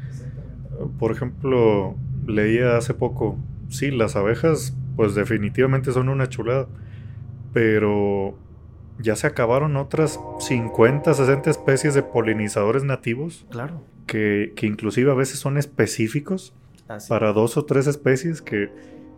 por 0.99 1.11
ejemplo, 1.11 1.95
leía 2.27 2.77
hace 2.77 2.93
poco, 2.93 3.37
sí, 3.69 3.91
las 3.91 4.15
abejas 4.15 4.75
pues 4.95 5.15
definitivamente 5.15 5.91
son 5.91 6.09
una 6.09 6.29
chulada, 6.29 6.67
pero 7.53 8.37
ya 8.99 9.15
se 9.15 9.27
acabaron 9.27 9.75
otras 9.75 10.19
50, 10.39 11.13
60 11.13 11.49
especies 11.49 11.93
de 11.93 12.03
polinizadores 12.03 12.83
nativos. 12.83 13.45
Claro 13.49 13.81
que, 14.07 14.53
inclusive 14.63 15.11
a 15.11 15.13
veces 15.13 15.37
son 15.37 15.57
específicos 15.57 16.53
para 17.09 17.33
dos 17.33 17.57
o 17.57 17.65
tres 17.65 17.85
especies 17.85 18.41
que, 18.41 18.71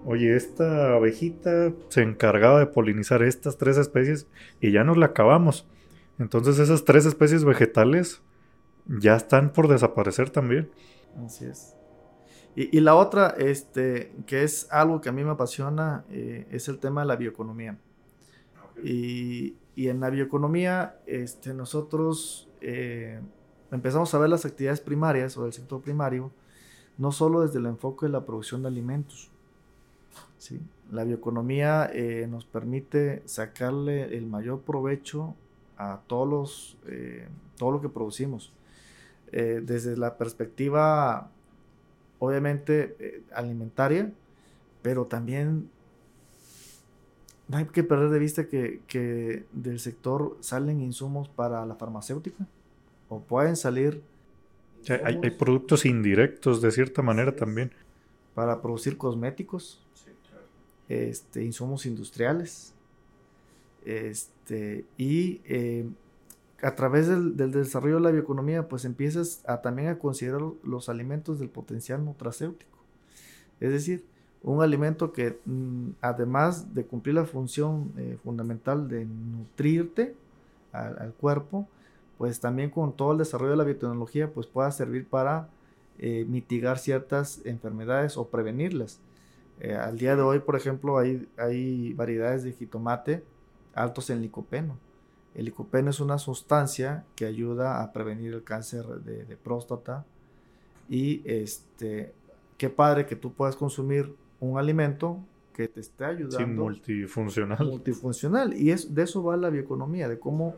oye, 0.06 0.36
esta 0.36 0.96
abejita 0.96 1.74
se 1.90 2.02
encargaba 2.02 2.60
de 2.60 2.68
polinizar 2.68 3.24
estas 3.24 3.58
tres 3.58 3.78
especies 3.78 4.28
y 4.62 4.72
ya 4.72 4.84
nos 4.84 4.98
la 4.98 5.08
acabamos. 5.08 5.68
Entonces 6.18 6.60
esas 6.60 6.86
tres 6.86 7.06
especies 7.06 7.46
vegetales 7.46 8.22
ya 8.88 9.16
están 9.16 9.52
por 9.52 9.68
desaparecer 9.68 10.30
también. 10.30 10.70
Así 11.26 11.46
es. 11.46 11.76
Y, 12.56 12.82
la 12.82 12.96
otra, 12.96 13.36
este, 13.38 14.12
que 14.26 14.44
es 14.44 14.68
algo 14.70 15.00
que 15.00 15.08
a 15.08 15.12
mí 15.14 15.24
me 15.24 15.30
apasiona, 15.30 16.04
eh, 16.10 16.46
es 16.52 16.68
el 16.68 16.80
tema 16.80 17.02
de 17.02 17.08
la 17.08 17.16
bioeconomía. 17.16 17.78
Y, 18.84 19.56
y, 19.76 19.88
en 19.88 20.02
la 20.02 20.10
bioeconomía, 20.10 21.00
este, 21.06 21.54
nosotros 21.54 22.50
eh, 22.60 23.22
empezamos 23.72 24.14
a 24.14 24.20
ver 24.20 24.30
las 24.30 24.46
actividades 24.46 24.82
primarias 24.82 25.38
o 25.38 25.44
del 25.44 25.54
sector 25.54 25.82
primario, 25.82 26.32
no 26.98 27.14
solo 27.14 27.42
desde 27.42 27.60
el 27.60 27.68
enfoque 27.68 28.08
de 28.08 28.12
la 28.12 28.26
producción 28.26 28.62
de 28.62 28.68
alimentos. 28.68 29.32
¿Sí? 30.40 30.60
La 30.92 31.04
bioeconomía 31.04 31.92
eh, 31.94 32.26
nos 32.28 32.46
permite 32.46 33.22
sacarle 33.26 34.18
el 34.18 34.26
mayor 34.26 34.62
provecho 34.62 35.36
a 35.78 36.02
todos 36.08 36.28
los, 36.28 36.78
eh, 36.88 37.28
todo 37.58 37.72
lo 37.72 37.82
que 37.82 37.90
producimos. 37.90 38.52
Eh, 39.32 39.62
desde 39.64 39.96
la 39.96 40.18
perspectiva, 40.18 41.30
obviamente, 42.18 43.24
alimentaria, 43.32 44.12
pero 44.82 45.06
también 45.06 45.70
no 47.48 47.58
hay 47.58 47.66
que 47.66 47.84
perder 47.84 48.10
de 48.10 48.20
vista 48.20 48.48
que, 48.48 48.82
que 48.88 49.46
del 49.52 49.80
sector 49.80 50.38
salen 50.40 50.82
insumos 50.82 51.30
para 51.30 51.66
la 51.68 51.76
farmacéutica 51.76 52.48
o 53.10 53.22
pueden 53.22 53.56
salir. 53.56 54.02
hay, 54.88 55.20
hay, 55.22 55.30
productos 55.32 55.86
indirectos 55.86 56.62
de 56.62 56.72
cierta 56.72 57.04
manera 57.04 57.36
también. 57.36 57.72
Para 58.34 58.62
producir 58.62 58.98
cosméticos, 58.98 59.84
este, 60.90 61.44
insumos 61.44 61.86
industriales. 61.86 62.74
Este, 63.86 64.86
y 64.98 65.42
eh, 65.46 65.88
a 66.62 66.76
través 66.76 67.08
del, 67.08 67.38
desarrollo 67.38 67.96
de 67.96 68.02
la 68.02 68.12
bioeconomía, 68.12 68.68
pues 68.68 68.84
empiezas 68.84 69.42
a 69.48 69.62
también 69.62 69.88
a 69.88 70.00
considerar 70.00 70.42
los 70.64 70.90
alimentos 70.90 71.40
del 71.40 71.50
potencial 71.50 72.04
nutracéutico. 72.04 72.78
Es 73.62 73.72
decir, 73.72 74.04
un 74.44 74.62
alimento 74.62 75.14
que 75.14 75.40
mm, 75.46 75.92
además 76.02 76.74
de 76.74 76.86
cumplir 76.86 77.16
la 77.16 77.26
función 77.26 77.94
eh, 77.98 78.18
fundamental 78.24 78.88
de 78.90 79.06
nutrirte 79.06 80.16
al, 80.72 81.00
al, 81.00 81.14
cuerpo, 81.14 81.68
pues 82.18 82.40
también 82.40 82.70
con 82.70 82.94
todo 82.94 83.14
el 83.14 83.18
desarrollo 83.18 83.52
de 83.52 83.58
la 83.58 83.64
biotecnología, 83.64 84.32
pues 84.32 84.48
pueda 84.48 84.72
servir 84.72 85.08
para 85.08 85.50
eh, 86.02 86.26
mitigar 86.30 86.80
ciertas 86.80 87.42
enfermedades 87.44 88.16
o 88.16 88.30
prevenirlas. 88.30 89.02
Eh, 89.60 89.76
al 89.76 89.98
día 89.98 90.16
de 90.16 90.22
hoy, 90.22 90.40
por 90.40 90.56
ejemplo, 90.56 90.98
hay, 90.98 91.28
hay 91.38 91.94
variedades 91.94 92.44
de 92.44 92.54
jitomate 92.54 93.24
altos 93.74 94.10
en 94.10 94.22
licopeno. 94.22 94.78
El 95.36 95.46
licopeno 95.46 95.90
es 95.90 96.00
una 96.00 96.18
sustancia 96.18 97.06
que 97.16 97.26
ayuda 97.26 97.82
a 97.82 97.94
prevenir 97.94 98.34
el 98.34 98.44
cáncer 98.44 98.86
de, 98.86 99.26
de 99.26 99.38
próstata 99.38 100.06
y 100.90 101.22
este, 101.26 102.14
qué 102.58 102.70
padre 102.70 103.06
que 103.06 103.16
tú 103.16 103.34
puedas 103.34 103.56
consumir 103.56 104.16
un 104.40 104.58
alimento 104.58 105.20
que 105.54 105.68
te 105.68 105.82
esté 105.82 106.06
ayudando. 106.06 106.38
Sí, 106.38 106.46
multifuncional. 106.46 107.68
Multifuncional. 107.68 108.54
Y 108.54 108.72
es, 108.72 108.96
de 108.96 109.04
eso 109.04 109.24
va 109.24 109.38
la 109.38 109.50
bioeconomía, 109.50 110.08
de 110.08 110.18
cómo 110.18 110.56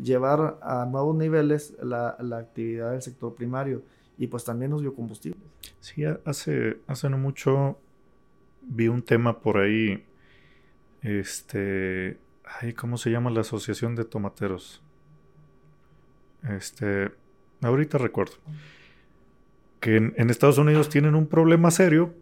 llevar 0.00 0.58
a 0.62 0.84
nuevos 0.86 1.16
niveles 1.16 1.74
la, 1.82 2.16
la 2.20 2.38
actividad 2.38 2.92
del 2.92 3.02
sector 3.02 3.34
primario 3.34 3.82
y 4.18 4.26
pues 4.26 4.44
también 4.44 4.70
los 4.70 4.82
biocombustibles. 4.82 5.42
Sí, 5.80 6.04
hace, 6.24 6.78
hace 6.86 7.08
no 7.08 7.18
mucho 7.18 7.78
vi 8.66 8.88
un 8.88 9.02
tema 9.02 9.40
por 9.40 9.58
ahí, 9.58 10.04
este, 11.02 12.18
ay, 12.60 12.72
¿cómo 12.72 12.96
se 12.96 13.10
llama 13.10 13.30
la 13.30 13.40
asociación 13.40 13.94
de 13.94 14.04
tomateros? 14.04 14.82
Este, 16.48 17.10
ahorita 17.62 17.98
recuerdo 17.98 18.34
que 19.80 19.96
en, 19.96 20.30
Estados 20.30 20.56
Unidos 20.56 20.88
tienen 20.88 21.14
un 21.14 21.26
problema 21.26 21.70
serio, 21.70 22.14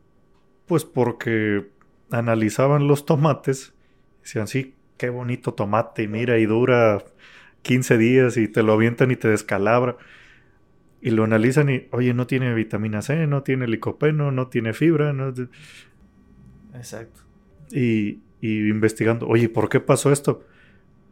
pues 0.66 0.84
porque 0.84 1.70
analizaban 2.10 2.88
los 2.88 3.06
tomates, 3.06 3.72
decían, 4.20 4.48
sí, 4.48 4.74
qué 4.96 5.10
bonito 5.10 5.54
tomate, 5.54 6.08
mira, 6.08 6.38
y 6.38 6.46
dura 6.46 7.04
15 7.62 7.98
días 7.98 8.36
y 8.36 8.48
te 8.48 8.64
lo 8.64 8.72
avientan 8.72 9.12
y 9.12 9.16
te 9.16 9.28
descalabra. 9.28 9.96
Y 11.00 11.10
lo 11.10 11.22
analizan 11.22 11.70
y, 11.70 11.86
oye, 11.92 12.14
no 12.14 12.26
tiene 12.26 12.52
vitamina 12.52 13.00
C, 13.00 13.28
no 13.28 13.44
tiene 13.44 13.68
licopeno, 13.68 14.32
no 14.32 14.48
tiene 14.48 14.72
fibra. 14.72 15.14
Exacto. 16.74 17.20
Y, 17.70 18.20
y 18.40 18.68
investigando, 18.68 19.26
oye, 19.26 19.48
¿por 19.48 19.68
qué 19.68 19.80
pasó 19.80 20.12
esto? 20.12 20.44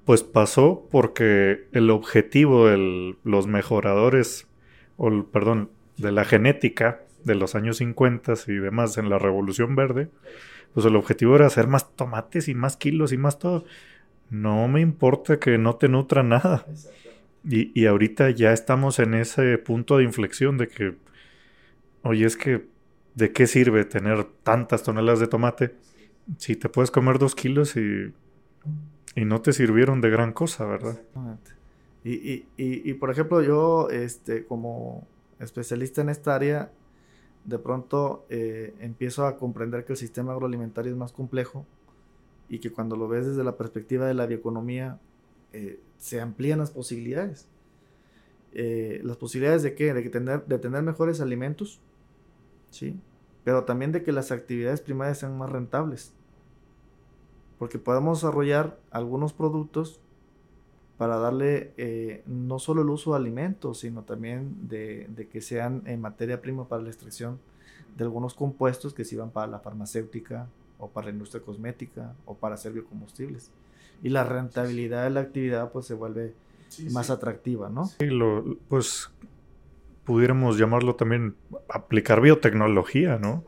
Pues 0.05 0.23
pasó 0.23 0.87
porque 0.91 1.67
el 1.73 1.91
objetivo 1.91 2.67
de 2.67 3.17
los 3.23 3.47
mejoradores, 3.47 4.47
o 4.97 5.25
perdón, 5.25 5.71
de 5.97 6.13
la 6.13 6.25
genética 6.25 7.03
de 7.25 7.35
los 7.35 7.55
años 7.55 7.79
50 7.79 8.35
y 8.47 8.55
demás 8.55 8.97
en 8.99 9.11
la 9.11 9.19
Revolución 9.19 9.77
Verde, 9.77 10.09
pues 10.75 10.87
el 10.87 10.97
objetivo 10.97 11.37
era 11.37 11.47
hacer 11.47 11.67
más 11.67 11.95
tomates 11.95 12.49
y 12.49 12.55
más 12.55 12.77
kilos 12.77 13.13
y 13.13 13.19
más 13.19 13.39
todo. 13.39 13.65
No 14.31 14.69
me 14.69 14.81
importa 14.81 15.39
que 15.39 15.59
no 15.59 15.77
te 15.77 15.89
nutra 15.89 16.23
nada. 16.23 16.67
Y, 17.45 17.79
y 17.79 17.87
ahorita 17.87 18.31
ya 18.31 18.53
estamos 18.53 18.99
en 18.99 19.15
ese 19.15 19.59
punto 19.59 19.97
de 19.97 20.05
inflexión 20.05 20.59
de 20.59 20.69
que, 20.69 20.95
oye, 22.03 22.27
es 22.27 22.37
que, 22.37 22.67
¿de 23.15 23.33
qué 23.33 23.47
sirve 23.47 23.85
tener 23.85 24.25
tantas 24.43 24.83
toneladas 24.83 25.21
de 25.21 25.27
tomate 25.27 25.75
si 26.39 26.57
te 26.57 26.69
puedes 26.69 26.91
comer 26.91 27.19
dos 27.19 27.35
kilos 27.35 27.77
y, 27.77 28.13
y 29.15 29.25
no 29.25 29.41
te 29.41 29.53
sirvieron 29.53 30.01
de 30.01 30.11
gran 30.11 30.33
cosa, 30.33 30.65
verdad? 30.67 31.01
Y, 32.05 32.13
y, 32.13 32.49
y, 32.57 32.91
y, 32.91 32.95
por 32.95 33.11
ejemplo, 33.11 33.43
yo, 33.43 33.91
este, 33.91 34.45
como 34.47 35.07
especialista 35.39 36.01
en 36.01 36.09
esta 36.09 36.35
área, 36.35 36.71
de 37.45 37.59
pronto 37.59 38.27
eh, 38.29 38.75
empiezo 38.81 39.27
a 39.27 39.37
comprender 39.37 39.85
que 39.85 39.93
el 39.93 39.99
sistema 39.99 40.33
agroalimentario 40.33 40.93
es 40.93 40.99
más 40.99 41.13
complejo 41.13 41.67
y 42.49 42.59
que 42.59 42.71
cuando 42.71 42.97
lo 42.97 43.09
ves 43.09 43.27
desde 43.27 43.45
la 43.45 43.57
perspectiva 43.57 44.07
de 44.07 44.15
la 44.15 44.27
bioeconomía, 44.27 44.99
eh, 45.53 45.81
se 45.99 46.21
amplían 46.21 46.59
las 46.59 46.71
posibilidades. 46.71 47.49
Eh, 48.53 49.01
las 49.05 49.17
posibilidades 49.17 49.63
de 49.63 49.75
qué? 49.75 49.95
De, 49.95 50.03
tener, 50.11 50.45
de 50.47 50.59
tener 50.59 50.83
mejores 50.83 51.21
alimentos, 51.21 51.81
¿sí? 52.81 52.99
Pero 53.45 53.65
también 53.65 53.93
de 53.93 54.03
que 54.03 54.11
las 54.11 54.33
actividades 54.33 54.81
primarias 54.81 55.19
sean 55.19 55.37
más 55.37 55.51
rentables. 55.51 56.13
Porque 57.59 57.79
podemos 57.79 58.21
desarrollar 58.21 58.79
algunos 58.91 59.35
productos 59.35 60.01
para 60.97 61.19
darle 61.19 61.73
eh, 61.77 62.23
no 62.27 62.59
solo 62.59 62.83
el 62.83 62.91
uso 62.91 63.13
de 63.13 63.19
alimentos, 63.19 63.81
sino 63.81 64.03
también 64.03 64.69
de, 64.69 65.29
que 65.31 65.41
sean 65.43 65.83
en 65.87 66.01
materia 66.01 66.41
prima 66.41 66.69
para 66.69 66.83
la 66.83 66.89
extracción 66.89 67.39
de 67.97 68.05
algunos 68.05 68.35
compuestos 68.35 68.95
que 68.95 69.05
sirvan 69.05 69.31
para 69.31 69.47
la 69.47 69.61
farmacéutica 69.61 70.47
o 70.79 70.89
para 70.89 71.07
la 71.07 71.13
industria 71.13 71.43
cosmética 71.43 72.15
o 72.25 72.35
para 72.35 72.55
hacer 72.55 72.73
biocombustibles. 72.73 73.51
Y 74.03 74.09
la 74.09 74.25
rentabilidad 74.25 75.05
de 75.05 75.11
la 75.11 75.21
actividad 75.21 75.71
pues 75.71 75.87
se 75.87 75.95
vuelve 75.95 76.35
más 76.93 77.11
atractiva, 77.11 77.69
¿no? 77.69 77.87
Sí, 77.87 78.07
lo, 78.07 78.57
pues 78.69 79.11
pudiéramos 80.11 80.59
llamarlo 80.59 80.97
también 80.97 81.37
aplicar 81.69 82.21
biotecnología, 82.21 83.17
¿no? 83.21 83.45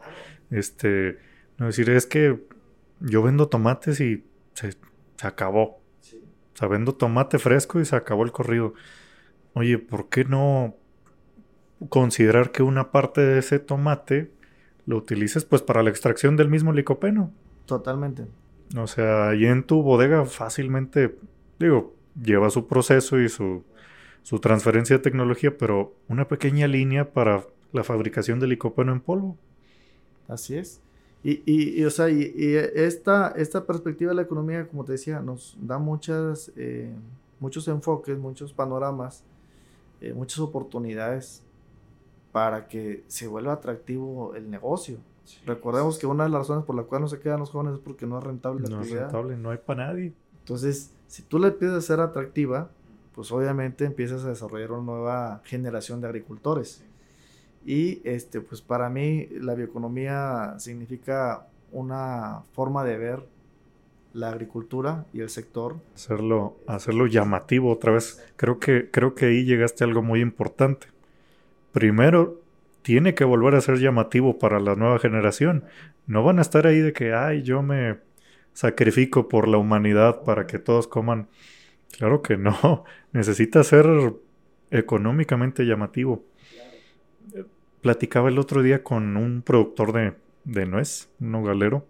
Este, 0.49 1.19
no 1.59 1.67
decir, 1.67 1.91
es 1.91 2.07
que 2.07 2.41
yo 3.01 3.21
vendo 3.21 3.49
tomates 3.49 4.01
y 4.01 4.23
se, 4.55 4.77
se 5.17 5.27
acabó 5.27 5.83
o 6.55 6.57
sea, 6.57 6.69
vendo 6.69 6.95
tomate 6.95 7.41
fresco 7.41 7.81
y 7.81 7.85
se 7.85 7.97
acabó 7.97 8.23
el 8.23 8.31
corrido. 8.31 8.75
Oye, 9.55 9.79
¿por 9.79 10.09
qué 10.09 10.25
no 10.25 10.77
considerar 11.89 12.53
que 12.53 12.63
una 12.63 12.93
parte 12.93 13.23
de 13.23 13.41
ese 13.41 13.59
tomate 13.59 14.31
lo 14.87 14.99
utilices 14.99 15.45
pues 15.45 15.63
para 15.63 15.83
la 15.83 15.91
extracción 15.91 16.37
del 16.37 16.49
mismo 16.49 16.73
licopeno? 16.73 17.33
Totalmente. 17.67 18.27
O 18.77 18.87
sea, 18.87 19.31
ahí 19.31 19.47
en 19.47 19.65
tu 19.65 19.83
bodega 19.83 20.27
fácilmente, 20.27 21.19
digo, 21.59 21.97
lleva 22.23 22.51
su 22.51 22.69
proceso 22.69 23.19
y 23.19 23.29
su, 23.29 23.65
su 24.23 24.39
transferencia 24.39 24.97
de 24.97 25.03
tecnología, 25.03 25.57
pero 25.57 25.95
una 26.09 26.29
pequeña 26.29 26.67
línea 26.67 27.13
para 27.13 27.45
la 27.73 27.85
fabricación 27.85 28.39
del 28.41 28.51
licopeno 28.51 28.93
en 28.93 29.01
polvo. 29.01 29.37
Así 30.29 30.57
es. 30.57 30.81
Y, 31.25 31.43
y, 31.47 31.85
o 31.85 31.91
sea, 31.91 32.11
y, 32.11 32.33
esta, 32.75 33.33
esta 33.37 33.65
perspectiva 33.65 34.11
de 34.11 34.17
la 34.17 34.23
economía, 34.23 34.67
como 34.67 34.85
te 34.85 34.93
decía, 34.93 35.21
nos 35.21 35.57
da 35.61 35.79
muchas, 35.79 36.51
eh, 36.57 36.93
muchos 37.39 37.69
enfoques, 37.69 38.19
muchos 38.19 38.53
panoramas, 38.53 39.25
eh, 40.01 40.13
muchas 40.13 40.41
oportunidades 40.41 41.43
para 42.33 42.67
que 42.67 43.05
se 43.07 43.29
vuelva 43.29 43.53
atractivo 43.53 44.35
el 44.35 44.51
negocio. 44.51 44.99
Recordemos 45.47 45.99
que 45.99 46.07
una 46.07 46.25
de 46.25 46.31
las 46.31 46.41
razones 46.41 46.65
por 46.65 46.75
la 46.75 46.83
cual 46.83 47.03
no 47.03 47.09
se 47.09 47.21
quedan 47.21 47.39
los 47.39 47.51
jóvenes 47.51 47.75
es 47.75 47.81
porque 47.81 48.07
no 48.07 48.19
es 48.19 48.25
rentable 48.25 48.63
la 48.63 48.71
no 48.71 48.77
actividad. 48.79 49.03
No 49.03 49.07
es 49.07 49.13
rentable, 49.13 49.37
no 49.37 49.51
hay 49.51 49.59
para 49.59 49.87
nadie. 49.87 50.13
Entonces, 50.41 50.91
si 51.07 51.23
tú 51.23 51.39
le 51.39 51.49
empiezas 51.49 51.79
a 51.79 51.81
ser 51.83 52.01
atractiva, 52.01 52.71
pues 53.15 53.31
obviamente 53.33 53.85
empiezas 53.85 54.25
a 54.25 54.31
desarrollar 54.31 54.73
una 54.73 54.93
nueva 54.93 55.43
generación 55.45 56.01
de 56.01 56.09
agricultores. 56.09 56.85
Y 57.65 58.01
este, 58.05 58.41
pues 58.41 58.61
para 58.61 58.89
mí 58.89 59.29
la 59.31 59.55
bioeconomía 59.55 60.55
significa 60.59 61.47
una 61.71 62.43
forma 62.53 62.85
de 62.85 62.99
ver 62.99 63.27
la 64.13 64.31
agricultura 64.31 65.07
y 65.13 65.21
el 65.21 65.31
sector. 65.31 65.77
Hacerlo, 65.95 66.59
hacerlo 66.67 67.07
llamativo 67.07 67.71
otra 67.71 67.93
vez. 67.93 68.23
Creo 68.37 68.59
que, 68.59 68.91
creo 68.91 69.15
que 69.15 69.27
ahí 69.27 69.45
llegaste 69.45 69.85
a 69.85 69.87
algo 69.87 70.03
muy 70.03 70.21
importante. 70.21 70.89
Primero, 71.73 72.41
tiene 72.83 73.15
que 73.15 73.25
volver 73.25 73.55
a 73.55 73.61
ser 73.61 73.79
llamativo 73.79 74.39
para 74.39 74.61
la 74.61 74.75
nueva 74.75 74.99
generación. 74.99 75.65
No 76.07 76.25
van 76.25 76.39
a 76.39 76.43
estar 76.43 76.67
ahí 76.67 76.81
de 76.81 76.93
que, 76.93 77.15
ay, 77.15 77.43
yo 77.43 77.63
me 77.63 77.99
sacrifico 78.53 79.29
por 79.29 79.49
la 79.49 79.57
humanidad 79.57 80.23
para 80.25 80.47
que 80.47 80.59
todos 80.59 80.87
coman. 80.89 81.29
Claro 81.93 82.23
que 82.23 82.37
no. 82.37 82.85
Necesita 83.13 83.63
ser 83.65 83.87
económicamente 84.71 85.65
llamativo 85.65 86.25
platicaba 87.83 88.31
el 88.31 88.39
otro 88.39 88.63
día 88.63 88.83
con 88.83 89.17
un 89.19 89.43
productor 89.43 89.93
de, 89.93 90.15
de 90.45 90.67
nuez, 90.67 91.11
un 91.21 91.33
nogalero. 91.33 91.85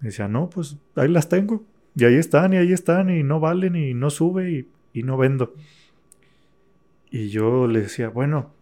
Decía, 0.00 0.28
no, 0.28 0.50
pues 0.50 0.76
ahí 0.96 1.08
las 1.08 1.28
tengo. 1.28 1.64
Y 1.94 2.04
ahí 2.04 2.16
están, 2.16 2.52
y 2.52 2.56
ahí 2.58 2.72
están, 2.72 3.08
y 3.08 3.22
no 3.22 3.40
valen, 3.40 3.74
y 3.76 3.94
no 3.94 4.10
sube, 4.10 4.50
y, 4.50 4.68
y 4.92 5.02
no 5.04 5.16
vendo. 5.16 5.54
Y 7.10 7.30
yo 7.30 7.66
le 7.66 7.80
decía, 7.80 8.08
bueno, 8.08 8.52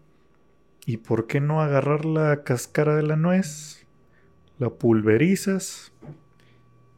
¿y 0.84 0.99
por 0.99 1.26
qué 1.26 1.40
no 1.40 1.61
agarrar 1.61 2.05
la 2.05 2.44
cáscara 2.44 2.94
de 2.94 3.03
la 3.03 3.16
nuez? 3.16 3.86
La 4.59 4.70
pulverizas 4.70 5.92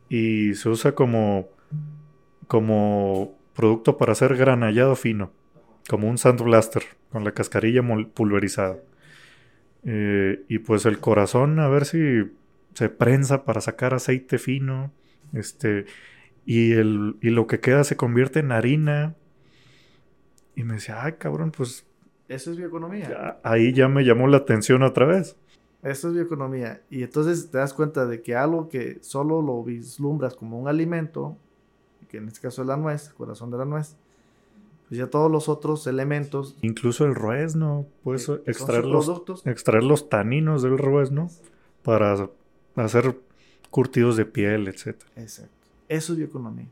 y 0.08 0.54
se 0.54 0.68
usa 0.68 0.94
como, 0.94 1.48
como 2.46 3.36
producto 3.58 3.96
para 3.96 4.12
hacer 4.12 4.36
granallado 4.36 4.94
fino, 4.94 5.32
como 5.88 6.08
un 6.08 6.16
sandblaster 6.16 6.84
con 7.10 7.24
la 7.24 7.32
cascarilla 7.32 7.82
pulverizada. 8.14 8.78
Eh, 9.82 10.44
y 10.46 10.60
pues 10.60 10.86
el 10.86 11.00
corazón, 11.00 11.58
a 11.58 11.66
ver 11.66 11.84
si 11.84 12.22
se 12.74 12.88
prensa 12.88 13.44
para 13.44 13.60
sacar 13.60 13.94
aceite 13.94 14.38
fino. 14.38 14.92
Este. 15.32 15.86
Y, 16.46 16.72
el, 16.74 17.16
y 17.20 17.30
lo 17.30 17.48
que 17.48 17.58
queda 17.58 17.82
se 17.82 17.96
convierte 17.96 18.38
en 18.38 18.52
harina. 18.52 19.16
Y 20.54 20.62
me 20.62 20.74
decía, 20.74 21.02
ay, 21.02 21.14
cabrón, 21.18 21.50
pues. 21.50 21.84
Eso 22.28 22.52
es 22.52 22.58
bioeconomía. 22.58 23.40
ahí 23.42 23.72
ya 23.72 23.88
me 23.88 24.04
llamó 24.04 24.28
la 24.28 24.36
atención 24.36 24.84
otra 24.84 25.04
vez. 25.04 25.36
Eso 25.82 26.08
es 26.08 26.14
bioeconomía. 26.14 26.82
Y 26.90 27.02
entonces 27.02 27.50
te 27.50 27.58
das 27.58 27.74
cuenta 27.74 28.06
de 28.06 28.22
que 28.22 28.36
algo 28.36 28.68
que 28.68 28.98
solo 29.00 29.42
lo 29.42 29.64
vislumbras 29.64 30.36
como 30.36 30.60
un 30.60 30.68
alimento, 30.68 31.36
que 32.08 32.18
en 32.18 32.28
este 32.28 32.40
caso 32.40 32.62
es 32.62 32.68
la 32.68 32.76
nuez, 32.76 33.08
el 33.08 33.14
corazón 33.14 33.50
de 33.50 33.58
la 33.58 33.64
nuez, 33.64 33.96
pues 34.88 34.98
ya 34.98 35.08
todos 35.08 35.30
los 35.30 35.48
otros 35.48 35.86
elementos. 35.86 36.56
Incluso 36.62 37.04
el 37.04 37.14
ruesno, 37.14 37.86
puedes 38.02 38.28
extraer 38.46 38.86
los, 38.86 39.08
extraer 39.44 39.84
los 39.84 40.08
taninos 40.08 40.62
del 40.62 40.78
ruesno 40.78 41.30
para 41.82 42.28
hacer 42.76 43.18
curtidos 43.70 44.16
de 44.16 44.24
piel, 44.24 44.68
etc. 44.68 44.96
Exacto. 45.16 45.52
Eso 45.88 46.12
es 46.12 46.18
bioeconomía. 46.18 46.68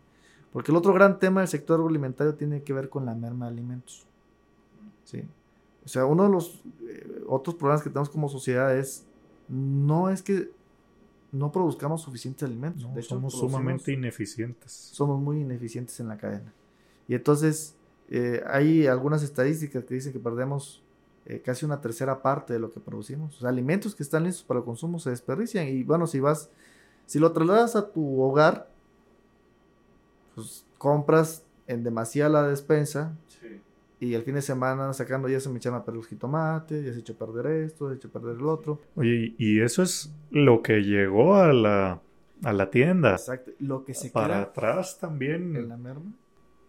Porque 0.52 0.72
el 0.72 0.76
otro 0.76 0.94
gran 0.94 1.18
tema 1.18 1.40
del 1.40 1.48
sector 1.48 1.74
agroalimentario 1.74 2.34
tiene 2.34 2.62
que 2.62 2.72
ver 2.72 2.88
con 2.88 3.04
la 3.04 3.14
merma 3.14 3.46
de 3.46 3.52
alimentos. 3.52 4.06
¿Sí? 5.04 5.22
O 5.84 5.88
sea, 5.88 6.06
uno 6.06 6.24
de 6.24 6.30
los 6.30 6.62
eh, 6.88 7.22
otros 7.28 7.54
problemas 7.56 7.82
que 7.82 7.90
tenemos 7.90 8.08
como 8.08 8.28
sociedad 8.28 8.76
es, 8.76 9.04
no 9.48 10.08
es 10.08 10.22
que 10.22 10.50
no 11.32 11.52
produzcamos 11.52 12.02
suficientes 12.02 12.42
alimentos. 12.42 12.82
de 12.94 13.00
hecho, 13.00 13.10
somos 13.10 13.34
sumamente 13.38 13.92
ineficientes. 13.92 14.72
Somos 14.72 15.20
muy 15.20 15.40
ineficientes 15.40 15.98
en 16.00 16.08
la 16.08 16.16
cadena. 16.16 16.52
Y 17.08 17.14
entonces 17.14 17.74
eh, 18.08 18.42
hay 18.46 18.86
algunas 18.86 19.22
estadísticas 19.22 19.84
que 19.84 19.94
dicen 19.94 20.12
que 20.12 20.18
perdemos 20.18 20.82
eh, 21.26 21.42
casi 21.44 21.64
una 21.64 21.80
tercera 21.80 22.22
parte 22.22 22.52
de 22.52 22.58
lo 22.58 22.70
que 22.70 22.80
producimos. 22.80 23.36
O 23.36 23.40
sea, 23.40 23.48
alimentos 23.48 23.94
que 23.94 24.02
están 24.02 24.24
listos 24.24 24.44
para 24.44 24.60
el 24.60 24.64
consumo 24.64 24.98
se 24.98 25.10
desperdician. 25.10 25.68
Y 25.68 25.82
bueno, 25.82 26.06
si 26.06 26.20
vas, 26.20 26.50
si 27.06 27.18
lo 27.18 27.32
trasladas 27.32 27.76
a 27.76 27.90
tu 27.90 28.20
hogar, 28.20 28.70
pues 30.34 30.64
compras 30.78 31.42
en 31.66 31.82
demasía 31.82 32.28
la 32.28 32.46
despensa 32.46 33.16
y 33.98 34.14
el 34.14 34.22
fin 34.22 34.34
de 34.34 34.42
semana 34.42 34.92
sacando 34.92 35.28
ya 35.28 35.40
se 35.40 35.48
me 35.48 35.56
echaron 35.56 35.80
a 35.80 35.84
perder 35.84 35.98
los 35.98 36.08
jitomates, 36.08 36.84
ya 36.84 36.92
se 36.92 37.00
echó 37.00 37.14
a 37.14 37.16
perder 37.16 37.46
esto, 37.64 37.88
se 37.88 37.96
echó 37.96 38.08
a 38.08 38.12
perder 38.12 38.36
el 38.36 38.46
otro. 38.46 38.80
Oye, 38.94 39.34
y 39.38 39.60
eso 39.60 39.82
es 39.82 40.12
lo 40.30 40.62
que 40.62 40.82
llegó 40.82 41.36
a 41.36 41.52
la, 41.52 42.02
a 42.42 42.52
la 42.52 42.70
tienda. 42.70 43.12
Exacto, 43.12 43.52
lo 43.58 43.84
que 43.84 43.94
se 43.94 44.10
Para 44.10 44.42
atrás 44.42 44.98
también. 44.98 45.56
En 45.56 45.68
la 45.68 45.76
merma. 45.76 46.12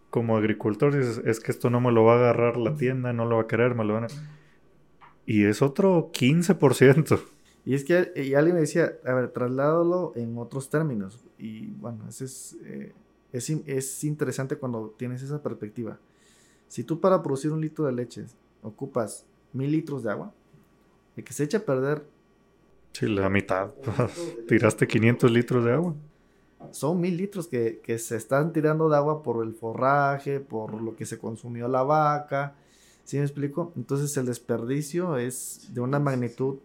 Como 0.10 0.38
agricultor 0.38 0.96
dices, 0.96 1.22
es 1.26 1.42
que 1.42 1.52
esto 1.52 1.70
no 1.70 1.82
me 1.82 1.92
lo 1.92 2.06
va 2.06 2.14
a 2.14 2.18
agarrar 2.18 2.56
la 2.56 2.76
tienda, 2.76 3.12
no 3.12 3.26
lo 3.26 3.36
va 3.36 3.42
a 3.44 3.48
querer, 3.48 3.76
me 3.76 3.84
lo 3.84 3.96
van 3.96 4.06
a... 4.06 4.08
Y 5.26 5.44
es 5.44 5.62
otro 5.62 6.10
15%. 6.14 7.20
Y 7.66 7.74
es 7.74 7.84
que 7.84 8.14
y 8.16 8.34
alguien 8.34 8.56
me 8.56 8.62
decía, 8.62 8.94
a 9.06 9.14
ver, 9.14 9.28
trasládalo 9.32 10.14
en 10.16 10.38
otros 10.38 10.70
términos. 10.70 11.26
Y 11.38 11.68
bueno, 11.72 12.08
ese 12.08 12.24
es, 12.24 12.58
eh, 12.64 12.94
es, 13.34 13.50
es 13.50 14.04
interesante 14.06 14.56
cuando 14.56 14.96
tienes 14.98 15.22
esa 15.22 15.44
perspectiva. 15.44 16.00
Si 16.68 16.84
tú 16.84 17.00
para 17.00 17.22
producir 17.22 17.52
un 17.52 17.62
litro 17.62 17.86
de 17.86 17.94
leche 17.94 18.26
ocupas 18.62 19.26
mil 19.54 19.72
litros 19.72 20.04
de 20.04 20.12
agua, 20.12 20.34
el 21.16 21.24
que 21.24 21.34
se 21.34 21.44
echa 21.44 21.60
a 21.60 21.62
perder... 21.62 22.04
Sí, 22.94 23.08
la 23.08 23.30
mitad. 23.30 23.72
Tiraste 24.48 24.88
500 24.88 25.32
litros 25.32 25.64
de 25.66 25.74
agua. 25.74 25.96
Son 26.72 27.00
mil 27.00 27.16
litros 27.16 27.48
que, 27.48 27.82
se 28.00 28.16
están 28.16 28.52
tirando 28.52 28.90
de 28.90 28.98
agua 28.98 29.24
por 29.24 29.46
el 29.46 29.54
forraje, 29.54 30.40
por 30.40 30.82
lo 30.82 30.96
que 30.96 31.06
se 31.06 31.18
consumió 31.18 31.68
la 31.68 31.84
vaca. 31.84 32.56
¿Sí 33.04 33.18
me 33.18 33.24
explico? 33.24 33.72
Entonces 33.76 34.16
el 34.18 34.26
desperdicio 34.26 35.18
es 35.18 35.70
de 35.74 35.82
una 35.82 36.00
magnitud 36.00 36.58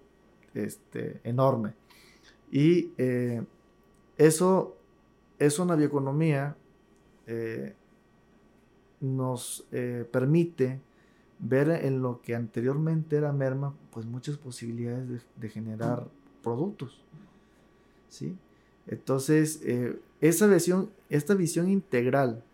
este, 0.55 1.21
enorme. 1.25 1.75
Y 2.51 2.93
eh, 2.99 3.43
eso 4.17 4.77
es 5.39 5.59
una 5.59 5.77
bioeconomía 5.77 6.57
eh, 7.27 7.75
nos 9.03 9.67
eh, 9.73 10.09
permite 10.11 10.81
ver 11.41 11.71
en 11.71 12.01
lo 12.01 12.23
que 12.23 12.37
anteriormente 12.37 13.17
era 13.17 13.33
merma, 13.33 13.75
pues 13.91 14.07
muchas 14.07 14.39
posibilidades 14.39 15.27
de, 15.37 15.49
generar 15.49 16.07
productos. 16.43 17.03
¿sí? 18.09 18.37
Entonces, 18.87 19.61
eh, 19.65 20.01
esa 20.21 20.47
visión, 20.47 20.91
esta 21.11 21.35
visión 21.35 21.69
integral 21.69 22.45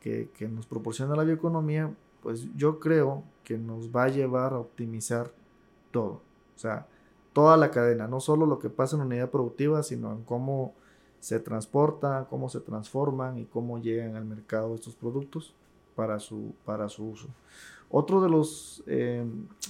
que, 0.00 0.30
que, 0.34 0.48
nos 0.48 0.66
proporciona 0.66 1.14
la 1.14 1.24
bioeconomía, 1.24 1.94
pues 2.22 2.48
yo 2.56 2.80
creo 2.80 3.22
que 3.44 3.58
nos 3.58 3.94
va 3.94 4.04
a 4.04 4.08
llevar 4.08 4.54
a 4.54 4.58
optimizar 4.58 5.30
todo. 5.90 6.22
O 6.56 6.58
sea, 6.58 6.86
toda 7.34 7.58
la 7.58 7.70
cadena, 7.70 8.08
no 8.08 8.20
solo 8.20 8.46
lo 8.46 8.58
que 8.58 8.70
pasa 8.70 8.96
en 8.96 9.00
la 9.00 9.06
unidad 9.06 9.30
productiva, 9.30 9.82
sino 9.82 10.10
en 10.10 10.22
cómo 10.22 10.72
se 11.20 11.38
transportan, 11.38 12.24
cómo 12.24 12.48
se 12.48 12.60
transforman 12.60 13.38
y 13.38 13.44
cómo 13.44 13.78
llegan 13.78 14.16
al 14.16 14.24
mercado 14.24 14.74
estos 14.74 14.96
productos 14.96 15.54
para 15.94 16.18
su, 16.18 16.54
para 16.64 16.88
su 16.88 17.10
uso. 17.10 17.28
Otro 17.90 18.22
de 18.22 18.30
las 18.30 18.82
eh, 18.86 19.24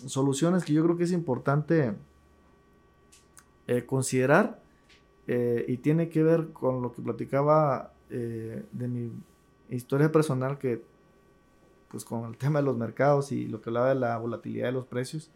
soluciones 0.07 0.65
que 0.65 0.73
yo 0.73 0.85
creo 0.85 0.97
que 0.97 1.05
es 1.05 1.13
importante 1.13 1.95
eh, 3.67 3.85
considerar 3.85 4.63
eh, 5.27 5.65
y 5.67 5.79
tiene 5.79 6.09
que 6.09 6.23
ver 6.23 6.53
con 6.53 6.83
lo 6.83 6.93
que 6.93 7.03
platicaba 7.03 7.93
de 8.09 8.89
mi 8.89 9.11
historia 9.71 10.13
personal 10.13 10.59
que 10.59 10.83
pues 11.89 12.05
con 12.05 12.27
el 12.27 12.37
tema 12.37 12.59
de 12.59 12.67
los 12.67 12.77
mercados 12.77 13.33
y 13.33 13.47
lo 13.47 13.63
que 13.63 13.71
hablaba 13.71 13.89
de 13.89 13.95
la 13.95 14.19
volatilidad 14.19 14.67
de 14.67 14.73
los 14.73 14.87
precios, 14.87 15.31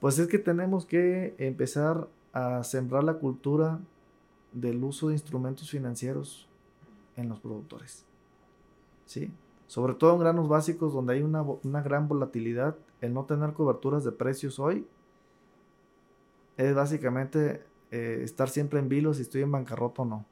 pues 0.00 0.18
es 0.18 0.28
que 0.28 0.38
tenemos 0.38 0.86
que 0.86 1.34
empezar 1.38 2.08
a 2.32 2.64
sembrar 2.64 3.04
la 3.04 3.14
cultura 3.14 3.80
del 4.52 4.82
uso 4.82 5.08
de 5.08 5.14
instrumentos 5.14 5.70
financieros 5.70 6.48
en 7.16 7.28
los 7.28 7.38
productores. 7.40 8.04
¿Sí? 9.06 9.30
Sobre 9.70 9.94
todo 9.94 10.14
en 10.14 10.18
granos 10.18 10.48
básicos 10.48 10.92
donde 10.92 11.14
hay 11.14 11.22
una, 11.22 11.44
gran 11.80 12.08
volatilidad, 12.08 12.76
el 13.00 13.14
no 13.14 13.24
tener 13.24 13.52
coberturas 13.52 14.02
de 14.02 14.10
precios 14.10 14.58
hoy 14.58 14.84
es 16.56 16.74
básicamente 16.74 17.62
eh, 17.92 18.18
estar 18.24 18.48
siempre 18.48 18.80
en 18.80 18.88
vilo 18.88 19.14
si 19.14 19.22
estoy 19.22 19.42
en 19.42 19.52
bancarrota 19.52 20.02
o 20.02 20.04
no. 20.06 20.26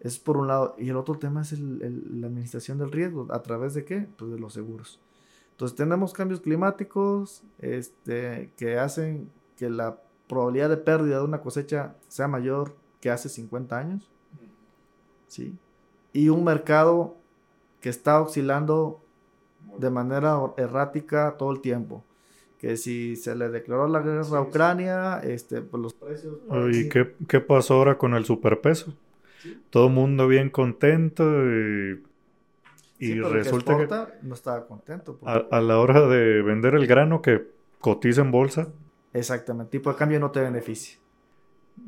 Es 0.00 0.18
por 0.18 0.38
un 0.38 0.48
lado. 0.48 0.74
Y 0.76 0.88
el 0.88 0.96
otro 0.96 1.18
tema 1.18 1.42
es 1.42 1.56
la 1.56 2.26
administración 2.26 2.78
del 2.78 2.90
riesgo. 2.90 3.28
¿A 3.30 3.42
través 3.44 3.74
de 3.74 3.84
qué? 3.84 4.08
Pues 4.18 4.32
de 4.32 4.40
los 4.40 4.54
seguros. 4.54 4.98
Entonces 5.52 5.76
tenemos 5.76 6.12
cambios 6.12 6.40
climáticos 6.40 7.44
este, 7.60 8.50
que 8.56 8.76
hacen 8.76 9.30
que 9.56 9.70
la 9.70 10.00
probabilidad 10.26 10.68
de 10.68 10.78
pérdida 10.78 11.18
de 11.18 11.24
una 11.24 11.42
cosecha 11.42 11.94
sea 12.08 12.26
mayor 12.26 12.74
que 13.00 13.08
hace 13.08 13.28
50 13.28 13.78
años. 13.78 14.10
¿sí? 15.28 15.56
Y 16.12 16.28
un 16.28 16.42
mercado 16.42 17.21
que 17.82 17.90
está 17.90 18.22
oscilando 18.22 19.02
de 19.76 19.90
manera 19.90 20.38
errática 20.56 21.34
todo 21.36 21.52
el 21.52 21.60
tiempo. 21.60 22.04
Que 22.58 22.76
si 22.76 23.16
se 23.16 23.34
le 23.34 23.48
declaró 23.50 23.88
la 23.88 24.00
guerra 24.00 24.38
a 24.38 24.40
Ucrania, 24.40 25.18
este, 25.18 25.60
pues 25.62 25.82
los 25.82 25.92
precios... 25.92 26.38
¿Y 26.72 26.88
qué, 26.88 27.14
qué, 27.28 27.40
pasó 27.40 27.74
ahora 27.74 27.98
con 27.98 28.14
el 28.14 28.24
superpeso? 28.24 28.94
Todo 29.70 29.88
el 29.88 29.92
mundo 29.92 30.28
bien 30.28 30.48
contento 30.48 31.24
y, 31.24 32.00
y 33.00 33.20
resulta 33.20 33.76
que, 33.76 33.88
no 34.22 34.34
estaba 34.34 34.64
contento. 34.64 35.18
A, 35.24 35.60
la 35.60 35.78
hora 35.80 36.06
de 36.06 36.40
vender 36.42 36.76
el 36.76 36.86
grano 36.86 37.20
que 37.20 37.48
cotiza 37.80 38.20
en 38.20 38.30
bolsa. 38.30 38.68
Exactamente, 39.12 39.72
tipo 39.72 39.90
de 39.90 39.96
cambio 39.96 40.20
no 40.20 40.30
te 40.30 40.40
beneficia. 40.40 41.00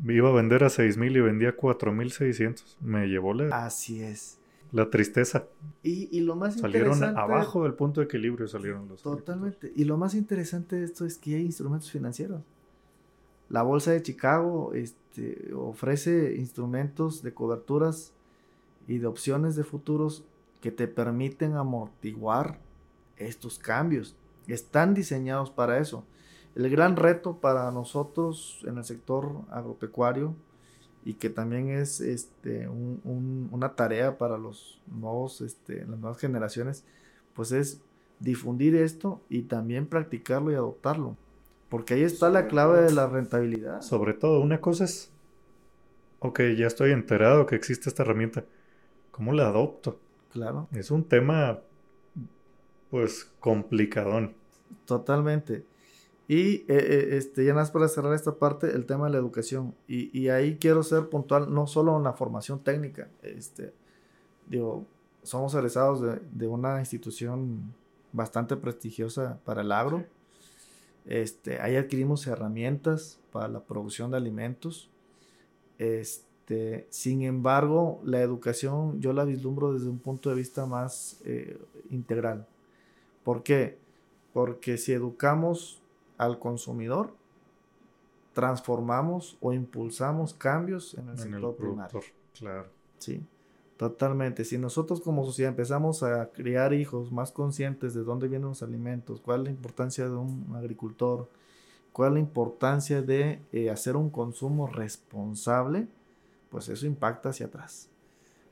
Iba 0.05 0.31
a 0.31 0.33
vender 0.33 0.65
a 0.65 0.67
6.000 0.67 1.17
y 1.17 1.21
vendía 1.21 1.51
a 1.51 1.57
4.600. 1.57 2.79
Me 2.81 3.07
llevó 3.07 3.33
la... 3.33 3.65
Así 3.65 4.03
es. 4.03 4.41
La 4.75 4.91
tristeza. 4.91 5.47
Y, 5.85 6.21
lo 6.23 6.35
más 6.35 6.59
salieron 6.59 7.01
abajo 7.05 7.63
del 7.63 7.75
punto 7.75 8.01
de 8.01 8.07
equilibrio, 8.07 8.49
salieron 8.49 8.89
los. 8.89 9.03
Totalmente. 9.03 9.73
Y 9.77 9.85
lo 9.85 9.97
más 9.97 10.15
interesante 10.15 10.75
de 10.75 10.85
esto 10.85 11.07
es 11.07 11.17
que 11.17 11.37
hay 11.37 11.43
instrumentos 11.43 11.93
financieros. 11.93 12.43
La 13.49 13.63
Bolsa 13.63 13.93
de 13.93 14.03
Chicago 14.03 14.73
este, 14.75 15.53
ofrece 15.55 16.35
instrumentos 16.39 17.23
de 17.23 17.33
coberturas 17.33 18.15
y 18.89 18.99
de 18.99 19.07
opciones 19.07 19.55
de 19.55 19.63
futuros 19.63 20.25
que 20.61 20.73
te 20.73 20.89
permiten 20.89 21.55
amortiguar 21.55 22.59
estos 23.17 23.61
cambios. 23.61 24.17
Están 24.49 24.93
diseñados 24.93 25.53
para 25.53 25.79
eso. 25.79 26.05
El 26.57 26.69
gran 26.69 26.97
reto 26.97 27.37
para 27.37 27.71
nosotros 27.71 28.61
en 28.67 28.79
el 28.79 28.85
sector 28.85 29.43
agropecuario 29.51 30.35
y 31.05 31.15
que 31.15 31.29
también 31.29 31.69
es 31.69 32.01
este, 32.01 32.67
una 32.69 33.75
tarea 33.75 34.17
para 34.17 34.39
los 34.39 34.81
nuevos, 34.87 35.43
este, 35.43 35.85
las 35.87 35.99
nuevas 35.99 36.19
generaciones, 36.19 36.85
pues 37.35 37.53
es 37.53 37.81
difundir 38.21 38.75
esto 38.75 39.21
y 39.29 39.43
también 39.43 39.87
practicarlo 39.87 40.51
y 40.51 40.55
adoptarlo. 40.55 41.17
Porque 41.69 41.95
ahí 41.95 42.03
está 42.03 42.31
la 42.31 42.47
clave 42.47 42.81
de 42.83 42.93
la 42.93 43.07
rentabilidad. 43.07 43.83
Sobre 43.83 44.15
todo, 44.15 44.41
una 44.41 44.61
cosa 44.61 44.85
es, 44.85 45.11
ok, 46.21 46.41
ya 46.57 46.67
estoy 46.67 46.93
enterado 46.93 47.45
que 47.45 47.57
existe 47.57 47.91
esta 47.91 48.03
herramienta. 48.03 48.45
¿Cómo 49.11 49.33
la 49.33 49.49
adopto? 49.49 49.99
Claro. 50.33 50.69
Es 50.73 50.91
un 50.91 51.05
tema, 51.05 51.61
pues, 52.91 53.31
complicadón. 53.41 54.35
Totalmente. 54.87 55.65
Y 56.27 56.55
eh, 56.57 56.65
eh, 56.69 57.09
este, 57.13 57.45
ya 57.45 57.53
nada 57.53 57.63
más 57.63 57.71
para 57.71 57.87
cerrar 57.89 58.15
esta 58.15 58.37
parte, 58.37 58.71
el 58.71 58.87
tema 58.87 59.07
de 59.07 59.13
la 59.13 59.19
educación. 59.19 59.75
Y, 59.87 60.19
y, 60.19 60.31
ahí 60.31 60.57
quiero 60.57 60.83
ser 60.83 61.09
puntual, 61.09 61.53
no 61.53 61.67
solo 61.67 61.97
en 61.97 62.05
la 62.05 62.15
formación 62.15 62.61
técnica. 62.61 63.09
Este, 63.23 63.75
digo, 64.49 64.87
somos 65.23 65.55
egresados 65.55 66.01
de, 66.01 66.21
de, 66.33 66.47
una 66.47 66.81
institución 66.81 67.75
bastante 68.13 68.57
prestigiosa 68.57 69.39
para 69.45 69.61
el 69.61 69.73
agro. 69.73 70.05
Este, 71.05 71.61
ahí 71.61 71.77
adquirimos 71.77 72.27
herramientas 72.27 73.19
para 73.31 73.49
la 73.49 73.61
producción 73.61 74.11
de 74.11 74.17
alimentos. 74.17 74.89
Este, 75.79 76.87
sin 76.89 77.23
embargo, 77.23 78.01
la 78.05 78.21
educación 78.21 79.01
yo 79.01 79.13
la 79.13 79.25
vislumbro 79.25 79.75
desde 79.75 79.89
un 79.89 79.99
punto 79.99 80.31
de 80.31 80.37
vista 80.37 80.65
más 80.65 81.21
eh, 81.25 81.59
integral. 81.91 82.47
¿Por 83.25 83.43
qué? 83.43 83.77
Porque 84.33 84.79
si 84.79 84.93
educamos 84.93 85.83
al 86.19 86.39
consumidor, 86.39 87.15
transformamos 88.33 89.39
o 89.41 89.53
impulsamos 89.53 90.35
cambios 90.35 90.95
en 90.95 91.09
el 91.09 91.19
sector 91.19 91.57
primario. 91.57 92.01
Claro. 92.39 92.69
Sí, 92.99 93.25
totalmente. 93.77 94.45
Si 94.45 94.59
nosotros 94.59 95.01
como 95.01 95.25
sociedad 95.25 95.51
empezamos 95.51 96.03
a 96.03 96.31
criar 96.31 96.75
hijos 96.75 97.13
más 97.13 97.33
conscientes 97.33 97.95
de 97.95 98.03
dónde 98.03 98.29
vienen 98.29 98.49
los 98.49 98.63
alimentos, 98.63 99.21
cuál 99.21 99.41
es 99.41 99.45
la 99.45 99.51
importancia 99.53 100.09
de 100.09 100.17
un 100.17 100.53
agricultor, 100.57 101.29
cuál 101.93 102.09
es 102.09 102.15
la 102.15 102.21
importancia 102.21 103.03
de 103.03 103.41
eh, 103.53 103.71
hacer 103.71 103.97
un 103.97 104.11
consumo 104.11 104.67
responsable, 104.67 105.87
pues 106.51 106.69
eso 106.69 106.87
impacta 106.87 107.31
hacia 107.31 107.47
atrás. 107.47 107.89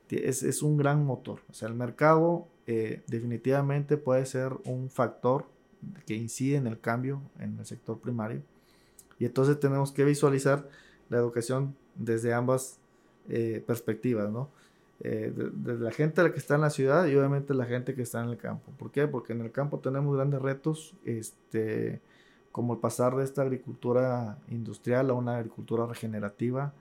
Es, 0.09 0.43
es 0.43 0.61
un 0.61 0.77
gran 0.77 1.05
motor. 1.05 1.39
O 1.49 1.53
sea, 1.53 1.67
el 1.67 1.73
mercado 1.73 2.47
eh, 2.67 3.03
definitivamente 3.07 3.97
puede 3.97 4.25
ser 4.25 4.53
un 4.65 4.89
factor 4.89 5.45
que 6.05 6.15
incide 6.15 6.57
en 6.57 6.67
el 6.67 6.79
cambio 6.79 7.21
en 7.39 7.57
el 7.59 7.65
sector 7.65 7.99
primario. 7.99 8.41
Y 9.19 9.25
entonces 9.25 9.59
tenemos 9.59 9.91
que 9.91 10.03
visualizar 10.03 10.67
la 11.09 11.17
educación 11.17 11.75
desde 11.95 12.33
ambas 12.33 12.79
eh, 13.29 13.63
perspectivas, 13.65 14.31
¿no? 14.31 14.49
desde 14.99 15.83
la 15.83 15.91
gente 15.91 16.31
que 16.31 16.39
está 16.39 16.55
en 16.55 16.61
la 16.61 16.69
ciudad 16.69 17.07
y 17.07 17.15
obviamente 17.15 17.53
la 17.53 17.65
gente 17.65 17.93
que 17.93 18.03
está 18.03 18.23
en 18.23 18.29
el 18.29 18.37
campo. 18.37 18.71
¿Por 18.77 18.89
qué? 18.89 19.05
Porque 19.05 19.33
en 19.33 19.41
el 19.41 19.51
campo 19.51 19.79
tenemos 19.79 20.15
grandes 20.15 20.41
retos, 20.41 20.95
este, 21.03 21.99
como 22.53 22.73
el 22.75 22.79
pasar 22.79 23.15
de 23.17 23.25
esta 23.25 23.41
agricultura 23.41 24.37
industrial 24.49 25.09
a 25.09 25.13
una 25.13 25.37
agricultura 25.37 25.85
regenerativa. 25.87 26.71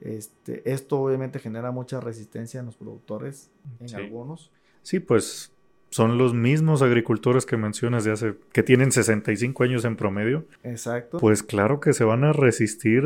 Este, 0.00 0.70
esto 0.70 1.00
obviamente 1.00 1.38
genera 1.38 1.70
mucha 1.70 2.00
resistencia 2.00 2.60
en 2.60 2.66
los 2.66 2.76
productores, 2.76 3.50
en 3.80 3.94
algunos. 3.94 4.50
Sí, 4.82 5.00
pues 5.00 5.53
son 5.94 6.18
los 6.18 6.34
mismos 6.34 6.82
agricultores 6.82 7.46
que 7.46 7.56
mencionas 7.56 8.02
de 8.02 8.10
hace, 8.10 8.34
que 8.50 8.64
tienen 8.64 8.90
65 8.90 9.62
años 9.62 9.84
en 9.84 9.94
promedio. 9.94 10.44
Exacto. 10.64 11.18
Pues 11.18 11.44
claro 11.44 11.78
que 11.78 11.92
se 11.92 12.02
van 12.02 12.24
a 12.24 12.32
resistir 12.32 13.04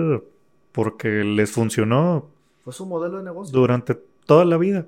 porque 0.73 1.23
les 1.23 1.51
funcionó. 1.51 2.31
Fue 2.65 2.73
su 2.73 2.87
modelo 2.87 3.19
de 3.19 3.25
negocio. 3.25 3.53
Durante 3.53 3.95
toda 4.25 4.47
la 4.47 4.57
vida. 4.57 4.87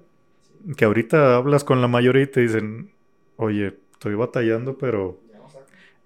Que 0.78 0.86
ahorita 0.86 1.36
hablas 1.36 1.62
con 1.62 1.82
la 1.82 1.88
mayoría 1.88 2.22
y 2.22 2.26
te 2.28 2.40
dicen, 2.40 2.90
oye, 3.36 3.76
estoy 3.92 4.14
batallando, 4.14 4.78
pero 4.78 5.20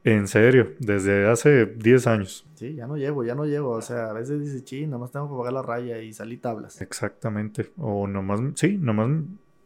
en 0.03 0.27
serio, 0.27 0.73
desde 0.81 1.29
hace 1.29 1.65
10 1.65 2.07
años. 2.09 2.45
Sí, 2.57 2.75
ya 2.75 2.89
no 2.89 2.97
llego, 2.97 3.23
ya 3.23 3.37
no 3.37 3.47
llego. 3.47 3.71
O 3.71 3.83
sea, 3.83 4.11
a 4.11 4.13
veces 4.15 4.41
dice, 4.41 4.67
sí, 4.67 4.89
nomás 4.89 5.13
tengo 5.13 5.31
que 5.31 5.37
pagar 5.37 5.53
la 5.53 5.63
raya 5.63 6.01
y 6.01 6.13
salí 6.13 6.39
tablas. 6.39 6.83
Exactamente. 6.83 7.71
O 7.79 8.09
nomás, 8.09 8.41
sí, 8.57 8.79
nomás, 8.79 9.11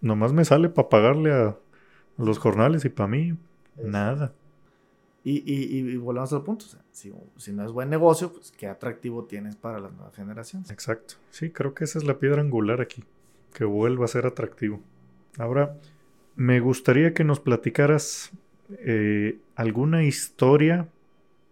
nomás 0.03 0.35
me 0.35 0.45
sale 0.45 0.69
para 0.69 0.91
pagarle 0.91 1.33
a 1.33 1.57
los 2.19 2.39
jornales 2.39 2.85
y 2.85 2.89
para 2.89 3.09
mí, 3.09 3.35
nada. 3.83 4.33
Y, 5.25 5.43
y, 5.45 5.79
y, 5.79 5.97
volvemos 5.97 6.33
al 6.33 6.43
punto. 6.43 6.65
O 6.65 6.69
sea, 6.69 6.81
si, 6.93 7.13
si, 7.37 7.53
no 7.53 7.65
es 7.65 7.73
buen 7.73 7.91
negocio, 7.91 8.33
pues 8.33 8.53
qué 8.57 8.67
atractivo 8.67 9.25
tienes 9.25 9.57
para 9.57 9.79
las 9.79 9.93
nuevas 9.93 10.15
generaciones. 10.15 10.71
Exacto. 10.71 11.15
Sí, 11.31 11.51
creo 11.51 11.75
que 11.75 11.85
esa 11.85 11.99
es 11.99 12.05
la 12.05 12.19
piedra 12.19 12.41
angular 12.41 12.81
aquí. 12.81 13.05
Que 13.53 13.65
vuelva 13.65 14.05
a 14.05 14.09
ser 14.09 14.27
atractivo. 14.27 14.81
Ahora, 15.39 15.77
me 16.37 16.61
gustaría 16.61 17.15
que 17.15 17.25
nos 17.25 17.41
platicaras 17.41 18.31
eh, 18.79 19.39
alguna 19.57 20.05
historia 20.05 20.89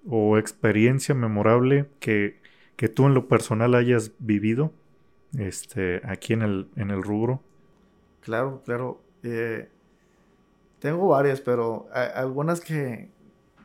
o 0.08 0.38
experiencia 0.38 1.14
memorable 1.14 1.88
que, 1.98 2.38
que, 2.76 2.88
tú 2.88 3.06
en 3.06 3.14
lo 3.14 3.26
personal 3.26 3.74
hayas 3.74 4.12
vivido 4.18 4.72
este, 5.36 6.00
aquí 6.04 6.32
en 6.32 6.42
el, 6.42 6.68
en 6.76 6.90
el 6.90 7.02
rubro. 7.02 7.42
Claro, 8.20 8.62
claro. 8.64 9.02
Eh, 9.22 9.68
tengo 10.78 11.08
varias, 11.08 11.40
pero 11.40 11.88
algunas 11.92 12.60
que, 12.60 13.10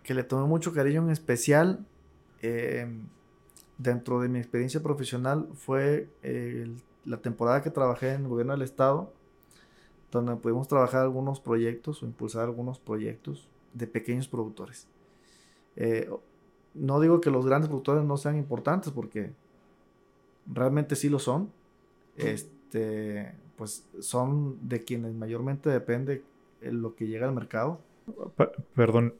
que, 0.03 0.13
le 0.13 0.23
tomé 0.23 0.47
mucho 0.47 0.73
cariño 0.73 1.01
en 1.03 1.09
especial 1.09 1.85
eh, 2.41 2.87
dentro 3.77 4.21
de 4.21 4.29
mi 4.29 4.39
experiencia 4.39 4.81
profesional 4.81 5.47
fue 5.53 6.07
la 7.05 7.17
temporada 7.17 7.61
que 7.61 7.69
trabajé 7.69 8.13
en 8.13 8.21
el 8.23 8.27
gobierno 8.27 8.53
del 8.53 8.61
estado 8.61 9.11
donde 10.11 10.35
pudimos 10.35 10.67
trabajar 10.67 11.01
algunos 11.01 11.39
proyectos 11.39 12.03
o 12.03 12.05
impulsar 12.05 12.43
algunos 12.43 12.79
proyectos 12.79 13.47
de 13.73 13.87
pequeños 13.87 14.27
productores. 14.27 14.87
Eh, 15.75 16.09
no 16.73 16.99
digo 16.99 17.21
que 17.21 17.31
los 17.31 17.45
grandes 17.45 17.69
productores 17.69 18.03
no 18.03 18.17
sean 18.17 18.37
importantes 18.37 18.91
porque 18.91 19.31
realmente 20.45 20.95
sí 20.95 21.09
lo 21.09 21.19
son. 21.19 21.51
Este, 22.17 23.33
pues 23.55 23.85
son 23.99 24.57
de 24.67 24.83
quienes 24.83 25.13
mayormente 25.13 25.69
depende 25.69 26.23
lo 26.61 26.95
que 26.95 27.07
llega 27.07 27.27
al 27.27 27.33
mercado. 27.33 27.81
perdón, 28.75 29.15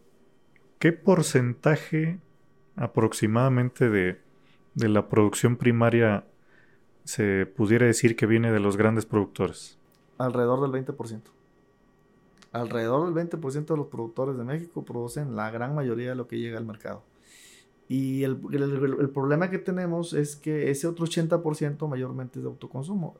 ¿qué 0.80 0.92
porcentaje 0.92 2.20
aproximadamente 2.76 3.90
de, 3.90 4.20
de 4.76 4.90
la 4.90 5.08
producción 5.08 5.58
primaria 5.58 6.26
se 7.04 7.46
pudiera 7.46 7.86
decir 7.86 8.16
que 8.16 8.26
viene 8.26 8.52
de 8.52 8.60
los 8.60 8.78
grandes 8.78 9.06
productores? 9.06 9.78
Alrededor 10.18 10.62
del 10.62 10.86
20%. 10.86 11.22
Alrededor 12.52 13.14
del 13.14 13.30
20% 13.30 13.66
de 13.66 13.78
los 13.78 13.88
productores 13.88 14.38
de 14.38 14.44
México 14.44 14.84
producen 14.84 15.36
la 15.36 15.50
gran 15.52 15.74
mayoría 15.74 16.10
de 16.10 16.16
lo 16.16 16.28
que 16.28 16.38
llega 16.38 16.58
al 16.58 16.66
mercado. 16.66 17.04
Y 17.88 18.24
el, 18.24 18.40
el, 18.54 19.10
problema 19.10 19.50
que 19.50 19.58
tenemos 19.58 20.14
es 20.14 20.38
que 20.38 20.72
ese 20.72 20.88
otro 20.88 21.06
80% 21.06 21.90
mayormente 21.90 22.40
es 22.40 22.44
de 22.44 22.50
autoconsumo. 22.50 23.18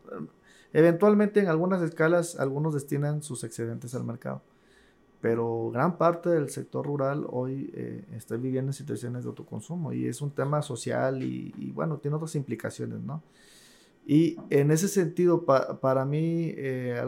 Eventualmente 0.74 1.40
en 1.40 1.48
algunas 1.48 1.82
escalas 1.82 2.40
algunos 2.40 2.74
destinan 2.74 3.24
sus 3.24 3.44
excedentes 3.44 3.94
al 3.96 4.04
mercado. 4.04 4.42
Pero 5.20 5.70
gran 5.72 5.98
parte 5.98 6.30
del 6.30 6.50
sector 6.50 6.86
rural 6.86 7.28
hoy 7.30 7.70
eh, 7.76 8.06
está 8.16 8.38
viviendo 8.38 8.70
en 8.70 8.74
situaciones 8.74 9.24
de 9.24 9.30
autoconsumo 9.30 9.94
y 9.94 10.08
es 10.08 10.22
un 10.22 10.32
tema 10.32 10.62
social 10.64 11.22
y, 11.24 11.72
bueno, 11.76 11.98
tiene 11.98 12.18
otras 12.18 12.36
implicaciones, 12.36 13.02
¿no? 13.02 13.22
Y 14.08 14.38
en 14.50 14.72
ese 14.72 14.88
sentido, 14.88 15.46
para 15.46 16.06
mí, 16.06 16.54
eh, 16.58 17.00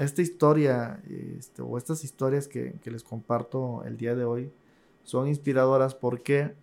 esta 0.00 0.22
historia 0.22 1.02
este, 1.36 1.62
o 1.62 1.76
estas 1.78 2.04
historias 2.04 2.46
que, 2.46 2.78
les 2.84 3.02
comparto 3.02 3.82
el 3.84 3.96
día 3.96 4.14
de 4.14 4.24
hoy 4.24 4.52
son 5.02 5.26
inspiradoras 5.26 5.94
porque 5.96 6.54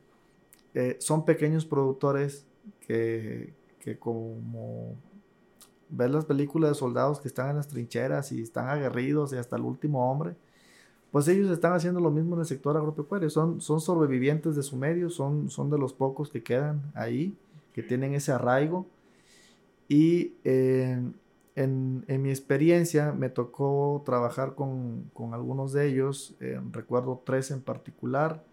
eh, 0.76 0.96
son 1.00 1.26
pequeños 1.26 1.66
productores 1.66 2.46
que, 2.88 3.54
que 3.80 3.98
como 3.98 4.96
ver 5.96 6.10
las 6.10 6.26
películas 6.26 6.72
de 6.72 6.76
soldados 6.76 7.20
que 7.20 7.28
están 7.28 7.52
en 7.52 7.58
las 7.58 7.68
trincheras 7.68 8.32
y 8.32 8.42
están 8.42 8.68
aguerridos 8.68 9.34
y 9.34 9.38
hasta 9.38 9.56
el 9.56 9.64
último 9.64 10.12
hombre, 10.12 10.36
pues 11.12 11.28
ellos 11.28 11.52
están 11.52 11.74
haciendo 11.74 12.00
lo 12.00 12.12
mismo 12.12 12.36
en 12.36 12.42
el 12.42 12.48
sector 12.48 12.76
agropecuario, 12.76 13.30
son, 13.30 13.62
son 13.62 13.80
sobrevivientes 13.80 14.56
de 14.56 14.64
su 14.64 14.76
medio, 14.78 15.10
son, 15.10 15.50
son 15.50 15.70
de 15.70 15.78
los 15.78 15.94
pocos 15.94 16.30
que 16.30 16.44
quedan 16.44 16.82
ahí, 16.96 17.38
que 17.74 17.84
tienen 17.84 18.14
ese 18.16 18.32
arraigo 18.32 18.88
y 19.88 20.34
eh, 20.44 21.00
en, 21.56 22.06
mi 22.08 22.30
experiencia 22.30 23.12
me 23.12 23.30
tocó 23.30 24.02
trabajar 24.06 24.56
con, 24.56 25.12
algunos 25.34 25.74
de 25.74 25.88
ellos, 25.88 26.36
eh, 26.40 26.60
recuerdo 26.72 27.22
tres 27.24 27.52
en 27.52 27.62
particular. 27.62 28.44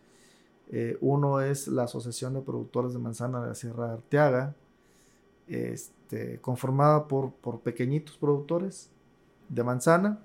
Eh, 0.72 0.99
uno 1.01 1.41
es 1.41 1.66
la 1.66 1.84
Asociación 1.84 2.34
de 2.34 2.43
Productores 2.43 2.93
de 2.93 2.99
Manzana 2.99 3.41
de 3.41 3.49
la 3.49 3.55
Sierra 3.55 3.88
de 3.88 3.93
Arteaga, 3.95 4.55
este, 5.51 6.38
conformada 6.40 7.09
por, 7.09 7.32
por 7.32 7.61
pequeñitos 7.61 8.16
productores 8.16 8.90
de 9.48 9.64
manzana, 9.64 10.20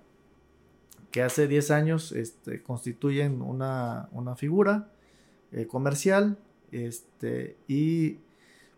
que 1.11 1.23
hace 1.23 1.47
10 1.47 1.71
años 1.71 2.11
este, 2.11 2.61
constituyen 2.61 3.41
una, 3.41 4.09
una 4.11 4.35
figura 4.35 4.89
comercial 5.69 6.37
este, 6.71 7.55
y 7.67 8.17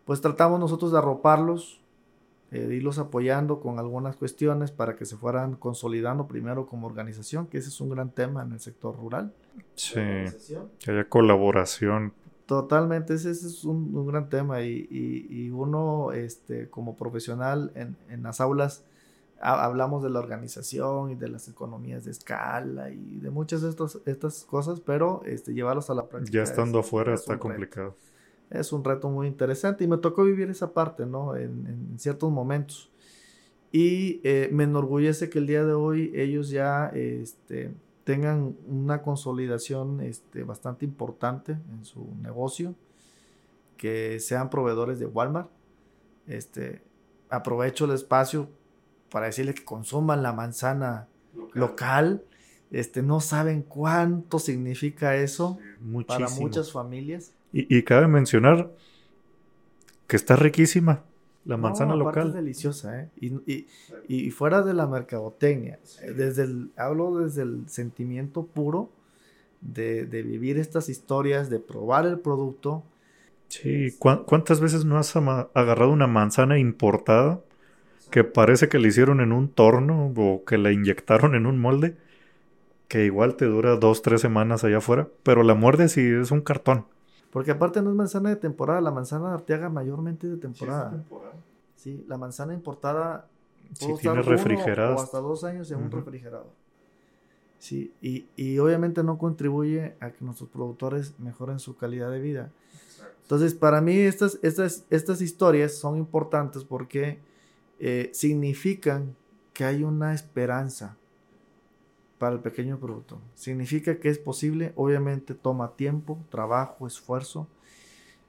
pues 0.04 0.20
tratamos 0.20 0.60
nosotros 0.60 0.92
de 0.92 0.98
arroparlos 0.98 1.80
eh, 2.50 2.66
irlos 2.72 2.98
apoyando 2.98 3.60
con 3.60 3.78
algunas 3.78 4.16
cuestiones 4.16 4.70
para 4.70 4.96
que 4.96 5.04
se 5.04 5.18
fueran 5.18 5.56
consolidando 5.56 6.26
primero 6.26 6.66
como 6.66 6.86
organización, 6.86 7.46
que 7.46 7.58
ese 7.58 7.68
es 7.68 7.78
un 7.78 7.90
gran 7.90 8.10
tema 8.10 8.42
en 8.42 8.52
el 8.52 8.60
sector 8.60 8.96
rural. 8.96 9.34
Sí, 9.74 10.00
que 10.78 10.90
haya 10.90 11.06
colaboración. 11.10 12.14
Totalmente, 12.48 13.14
ese, 13.14 13.30
es 13.30 13.64
un, 13.64 14.06
gran 14.06 14.28
tema 14.28 14.62
y, 14.62 14.88
y, 14.90 15.50
uno 15.50 16.12
este, 16.12 16.68
como 16.70 16.96
profesional 16.96 17.70
en, 17.74 17.96
en 18.08 18.22
las 18.22 18.40
aulas 18.40 18.84
hablamos 19.40 20.02
de 20.02 20.10
la 20.10 20.18
organización 20.18 21.12
y 21.12 21.14
de 21.14 21.28
las 21.28 21.46
economías 21.46 22.04
de 22.06 22.10
escala 22.10 22.90
y 22.90 23.20
de 23.20 23.30
muchas 23.30 23.62
de 23.62 23.68
estas, 23.68 23.98
estas 24.04 24.42
cosas, 24.44 24.80
pero 24.80 25.22
este, 25.26 25.54
llevarlos 25.54 25.90
a 25.90 25.94
la 25.94 26.08
práctica. 26.08 26.38
Ya 26.38 26.42
estando 26.42 26.80
afuera 26.80 27.14
está 27.14 27.38
complicado 27.38 27.94
es 28.50 28.72
un 28.72 28.84
reto 28.84 29.08
muy 29.10 29.26
interesante 29.26 29.84
y 29.84 29.86
me 29.86 29.98
tocó 29.98 30.24
vivir 30.24 30.48
esa 30.50 30.72
parte, 30.72 31.06
¿no? 31.06 31.36
En, 31.36 31.98
ciertos 31.98 32.30
momentos. 32.30 32.90
Y 33.72 34.20
eh, 34.24 34.48
me 34.52 34.64
enorgullece 34.64 35.28
que 35.28 35.38
el 35.38 35.46
día 35.46 35.64
de 35.64 35.72
hoy 35.72 36.12
ellos 36.14 36.48
ya 36.48 36.86
este, 36.94 37.72
tengan 38.08 38.56
una 38.66 39.02
consolidación 39.02 40.00
este, 40.00 40.42
bastante 40.42 40.86
importante 40.86 41.52
en 41.52 41.84
su 41.84 42.16
negocio, 42.22 42.74
que 43.76 44.18
sean 44.18 44.48
proveedores 44.48 44.98
de 44.98 45.04
Walmart. 45.04 45.50
Este, 46.26 46.80
aprovecho 47.28 47.84
el 47.84 47.90
espacio 47.90 48.48
para 49.10 49.26
decirles 49.26 49.56
que 49.56 49.64
consuman 49.66 50.22
la 50.22 50.32
manzana 50.32 51.06
local 51.52 52.24
este, 52.70 53.02
no 53.02 53.20
saben 53.20 53.60
cuánto 53.60 54.38
significa 54.38 55.14
eso 55.16 55.58
para 56.06 56.30
muchas 56.30 56.72
familias. 56.72 57.34
Y, 57.52 57.82
cabe 57.82 58.08
mencionar 58.08 58.72
que 60.06 60.16
está 60.16 60.34
riquísima 60.34 61.04
la 61.44 61.56
manzana 61.56 61.92
no, 61.92 62.04
local. 62.04 62.28
Es 62.28 62.34
deliciosa, 62.34 63.02
¿eh? 63.02 63.08
Y, 64.08 64.30
fuera 64.30 64.62
de 64.62 64.74
la 64.74 64.86
mercadotecnia, 64.86 65.78
desde 66.14 66.44
el, 66.44 66.70
hablo 66.76 67.18
desde 67.18 67.42
el 67.42 67.68
sentimiento 67.68 68.46
puro 68.46 68.90
de, 69.60 70.04
vivir 70.04 70.58
estas 70.58 70.88
historias, 70.88 71.50
de 71.50 71.58
probar 71.58 72.06
el 72.06 72.18
producto. 72.18 72.82
Sí, 73.48 73.94
¿cuántas 73.98 74.60
veces 74.60 74.84
no 74.84 74.98
has 74.98 75.16
agarrado 75.16 75.90
una 75.90 76.06
manzana 76.06 76.58
importada 76.58 77.40
que 78.10 78.24
parece 78.24 78.68
que 78.68 78.78
le 78.78 78.88
hicieron 78.88 79.20
en 79.20 79.32
un 79.32 79.48
torno 79.48 80.12
o 80.14 80.44
que 80.44 80.58
la 80.58 80.70
inyectaron 80.70 81.34
en 81.34 81.46
un 81.46 81.58
molde? 81.58 81.96
que 82.88 83.04
igual 83.04 83.36
te 83.36 83.44
dura 83.44 83.76
dos, 83.76 84.02
tres 84.02 84.20
semanas 84.22 84.64
allá 84.64 84.78
afuera, 84.78 85.08
pero 85.22 85.42
la 85.42 85.54
muerde 85.54 85.88
si 85.88 86.00
es 86.00 86.30
un 86.30 86.40
cartón. 86.40 86.86
Porque 87.30 87.50
aparte 87.50 87.82
no 87.82 87.90
es 87.90 87.96
manzana 87.96 88.30
de 88.30 88.36
temporada, 88.36 88.80
la 88.80 88.90
manzana 88.90 89.28
de 89.28 89.34
Arteaga 89.34 89.68
mayormente 89.68 90.26
de 90.26 90.36
temporada. 90.36 91.04
Sí, 91.76 92.04
la 92.08 92.16
manzana 92.16 92.54
importada 92.54 93.28
sí, 93.74 93.92
tiene 94.00 94.22
refrigerada. 94.22 94.96
O 94.96 95.00
hasta 95.00 95.18
dos 95.18 95.44
años 95.44 95.70
en 95.70 95.82
un 95.82 95.90
refrigerador. 95.90 96.50
Sí, 97.58 97.92
y, 98.00 98.58
obviamente 98.58 99.02
no 99.02 99.18
contribuye 99.18 99.96
a 100.00 100.10
que 100.10 100.24
nuestros 100.24 100.48
productores 100.48 101.18
mejoren 101.18 101.58
su 101.58 101.76
calidad 101.76 102.10
de 102.10 102.20
vida. 102.20 102.50
Entonces, 103.22 103.54
para 103.54 103.80
mí 103.80 103.98
estas, 103.98 104.38
estas, 104.42 104.84
estas 104.90 105.20
historias 105.20 105.74
son 105.74 105.96
importantes 105.96 106.64
porque 106.64 107.18
eh, 107.78 108.10
significan 108.14 109.14
que 109.52 109.64
hay 109.64 109.82
una 109.82 110.14
esperanza 110.14 110.97
para 112.18 112.34
el 112.34 112.40
pequeño 112.40 112.78
productor. 112.78 113.18
Significa 113.34 113.98
que 113.98 114.08
es 114.08 114.18
posible, 114.18 114.72
obviamente 114.76 115.34
toma 115.34 115.76
tiempo, 115.76 116.18
trabajo, 116.30 116.86
esfuerzo. 116.86 117.48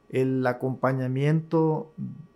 El 0.10 0.46
acompañamiento 0.46 1.92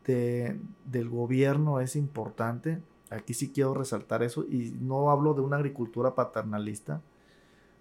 del 0.05 1.09
gobierno 1.09 1.79
es 1.79 1.95
importante. 1.95 2.81
Aquí 3.09 3.33
sí 3.33 3.51
quiero 3.51 3.73
resaltar 3.73 4.23
eso 4.23 4.43
y 4.43 4.75
no 4.79 5.11
hablo 5.11 5.33
de 5.33 5.41
una 5.41 5.57
agricultura 5.57 6.15
paternalista. 6.15 7.01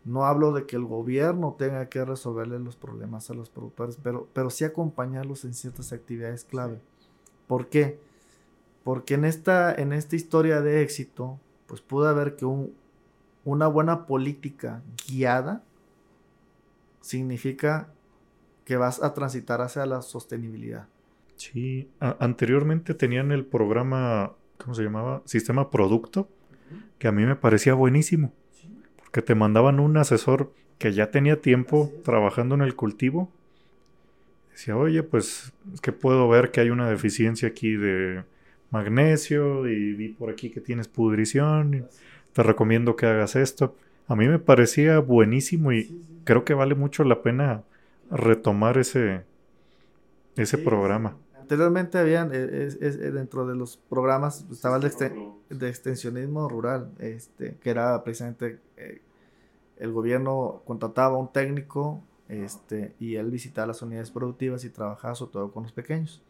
No 0.04 0.24
hablo 0.24 0.52
de 0.52 0.66
que 0.66 0.76
el 0.76 0.84
gobierno 0.84 1.54
tenga 1.58 1.88
que 1.88 2.04
resolverle 2.04 2.58
los 2.58 2.76
problemas 2.76 3.30
a 3.30 3.34
los 3.34 3.50
productores, 3.50 3.98
pero, 4.02 4.28
pero 4.32 4.50
sí 4.50 4.64
acompañarlos 4.64 5.44
en 5.44 5.54
ciertas 5.54 5.92
actividades 5.92 6.44
clave. 6.44 6.80
¿Por 7.46 7.68
qué? 7.68 8.00
Porque 8.82 9.14
en 9.14 9.24
esta, 9.24 9.72
en 9.72 9.92
esta 9.92 10.16
historia 10.16 10.60
de 10.60 10.82
éxito, 10.82 11.38
pues 11.66 11.80
pude 11.80 12.12
ver 12.14 12.34
que 12.34 12.44
un, 12.44 12.74
una 13.44 13.66
buena 13.66 14.06
política 14.06 14.82
guiada 15.08 15.62
significa 17.00 17.88
que 18.64 18.76
vas 18.76 19.02
a 19.02 19.14
transitar 19.14 19.60
hacia 19.60 19.84
la 19.86 20.02
sostenibilidad. 20.02 20.86
Sí, 21.36 21.90
anteriormente 21.98 22.94
tenían 22.94 23.32
el 23.32 23.44
programa, 23.44 24.32
¿cómo 24.58 24.74
se 24.74 24.84
llamaba? 24.84 25.22
Sistema 25.24 25.70
Producto, 25.70 26.28
que 26.98 27.08
a 27.08 27.12
mí 27.12 27.24
me 27.24 27.34
parecía 27.34 27.74
buenísimo, 27.74 28.32
porque 28.96 29.22
te 29.22 29.34
mandaban 29.34 29.80
un 29.80 29.96
asesor 29.96 30.52
que 30.78 30.92
ya 30.92 31.10
tenía 31.10 31.40
tiempo 31.40 31.90
trabajando 32.04 32.54
en 32.54 32.60
el 32.60 32.76
cultivo. 32.76 33.30
Decía, 34.52 34.76
oye, 34.76 35.02
pues 35.02 35.52
es 35.72 35.80
que 35.80 35.92
puedo 35.92 36.28
ver 36.28 36.50
que 36.50 36.60
hay 36.60 36.70
una 36.70 36.88
deficiencia 36.88 37.48
aquí 37.48 37.74
de 37.74 38.22
magnesio 38.70 39.66
y 39.68 39.94
vi 39.94 40.08
por 40.10 40.30
aquí 40.30 40.50
que 40.50 40.60
tienes 40.60 40.88
pudrición 40.88 41.88
te 42.32 42.42
recomiendo 42.42 42.96
que 42.96 43.06
hagas 43.06 43.36
esto. 43.36 43.74
A 44.08 44.16
mí 44.16 44.28
me 44.28 44.38
parecía 44.38 44.98
buenísimo 44.98 45.72
y 45.72 46.02
creo 46.24 46.44
que 46.44 46.54
vale 46.54 46.74
mucho 46.74 47.04
la 47.04 47.22
pena 47.22 47.62
retomar 48.10 48.78
ese, 48.78 49.22
ese 50.36 50.58
programa. 50.58 51.16
Anteriormente 51.38 51.98
habían, 51.98 52.30
eh, 52.32 52.70
dentro 53.12 53.46
de 53.46 53.54
los 53.54 53.76
programas, 53.76 54.46
estaba 54.50 54.76
el 54.76 55.58
de, 55.58 55.68
extensionismo 55.68 56.48
rural, 56.48 56.90
este, 56.98 57.56
que 57.60 57.70
era 57.70 58.02
precisamente 58.04 58.58
eh, 58.76 59.02
el 59.76 59.92
gobierno 59.92 60.62
contrataba 60.64 61.16
a 61.16 61.18
un 61.18 61.32
técnico 61.32 62.02
este, 62.28 62.94
y 62.98 63.16
él 63.16 63.30
visitaba 63.30 63.66
las 63.66 63.82
unidades 63.82 64.10
productivas 64.10 64.64
y 64.64 64.70
trabajaba 64.70 65.14
sobre 65.14 65.32
todo 65.32 65.52
con 65.52 65.64
los 65.64 65.72
pequeños. 65.72 66.22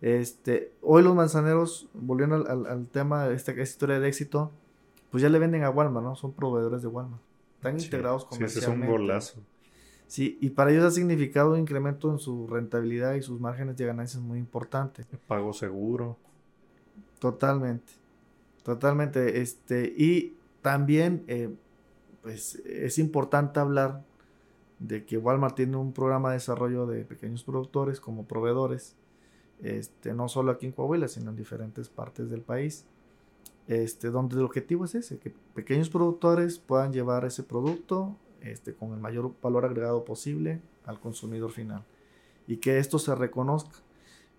Este, 0.00 0.72
hoy 0.82 1.02
los 1.02 1.14
manzaneros, 1.14 1.88
volviendo 1.94 2.34
al, 2.34 2.66
al, 2.66 2.88
tema 2.88 3.28
de 3.28 3.36
esta, 3.36 3.52
esta 3.52 3.62
historia 3.62 4.00
de 4.00 4.08
éxito, 4.08 4.50
pues 5.12 5.22
ya 5.22 5.28
le 5.28 5.38
venden 5.38 5.62
a 5.62 5.70
Walmart, 5.70 6.04
¿no? 6.04 6.16
Son 6.16 6.32
proveedores 6.32 6.80
de 6.80 6.88
Walmart. 6.88 7.22
Están 7.56 7.78
integrados 7.78 8.24
comercialmente. 8.24 8.60
Sí, 8.60 8.82
es 8.82 8.88
un 8.88 8.90
golazo. 8.90 9.40
Sí, 10.06 10.38
y 10.40 10.50
para 10.50 10.70
ellos 10.72 10.84
ha 10.84 10.90
significado 10.90 11.52
un 11.52 11.60
incremento 11.60 12.10
en 12.10 12.18
su 12.18 12.46
rentabilidad 12.46 13.14
y 13.14 13.22
sus 13.22 13.38
márgenes 13.38 13.76
de 13.76 13.84
ganancias 13.84 14.22
muy 14.22 14.38
importante. 14.38 15.04
Pago 15.28 15.52
seguro. 15.52 16.16
Totalmente. 17.18 17.92
Totalmente. 18.62 19.42
Este, 19.42 19.84
y 19.84 20.34
también, 20.62 21.24
eh, 21.28 21.54
pues, 22.22 22.56
es 22.64 22.98
importante 22.98 23.60
hablar 23.60 24.02
de 24.78 25.04
que 25.04 25.18
Walmart 25.18 25.54
tiene 25.54 25.76
un 25.76 25.92
programa 25.92 26.30
de 26.30 26.36
desarrollo 26.36 26.86
de 26.86 27.04
pequeños 27.04 27.44
productores 27.44 28.00
como 28.00 28.24
proveedores, 28.24 28.96
este, 29.62 30.14
no 30.14 30.28
solo 30.28 30.52
aquí 30.52 30.64
en 30.64 30.72
Coahuila, 30.72 31.06
sino 31.06 31.30
en 31.30 31.36
diferentes 31.36 31.90
partes 31.90 32.30
del 32.30 32.40
país 32.40 32.86
este, 33.68 34.08
donde 34.10 34.36
el 34.36 34.42
objetivo 34.42 34.84
es 34.84 34.94
ese, 34.94 35.18
que 35.18 35.32
pequeños 35.54 35.88
productores 35.88 36.58
puedan 36.58 36.92
llevar 36.92 37.24
ese 37.24 37.42
producto 37.42 38.16
este, 38.40 38.74
con 38.74 38.92
el 38.92 38.98
mayor 38.98 39.32
valor 39.40 39.64
agregado 39.64 40.04
posible 40.04 40.60
al 40.84 40.98
consumidor 40.98 41.50
final 41.52 41.84
y 42.46 42.56
que 42.56 42.78
esto 42.78 42.98
se 42.98 43.14
reconozca. 43.14 43.78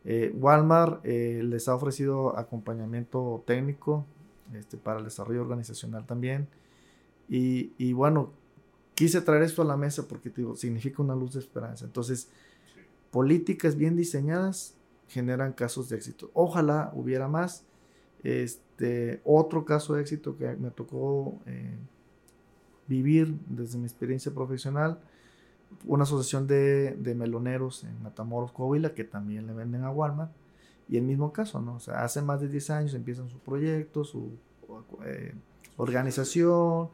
Eh, 0.05 0.35
Walmart 0.37 0.99
eh, 1.05 1.41
les 1.43 1.69
ha 1.69 1.75
ofrecido 1.75 2.37
acompañamiento 2.37 3.43
técnico 3.47 4.05
este, 4.53 4.75
para 4.75 4.99
el 4.99 5.05
desarrollo 5.05 5.41
organizacional 5.41 6.05
también 6.05 6.49
y, 7.29 7.71
y, 7.77 7.93
bueno, 7.93 8.31
quise 8.95 9.21
traer 9.21 9.43
esto 9.43 9.61
a 9.61 9.65
la 9.65 9.77
mesa 9.77 10.07
porque 10.07 10.29
digo, 10.29 10.57
significa 10.57 11.01
una 11.01 11.15
luz 11.15 11.33
de 11.33 11.39
esperanza. 11.39 11.85
Entonces, 11.85 12.27
políticas 13.11 13.77
bien 13.77 13.95
diseñadas 13.95 14.75
generan 15.07 15.53
casos 15.53 15.87
de 15.89 15.95
éxito. 15.95 16.29
Ojalá 16.33 16.91
hubiera 16.93 17.27
más. 17.27 17.65
Este, 18.23 19.21
otro 19.25 19.65
caso 19.65 19.95
de 19.95 20.01
éxito 20.01 20.37
que 20.37 20.47
me 20.55 20.71
tocó 20.71 21.39
eh, 21.45 21.77
vivir 22.87 23.35
desde 23.47 23.77
mi 23.77 23.85
experiencia 23.85 24.33
profesional, 24.33 24.99
una 25.85 26.03
asociación 26.03 26.47
de, 26.47 27.15
meloneros 27.15 27.83
en 27.83 28.01
Matamoros, 28.01 28.51
Coahuila, 28.51 28.93
que 28.93 29.03
también 29.03 29.47
le 29.47 29.53
venden 29.53 29.83
a 29.83 29.91
Walmart. 29.91 30.31
Y 30.87 30.97
el 30.97 31.03
mismo 31.03 31.33
caso, 31.33 31.61
¿no? 31.61 31.75
O 31.75 31.79
sea, 31.79 32.03
hace 32.03 32.21
más 32.21 32.41
de 32.41 32.49
10 32.49 32.69
años 32.69 32.93
empiezan 32.93 33.29
su 33.29 33.39
proyecto, 33.39 34.03
su 34.03 34.31
eh, 35.05 35.33
organización, 35.77 36.89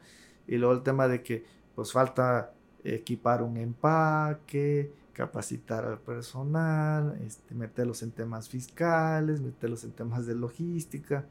y 0.47 0.57
luego 0.57 0.73
el 0.73 0.83
tema 0.83 1.07
de 1.07 1.21
que 1.21 1.43
pues 1.75 1.91
falta 1.91 2.53
equipar 2.83 3.43
un 3.43 3.57
empaque, 3.57 4.91
capacitar 5.19 5.83
al 5.83 5.99
personal, 5.99 7.19
este, 7.25 7.53
meterlos 7.53 8.03
en 8.03 8.11
temas 8.11 8.47
fiscales, 8.47 9.41
meterlos 9.41 9.83
en 9.83 9.91
temas 9.91 10.25
de 10.25 10.33
logística. 10.33 11.25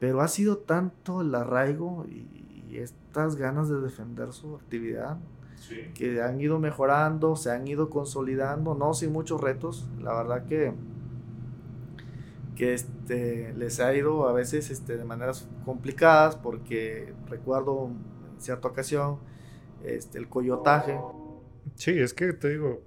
Pero 0.00 0.20
ha 0.20 0.26
sido 0.26 0.58
tanto 0.58 1.20
el 1.20 1.32
arraigo 1.32 2.06
y, 2.08 2.40
estas 2.74 3.36
ganas 3.36 3.68
de 3.68 3.80
defender 3.80 4.32
su 4.32 4.56
actividad 4.56 5.16
que 5.94 6.20
han 6.20 6.40
ido 6.40 6.58
mejorando, 6.58 7.36
se 7.36 7.52
han 7.52 7.68
ido 7.68 7.88
consolidando, 7.88 8.74
no 8.74 8.94
sin 8.94 9.12
muchos 9.12 9.40
retos. 9.40 9.88
La 10.02 10.12
verdad 10.12 10.44
que, 10.46 10.72
que 12.56 12.74
este, 12.74 13.54
les 13.54 13.78
ha 13.78 13.94
ido 13.94 14.28
a 14.28 14.32
veces 14.32 14.70
este, 14.70 14.96
de 14.96 15.04
maneras 15.04 15.48
complicadas 15.64 16.34
porque 16.34 17.14
recuerdo 17.28 17.90
en 18.34 18.40
cierta 18.40 18.66
ocasión 18.66 19.18
este, 19.84 20.18
el 20.18 20.28
coyotaje. 20.28 20.98
Sí, 21.76 21.92
es 21.92 22.12
que 22.12 22.32
te 22.32 22.48
digo, 22.48 22.80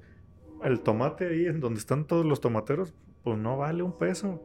el 0.64 0.82
tomate 0.82 1.28
ahí 1.28 1.46
en 1.46 1.60
donde 1.60 1.80
están 1.80 2.06
todos 2.06 2.26
los 2.26 2.42
tomateros, 2.42 2.94
pues 3.24 3.38
no 3.38 3.58
vale 3.58 3.84
un 3.84 3.94
peso. 3.94 4.42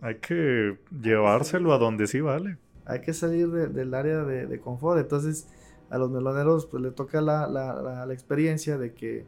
Hay 0.00 0.16
que 0.16 0.78
llevárselo 1.02 1.72
a 1.72 1.78
donde 1.78 2.06
sí 2.06 2.20
vale. 2.20 2.56
Hay 2.86 3.02
que 3.02 3.12
salir 3.12 3.48
del 3.50 3.94
área 3.94 4.24
de, 4.24 4.60
confort. 4.60 4.98
Entonces, 4.98 5.48
a 5.90 5.98
los 5.98 6.10
meloneros 6.10 6.66
pues 6.66 6.82
le 6.82 6.90
toca 6.90 7.20
la, 7.20 7.46
la, 7.46 8.06
la, 8.06 8.12
experiencia 8.12 8.78
de 8.78 8.94
que 8.94 9.26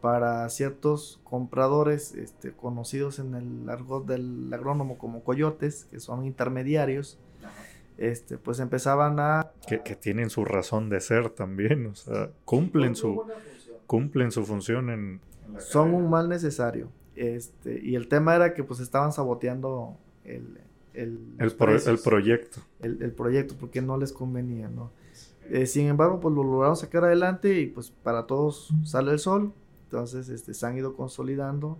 para 0.00 0.48
ciertos 0.50 1.20
compradores 1.24 2.14
este, 2.14 2.52
conocidos 2.52 3.18
en 3.18 3.34
el 3.34 3.68
argot 3.70 4.04
del 4.06 4.52
agrónomo 4.52 4.98
como 4.98 5.22
coyotes, 5.22 5.86
que 5.86 6.00
son 6.00 6.24
intermediarios, 6.26 7.18
este, 7.98 8.36
pues 8.36 8.58
empezaban 8.58 9.20
a... 9.20 9.52
Que, 9.66 9.82
que, 9.82 9.94
tienen 9.94 10.28
su 10.28 10.44
razón 10.44 10.88
de 10.88 11.00
ser 11.00 11.30
también, 11.30 11.86
o 11.86 11.94
sea, 11.94 12.30
cumplen 12.44 12.96
su, 12.96 13.24
cumplen 13.86 14.32
su 14.32 14.44
función 14.44 14.90
en, 14.90 15.20
son 15.58 15.94
un 15.94 16.10
mal 16.10 16.28
necesario. 16.28 16.88
Este, 17.14 17.80
y 17.82 17.94
el 17.94 18.08
tema 18.08 18.34
era 18.34 18.54
que 18.54 18.64
pues 18.64 18.80
estaban 18.80 19.12
saboteando 19.12 19.98
el, 20.24 20.58
el, 20.94 21.34
el, 21.38 21.52
proyecto. 21.52 21.90
El, 22.80 23.12
proyecto, 23.12 23.54
porque 23.58 23.82
no 23.82 23.96
les 23.96 24.12
convenía, 24.12 24.68
¿no? 24.68 24.90
Eh, 25.50 25.66
sin 25.66 25.86
embargo, 25.88 26.20
pues 26.20 26.34
lo 26.34 26.42
lograron 26.42 26.76
sacar 26.76 27.04
adelante 27.04 27.60
y 27.60 27.66
pues 27.66 27.90
para 27.90 28.26
todos 28.26 28.72
sale 28.84 29.12
el 29.12 29.18
sol. 29.18 29.52
Entonces, 29.84 30.28
este, 30.28 30.54
se 30.54 30.66
han 30.66 30.76
ido 30.76 30.96
consolidando. 30.96 31.78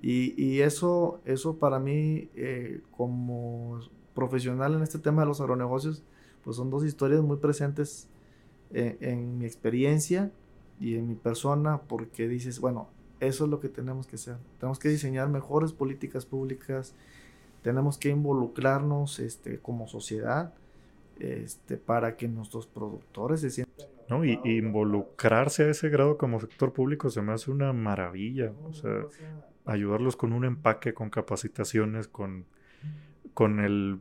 Y, 0.00 0.40
y 0.42 0.60
eso, 0.60 1.20
eso 1.24 1.56
para 1.56 1.78
mí, 1.78 2.30
eh, 2.34 2.80
como 2.96 3.80
profesional 4.14 4.74
en 4.74 4.82
este 4.82 4.98
tema 4.98 5.22
de 5.22 5.28
los 5.28 5.40
agronegocios, 5.40 6.02
pues 6.44 6.56
son 6.56 6.70
dos 6.70 6.84
historias 6.84 7.22
muy 7.22 7.38
presentes 7.38 8.08
en, 8.70 8.96
en 9.00 9.38
mi 9.38 9.44
experiencia 9.44 10.30
y 10.80 10.96
en 10.96 11.08
mi 11.08 11.14
persona, 11.14 11.80
porque 11.82 12.28
dices, 12.28 12.60
bueno, 12.60 12.88
eso 13.20 13.44
es 13.44 13.50
lo 13.50 13.60
que 13.60 13.68
tenemos 13.68 14.06
que 14.06 14.16
hacer. 14.16 14.36
Tenemos 14.58 14.78
que 14.78 14.88
diseñar 14.88 15.28
mejores 15.28 15.72
políticas 15.72 16.26
públicas, 16.26 16.94
tenemos 17.62 17.98
que 17.98 18.10
involucrarnos 18.10 19.18
este, 19.18 19.58
como 19.58 19.88
sociedad 19.88 20.54
este, 21.18 21.76
para 21.76 22.16
que 22.16 22.28
nuestros 22.28 22.66
productores 22.66 23.40
se 23.40 23.50
sientan... 23.50 23.86
No, 24.08 24.24
y, 24.24 24.38
involucrarse 24.44 25.64
a 25.64 25.70
ese 25.70 25.88
grado 25.88 26.16
como 26.16 26.38
sector 26.38 26.72
público 26.72 27.10
se 27.10 27.22
me 27.22 27.32
hace 27.32 27.50
una 27.50 27.72
maravilla. 27.72 28.52
O 28.68 28.72
sea, 28.72 29.06
ayudarlos 29.64 30.14
con 30.14 30.32
un 30.32 30.44
empaque, 30.44 30.94
con 30.94 31.10
capacitaciones, 31.10 32.06
con, 32.06 32.44
con 33.34 33.60
el... 33.60 33.98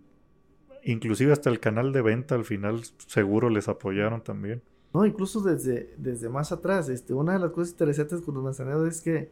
Inclusive 0.84 1.32
hasta 1.32 1.50
el 1.50 1.60
canal 1.60 1.92
de 1.92 2.04
venta 2.04 2.36
al 2.36 2.46
final 2.46 2.82
seguro 3.08 3.50
les 3.50 3.68
apoyaron 3.68 4.22
también. 4.22 4.62
No, 4.96 5.06
incluso 5.06 5.42
desde, 5.42 5.94
desde 5.98 6.30
más 6.30 6.52
atrás. 6.54 6.88
Este, 6.88 7.14
una 7.14 7.34
de 7.34 7.40
las 7.40 7.52
cosas 7.52 7.72
interesantes 7.72 8.22
con 8.22 8.36
los 8.36 8.44
manzaneros 8.44 8.88
es 8.88 9.02
que, 9.02 9.30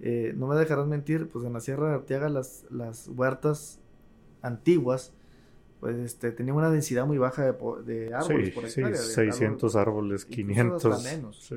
eh, 0.00 0.32
no 0.34 0.46
me 0.46 0.56
dejarán 0.56 0.88
mentir, 0.88 1.28
pues 1.28 1.44
en 1.44 1.52
la 1.52 1.60
Sierra 1.60 1.88
de 1.88 1.94
Arteaga 1.96 2.30
las, 2.30 2.64
las 2.70 3.08
huertas 3.08 3.80
antiguas 4.40 5.12
pues 5.84 5.98
este, 5.98 6.32
tenía 6.32 6.54
una 6.54 6.70
densidad 6.70 7.06
muy 7.06 7.18
baja 7.18 7.44
de, 7.44 7.52
de 7.84 8.14
árboles 8.14 8.54
por 8.54 8.64
hectárea. 8.64 8.96
Sí, 8.96 9.12
600 9.12 9.76
árboles, 9.76 10.24
500. 10.24 11.04
menos. 11.04 11.52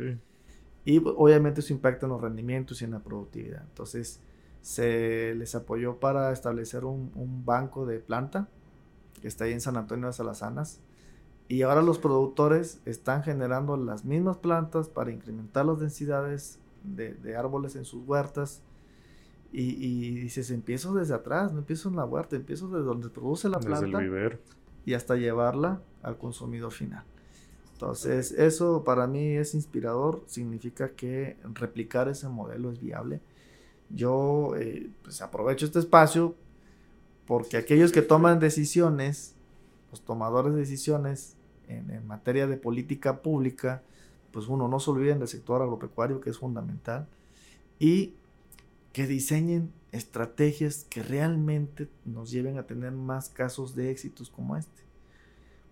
Y 0.84 1.00
pues, 1.00 1.16
obviamente 1.18 1.62
eso 1.62 1.72
impacta 1.72 2.08
en 2.08 2.12
los 2.12 2.20
rendimientos 2.20 2.82
y 2.82 2.84
en 2.84 2.92
la 2.92 3.00
productividad. 3.00 3.64
Entonces 3.64 4.20
se 4.62 5.34
les 5.36 5.56
apoyó 5.56 6.02
para 6.02 6.34
establecer 6.34 6.84
un, 6.84 7.14
un 7.16 7.46
banco 7.46 7.86
de 7.86 8.02
planta 8.02 8.50
que 9.22 9.30
está 9.30 9.46
ahí 9.46 9.54
en 9.54 9.62
San 9.62 9.78
Antonio 9.78 10.08
de 10.08 10.14
Salazanas. 10.14 10.82
Y 11.50 11.62
ahora 11.62 11.82
los 11.82 11.98
productores 11.98 12.82
están 12.86 13.24
generando 13.24 13.78
las 13.78 14.04
mismas 14.04 14.38
plantas 14.38 14.90
para 14.90 15.12
incrementar 15.12 15.66
las 15.66 15.80
densidades 15.80 16.60
de, 16.84 17.14
de 17.14 17.36
árboles 17.38 17.76
en 17.76 17.86
sus 17.86 18.06
huertas 18.06 18.62
y, 19.52 19.62
y, 19.62 20.20
dices, 20.20 20.52
empiezo 20.52 20.94
desde 20.94 21.14
atrás, 21.14 21.54
no 21.54 21.60
empiezo 21.60 21.88
en 21.88 21.96
la 21.96 22.06
huerta, 22.06 22.36
empiezo 22.36 22.68
desde 22.68 22.84
donde 22.84 23.10
produce 23.10 23.48
la 23.48 23.60
planta. 23.60 24.02
Y 24.86 24.94
hasta 24.94 25.16
llevarla 25.16 25.82
al 26.02 26.18
consumidor 26.18 26.72
final. 26.72 27.04
Entonces, 27.74 28.32
eso 28.32 28.84
para 28.84 29.08
mí 29.08 29.38
es 29.38 29.54
inspirador, 29.54 30.24
significa 30.26 30.90
que 30.90 31.38
replicar 31.54 32.10
ese 32.10 32.28
modelo 32.28 32.72
es 32.72 32.80
viable. 32.80 33.22
Yo 33.90 34.54
eh, 34.58 34.90
pues 35.04 35.22
aprovecho 35.22 35.66
este 35.66 35.80
espacio 35.80 36.36
porque 37.26 37.58
aquellos 37.58 37.92
que 37.92 38.02
toman 38.02 38.40
decisiones, 38.40 39.36
los 39.92 40.02
tomadores 40.02 40.54
de 40.54 40.60
decisiones 40.60 41.37
en, 41.68 41.90
en 41.92 42.08
materia 42.08 42.48
de 42.48 42.58
política 42.58 43.22
pública, 43.22 43.84
pues 44.32 44.48
uno 44.48 44.68
no 44.68 44.80
se 44.80 44.92
olviden 44.92 45.20
del 45.20 45.28
sector 45.28 45.62
agropecuario 45.62 46.22
que 46.22 46.30
es 46.30 46.38
fundamental 46.38 47.08
y 47.80 48.14
que 48.94 49.08
diseñen 49.08 49.72
estrategias 49.92 50.86
que 50.90 51.04
realmente 51.04 51.88
nos 52.06 52.32
lleven 52.32 52.58
a 52.58 52.64
tener 52.64 52.92
más 52.92 53.30
casos 53.30 53.76
de 53.76 53.92
éxitos 53.92 54.30
como 54.30 54.58
este. 54.58 54.84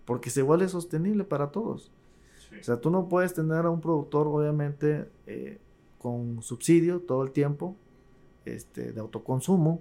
Porque 0.04 0.30
se 0.30 0.42
vuelve 0.42 0.68
sostenible 0.68 1.24
para 1.24 1.50
todos. 1.50 1.90
O 2.58 2.62
sea, 2.62 2.80
tú 2.80 2.90
no 2.90 3.08
puedes 3.08 3.34
tener 3.34 3.66
a 3.66 3.70
un 3.70 3.80
productor, 3.80 4.28
obviamente, 4.28 5.08
eh, 5.26 5.58
con 5.98 6.42
subsidio 6.42 7.00
todo 7.00 7.22
el 7.22 7.32
tiempo, 7.32 7.76
este, 8.44 8.92
de 8.92 9.00
autoconsumo, 9.00 9.80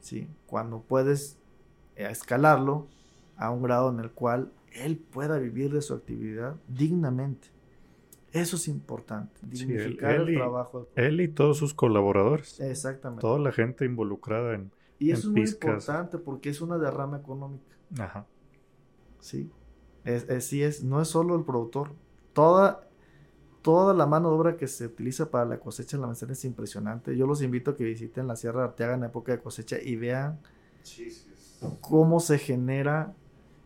¿sí? 0.00 0.26
cuando 0.46 0.80
puedes 0.80 1.38
eh, 1.94 2.08
escalarlo 2.10 2.86
a 3.36 3.50
un 3.50 3.62
grado 3.62 3.90
en 3.90 4.00
el 4.00 4.10
cual 4.10 4.50
él 4.74 4.98
pueda 4.98 5.38
vivir 5.38 5.72
de 5.72 5.82
su 5.82 5.94
actividad 5.94 6.56
dignamente. 6.68 7.48
Eso 8.32 8.56
es 8.56 8.66
importante, 8.68 9.40
dignificar 9.42 10.14
el 10.14 10.34
trabajo. 10.34 10.88
Él 10.96 11.20
y 11.20 11.28
todos 11.28 11.58
sus 11.58 11.74
colaboradores. 11.74 12.58
Exactamente. 12.60 13.20
Toda 13.20 13.38
la 13.38 13.52
gente 13.52 13.84
involucrada 13.84 14.54
en 14.54 14.72
Y 14.98 15.10
eso 15.10 15.28
es 15.28 15.32
muy 15.32 15.42
importante 15.42 16.16
porque 16.16 16.48
es 16.48 16.62
una 16.62 16.78
derrama 16.78 17.18
económica. 17.18 17.76
Ajá. 17.98 18.26
Sí. 19.20 19.50
Es, 20.04 20.28
es, 20.30 20.46
sí 20.46 20.62
es, 20.62 20.82
no 20.82 21.02
es 21.02 21.08
solo 21.08 21.36
el 21.36 21.44
productor. 21.44 21.92
Toda, 22.32 22.88
toda 23.60 23.92
la 23.92 24.06
mano 24.06 24.30
de 24.30 24.34
obra 24.34 24.56
que 24.56 24.66
se 24.66 24.86
utiliza 24.86 25.30
para 25.30 25.44
la 25.44 25.60
cosecha 25.60 25.98
en 25.98 26.00
la 26.00 26.06
manzana 26.06 26.32
es 26.32 26.44
impresionante. 26.46 27.14
Yo 27.14 27.26
los 27.26 27.42
invito 27.42 27.72
a 27.72 27.76
que 27.76 27.84
visiten 27.84 28.26
la 28.26 28.36
Sierra 28.36 28.60
de 28.60 28.68
Arteaga 28.68 28.94
en 28.94 29.04
época 29.04 29.32
de 29.32 29.40
cosecha 29.40 29.76
y 29.78 29.96
vean 29.96 30.40
cómo 31.82 32.18
se 32.18 32.38
genera 32.38 33.14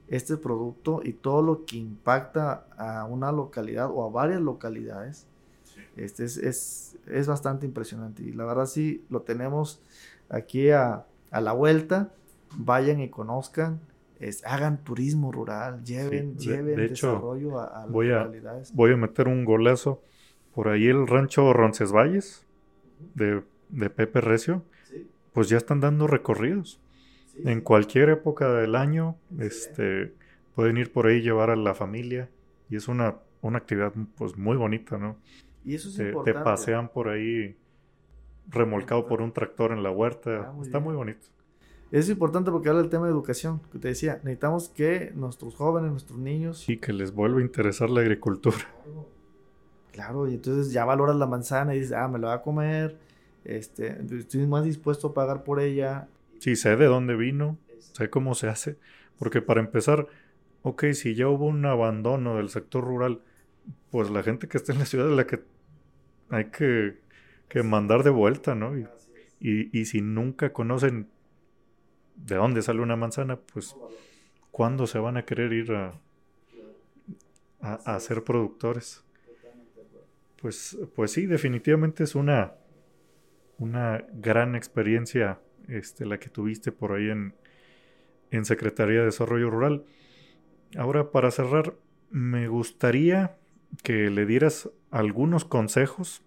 este 0.08 0.36
producto 0.36 1.00
y 1.02 1.12
todo 1.12 1.42
lo 1.42 1.64
que 1.64 1.76
impacta 1.76 2.66
a 2.76 3.04
una 3.04 3.32
localidad 3.32 3.90
o 3.90 4.04
a 4.04 4.10
varias 4.10 4.40
localidades. 4.40 5.26
Este 5.96 6.24
es, 6.24 6.36
es, 6.36 6.98
es, 7.06 7.26
bastante 7.26 7.66
impresionante 7.66 8.22
y 8.22 8.32
la 8.32 8.44
verdad 8.44 8.66
sí 8.66 9.04
lo 9.08 9.22
tenemos 9.22 9.80
aquí 10.28 10.70
a, 10.70 11.06
a 11.30 11.40
la 11.40 11.52
vuelta. 11.52 12.12
Vayan 12.58 13.00
y 13.00 13.08
conozcan, 13.08 13.80
es, 14.20 14.44
hagan 14.44 14.84
turismo 14.84 15.32
rural, 15.32 15.82
lleven, 15.82 16.36
lleven 16.38 16.76
desarrollo 16.76 17.58
a, 17.58 17.82
a 17.82 17.86
voy 17.86 18.08
localidades. 18.08 18.70
A, 18.70 18.74
voy 18.74 18.92
a 18.92 18.96
meter 18.96 19.26
un 19.26 19.44
golazo 19.44 20.00
por 20.54 20.68
ahí 20.68 20.86
el 20.86 21.06
rancho 21.06 21.52
Roncesvalles 21.52 22.46
de, 23.14 23.42
de 23.68 23.90
Pepe 23.90 24.20
Recio, 24.20 24.62
pues 25.32 25.48
ya 25.48 25.56
están 25.56 25.80
dando 25.80 26.06
recorridos 26.06 26.80
en 27.44 27.60
cualquier 27.60 28.10
época 28.10 28.52
del 28.52 28.74
año, 28.74 29.16
este, 29.38 30.14
pueden 30.54 30.76
ir 30.76 30.92
por 30.92 31.06
ahí 31.06 31.20
llevar 31.20 31.50
a 31.50 31.56
la 31.56 31.74
familia 31.74 32.30
y 32.70 32.76
es 32.76 32.88
una, 32.88 33.16
una 33.42 33.58
actividad 33.58 33.92
pues 34.16 34.36
muy 34.36 34.56
bonita, 34.56 34.98
¿no? 34.98 35.16
Y 35.64 35.74
eso 35.74 35.88
es 35.88 35.96
te, 35.96 36.08
importante. 36.08 36.38
te 36.38 36.44
pasean 36.44 36.88
por 36.88 37.08
ahí 37.08 37.56
remolcado 38.48 39.06
por 39.06 39.20
un 39.20 39.32
tractor 39.32 39.72
en 39.72 39.82
la 39.82 39.90
huerta, 39.90 40.52
ah, 40.52 40.62
está 40.62 40.78
muy 40.78 40.94
bonito. 40.94 41.26
Es 41.92 42.08
importante 42.08 42.50
porque 42.50 42.68
habla 42.68 42.80
del 42.80 42.90
tema 42.90 43.06
de 43.06 43.12
educación, 43.12 43.60
que 43.70 43.78
te 43.78 43.88
decía, 43.88 44.14
necesitamos 44.24 44.68
que 44.68 45.12
nuestros 45.14 45.54
jóvenes, 45.54 45.90
nuestros 45.90 46.18
niños... 46.18 46.58
Sí, 46.58 46.78
que 46.78 46.92
les 46.92 47.12
vuelva 47.12 47.38
a 47.38 47.42
interesar 47.42 47.90
la 47.90 48.00
agricultura. 48.00 48.58
Claro, 49.92 50.28
y 50.28 50.34
entonces 50.34 50.72
ya 50.72 50.84
valoras 50.84 51.16
la 51.16 51.26
manzana 51.26 51.74
y 51.74 51.78
dices, 51.78 51.92
ah, 51.92 52.08
me 52.08 52.18
la 52.18 52.28
va 52.28 52.34
a 52.34 52.42
comer, 52.42 52.98
este, 53.44 53.98
estoy 54.18 54.46
más 54.46 54.64
dispuesto 54.64 55.08
a 55.08 55.14
pagar 55.14 55.44
por 55.44 55.60
ella, 55.60 56.08
Sí, 56.38 56.56
sé 56.56 56.76
de 56.76 56.86
dónde 56.86 57.16
vino, 57.16 57.58
sé 57.78 58.10
cómo 58.10 58.34
se 58.34 58.48
hace, 58.48 58.78
porque 59.18 59.42
para 59.42 59.60
empezar, 59.60 60.06
ok, 60.62 60.84
si 60.92 61.14
ya 61.14 61.28
hubo 61.28 61.46
un 61.46 61.64
abandono 61.64 62.36
del 62.36 62.48
sector 62.48 62.84
rural, 62.84 63.20
pues 63.90 64.10
la 64.10 64.22
gente 64.22 64.48
que 64.48 64.58
está 64.58 64.72
en 64.72 64.78
la 64.78 64.86
ciudad 64.86 65.10
es 65.10 65.16
la 65.16 65.26
que 65.26 65.40
hay 66.30 66.46
que, 66.46 66.98
que 67.48 67.62
mandar 67.62 68.02
de 68.02 68.10
vuelta, 68.10 68.54
¿no? 68.54 68.76
Y, 68.76 68.86
y, 69.40 69.78
y, 69.78 69.84
si 69.84 70.00
nunca 70.00 70.52
conocen 70.52 71.08
de 72.16 72.36
dónde 72.36 72.62
sale 72.62 72.80
una 72.80 72.96
manzana, 72.96 73.36
pues 73.36 73.76
¿cuándo 74.50 74.86
se 74.86 74.98
van 74.98 75.16
a 75.16 75.24
querer 75.24 75.52
ir 75.52 75.72
a, 75.72 76.00
a, 77.60 78.00
ser 78.00 78.24
productores? 78.24 79.04
Pues, 80.40 80.78
pues 80.94 81.12
sí, 81.12 81.26
definitivamente 81.26 82.04
es 82.04 82.14
una, 82.14 82.54
una 83.58 84.04
gran 84.14 84.54
experiencia 84.54 85.40
este, 85.68 86.06
la 86.06 86.18
que 86.18 86.28
tuviste 86.28 86.72
por 86.72 86.92
ahí 86.92 87.10
en, 87.10 87.34
en 88.30 88.44
Secretaría 88.44 89.00
de 89.00 89.06
Desarrollo 89.06 89.50
Rural. 89.50 89.84
Ahora, 90.76 91.10
para 91.10 91.30
cerrar, 91.30 91.74
me 92.10 92.48
gustaría 92.48 93.36
que 93.82 94.10
le 94.10 94.26
dieras 94.26 94.70
algunos 94.90 95.44
consejos 95.44 96.22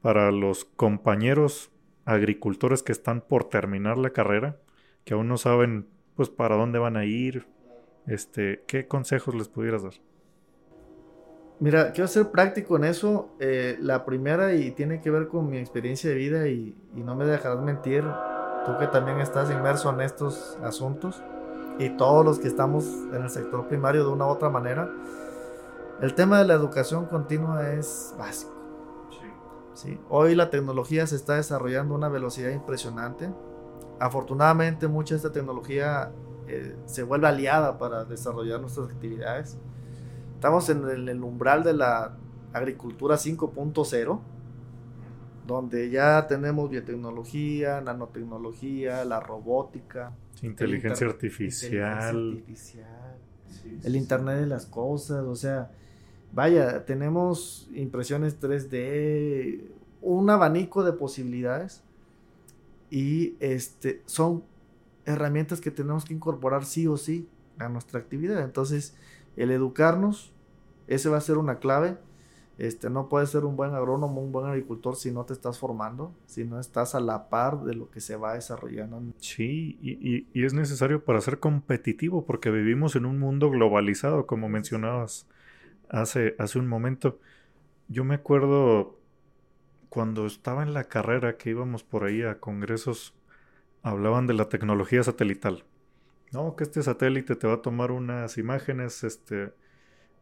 para 0.00 0.30
los 0.30 0.64
compañeros 0.64 1.70
agricultores 2.04 2.82
que 2.82 2.92
están 2.92 3.20
por 3.20 3.44
terminar 3.44 3.98
la 3.98 4.10
carrera, 4.10 4.56
que 5.04 5.14
aún 5.14 5.28
no 5.28 5.36
saben 5.36 5.88
pues 6.14 6.30
para 6.30 6.56
dónde 6.56 6.78
van 6.78 6.96
a 6.96 7.04
ir, 7.04 7.46
este, 8.06 8.62
¿qué 8.66 8.86
consejos 8.86 9.34
les 9.34 9.48
pudieras 9.48 9.82
dar? 9.82 9.94
Mira, 11.58 11.92
quiero 11.92 12.06
ser 12.06 12.30
práctico 12.30 12.76
en 12.76 12.84
eso. 12.84 13.34
Eh, 13.40 13.76
la 13.80 14.04
primera 14.04 14.54
y 14.54 14.70
tiene 14.72 15.00
que 15.00 15.10
ver 15.10 15.26
con 15.26 15.48
mi 15.48 15.58
experiencia 15.58 16.10
de 16.10 16.16
vida 16.16 16.48
y, 16.48 16.76
y 16.94 17.00
no 17.00 17.16
me 17.16 17.24
dejarás 17.24 17.62
mentir 17.62 18.04
tú 18.66 18.76
que 18.78 18.88
también 18.88 19.20
estás 19.20 19.50
inmerso 19.50 19.90
en 19.90 20.00
estos 20.00 20.58
asuntos 20.62 21.22
y 21.78 21.90
todos 21.90 22.24
los 22.24 22.38
que 22.38 22.48
estamos 22.48 22.84
en 23.12 23.22
el 23.22 23.30
sector 23.30 23.68
primario 23.68 24.04
de 24.04 24.12
una 24.12 24.26
u 24.26 24.28
otra 24.28 24.50
manera, 24.50 24.90
el 26.00 26.14
tema 26.14 26.38
de 26.38 26.46
la 26.46 26.54
educación 26.54 27.06
continua 27.06 27.70
es 27.70 28.14
básico. 28.18 28.52
Sí. 29.74 30.00
Hoy 30.08 30.34
la 30.34 30.48
tecnología 30.48 31.06
se 31.06 31.16
está 31.16 31.34
desarrollando 31.34 31.94
a 31.94 31.98
una 31.98 32.08
velocidad 32.08 32.50
impresionante. 32.50 33.30
Afortunadamente 34.00 34.88
mucha 34.88 35.14
de 35.14 35.16
esta 35.18 35.32
tecnología 35.32 36.12
eh, 36.48 36.76
se 36.86 37.02
vuelve 37.02 37.28
aliada 37.28 37.76
para 37.76 38.04
desarrollar 38.04 38.60
nuestras 38.60 38.88
actividades. 38.88 39.58
Estamos 40.34 40.68
en 40.70 41.08
el, 41.08 41.22
umbral 41.22 41.62
de 41.62 41.74
la 41.74 42.16
agricultura 42.52 43.16
5.0, 43.16 44.20
donde 45.46 45.90
ya 45.90 46.26
tenemos 46.26 46.70
biotecnología, 46.70 47.80
nanotecnología, 47.80 49.04
la 49.04 49.20
robótica. 49.20 50.12
Inteligencia 50.42 51.06
artificial. 51.06 52.42
el 53.84 53.96
Internet 53.96 54.40
de 54.40 54.46
las 54.46 54.66
cosas, 54.66 55.24
o 55.24 55.34
sea, 55.34 55.70
vaya, 56.32 56.84
tenemos 56.84 57.68
impresiones 57.74 58.40
3D, 58.40 59.62
un 60.02 60.30
abanico 60.30 60.84
de 60.84 60.92
posibilidades 60.92 61.82
y 62.90 63.36
este, 63.40 64.02
son 64.06 64.44
herramientas 65.04 65.60
que 65.60 65.70
tenemos 65.70 66.04
que 66.04 66.14
incorporar 66.14 66.64
sí 66.64 66.86
o 66.86 66.96
sí 66.96 67.28
a 67.58 67.68
nuestra 67.68 67.98
actividad. 67.98 68.44
Entonces, 68.44 68.94
el 69.36 69.50
educarnos, 69.50 70.32
ese 70.86 71.08
va 71.08 71.18
a 71.18 71.20
ser 71.20 71.38
una 71.38 71.58
clave. 71.58 71.96
Este, 72.58 72.88
no 72.88 73.08
puedes 73.08 73.30
ser 73.30 73.44
un 73.44 73.54
buen 73.54 73.74
agrónomo, 73.74 74.22
un 74.22 74.32
buen 74.32 74.46
agricultor 74.46 74.96
si 74.96 75.10
no 75.10 75.24
te 75.24 75.34
estás 75.34 75.58
formando, 75.58 76.14
si 76.26 76.44
no 76.44 76.58
estás 76.58 76.94
a 76.94 77.00
la 77.00 77.28
par 77.28 77.64
de 77.64 77.74
lo 77.74 77.90
que 77.90 78.00
se 78.00 78.16
va 78.16 78.34
desarrollando. 78.34 79.02
Sí, 79.18 79.78
y, 79.82 80.26
y 80.32 80.44
es 80.44 80.54
necesario 80.54 81.04
para 81.04 81.20
ser 81.20 81.38
competitivo, 81.38 82.24
porque 82.24 82.50
vivimos 82.50 82.96
en 82.96 83.04
un 83.04 83.18
mundo 83.18 83.50
globalizado, 83.50 84.26
como 84.26 84.48
mencionabas 84.48 85.26
hace, 85.90 86.34
hace 86.38 86.58
un 86.58 86.66
momento. 86.66 87.18
Yo 87.88 88.04
me 88.04 88.14
acuerdo 88.14 88.98
cuando 89.88 90.26
estaba 90.26 90.62
en 90.62 90.74
la 90.74 90.84
carrera 90.84 91.36
que 91.36 91.50
íbamos 91.50 91.84
por 91.84 92.04
ahí 92.04 92.22
a 92.22 92.40
congresos, 92.40 93.14
hablaban 93.82 94.26
de 94.26 94.34
la 94.34 94.48
tecnología 94.48 95.02
satelital. 95.02 95.64
No, 96.32 96.56
que 96.56 96.64
este 96.64 96.82
satélite 96.82 97.36
te 97.36 97.46
va 97.46 97.54
a 97.54 97.62
tomar 97.62 97.92
unas 97.92 98.36
imágenes 98.36 99.04
este, 99.04 99.52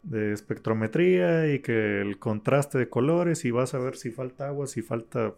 de 0.05 0.33
espectrometría 0.33 1.53
y 1.53 1.61
que 1.61 2.01
el 2.01 2.19
contraste 2.19 2.79
de 2.79 2.89
colores 2.89 3.45
y 3.45 3.51
vas 3.51 3.75
a 3.75 3.79
ver 3.79 3.97
si 3.97 4.11
falta 4.11 4.49
agua, 4.49 4.67
si 4.67 4.83
falta 4.83 5.35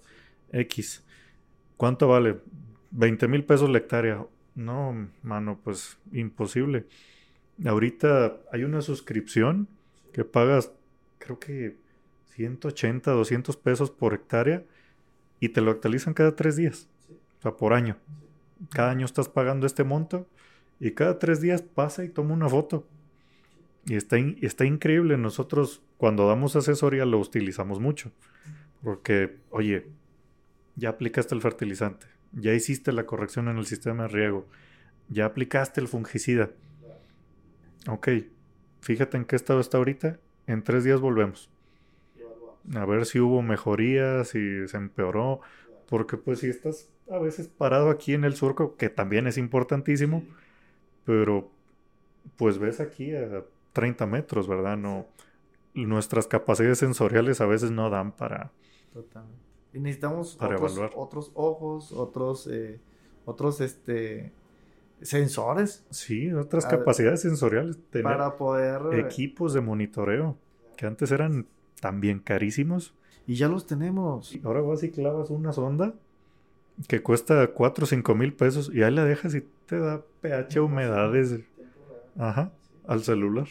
X. 0.53 1.05
¿Cuánto 1.77 2.09
vale? 2.09 2.41
20 2.91 3.29
mil 3.29 3.45
pesos 3.45 3.71
la 3.71 3.79
hectárea. 3.79 4.27
No, 4.55 5.09
mano, 5.23 5.61
pues 5.63 5.99
imposible. 6.13 6.87
Ahorita 7.65 8.39
hay 8.53 8.65
una 8.65 8.83
suscripción 8.83 9.69
que 10.13 10.25
pagas, 10.25 10.73
creo 11.19 11.39
que 11.39 11.77
180, 12.35 13.11
200 13.11 13.57
pesos 13.57 13.91
por 13.91 14.15
hectárea 14.15 14.65
y 15.41 15.51
te 15.51 15.61
lo 15.61 15.71
actualizan 15.71 16.15
cada 16.15 16.35
tres 16.35 16.57
días, 16.57 16.89
o 17.39 17.43
sea, 17.43 17.53
por 17.53 17.73
año. 17.73 17.97
Cada 18.71 18.91
año 18.91 19.05
estás 19.05 19.29
pagando 19.29 19.67
este 19.67 19.85
monto 19.85 20.27
y 20.81 20.93
cada 20.93 21.19
tres 21.19 21.41
días 21.41 21.63
pasa 21.63 22.05
y 22.05 22.09
toma 22.09 22.35
una 22.35 22.49
foto. 22.49 22.87
Y 23.87 23.95
está, 23.95 24.17
está 24.41 24.65
increíble. 24.65 25.17
Nosotros 25.17 25.83
cuando 25.97 26.29
damos 26.29 26.57
asesoría 26.57 27.07
lo 27.07 27.19
utilizamos 27.19 27.81
mucho. 27.81 28.13
Porque, 28.83 29.37
oye, 29.51 29.87
ya 30.77 30.91
aplicaste 30.91 31.35
el 31.35 31.41
fertilizante, 31.41 32.07
ya 32.33 32.53
hiciste 32.53 32.93
la 32.93 33.07
corrección 33.07 33.49
en 33.49 33.57
el 33.57 33.67
sistema 33.67 34.05
de 34.05 34.09
riego, 34.09 34.47
ya 35.09 35.25
aplicaste 35.25 35.81
el 35.81 35.89
fungicida. 35.89 36.51
Ok, 37.89 38.09
fíjate 38.81 39.17
en 39.17 39.25
qué 39.25 39.37
estado 39.37 39.61
está 39.61 39.79
ahorita, 39.79 40.19
en 40.47 40.63
tres 40.63 40.85
días 40.85 41.01
volvemos. 41.01 41.51
A 42.75 42.85
ver 42.85 43.07
si 43.07 43.21
hubo 43.21 43.43
mejorías, 43.43 44.29
si 44.29 44.69
se 44.69 44.77
empeoró, 44.77 45.41
porque 45.89 46.17
pues 46.17 46.41
si 46.41 46.49
estás 46.49 46.91
a 47.11 47.19
veces 47.19 47.49
parado 47.49 47.91
aquí 47.91 48.13
en 48.13 48.25
el 48.25 48.35
surco, 48.35 48.77
que 48.77 48.89
también 48.89 49.27
es 49.27 49.39
importantísimo, 49.39 50.25
pero 51.05 51.51
pues 52.37 52.59
ves 52.59 52.81
aquí 52.81 53.13
30 53.77 54.07
metros, 54.07 54.49
¿verdad? 54.49 54.79
No, 54.79 55.05
nuestras 55.75 56.27
capacidades 56.27 56.79
sensoriales 56.79 57.43
a 57.43 57.47
veces 57.47 57.71
no 57.71 57.91
dan 57.91 58.11
para... 58.13 58.51
Totalmente. 58.95 59.39
Y 59.75 59.81
necesitamos 59.81 60.39
otros, 60.41 60.81
otros, 60.95 61.31
ojos, 61.35 61.93
otros, 61.93 62.49
eh, 62.51 62.81
otros, 63.27 63.61
este, 63.61 64.33
sensores. 65.03 65.85
Sí, 65.91 66.33
otras 66.33 66.65
capacidades 66.65 67.21
sensoriales. 67.21 67.77
para 68.03 68.39
poder... 68.39 68.81
Eh, 68.95 69.01
equipos 69.01 69.53
de 69.53 69.61
monitoreo, 69.61 70.39
que 70.79 70.87
antes 70.87 71.13
eran 71.13 71.47
también 71.79 72.21
carísimos. 72.21 72.95
Y 73.27 73.35
ya 73.35 73.47
los 73.47 73.67
tenemos. 73.67 74.39
ahora 74.43 74.63
vas 74.63 74.83
y 74.85 74.91
clavas 74.91 75.29
una 75.29 75.53
sonda 75.53 75.93
que 76.89 77.03
cuesta 77.03 77.47
4 77.49 77.85
o 77.85 77.87
5 77.87 78.15
mil 78.15 78.33
pesos 78.33 78.71
y 78.73 78.83
ahí 78.83 78.95
la 78.95 79.05
dejas 79.05 79.35
y 79.35 79.43
te 79.67 79.79
da 79.79 80.03
pH, 80.23 80.61
humedades. 80.61 81.41
Ajá, 82.17 82.53
al 82.87 83.03
celular. 83.03 83.49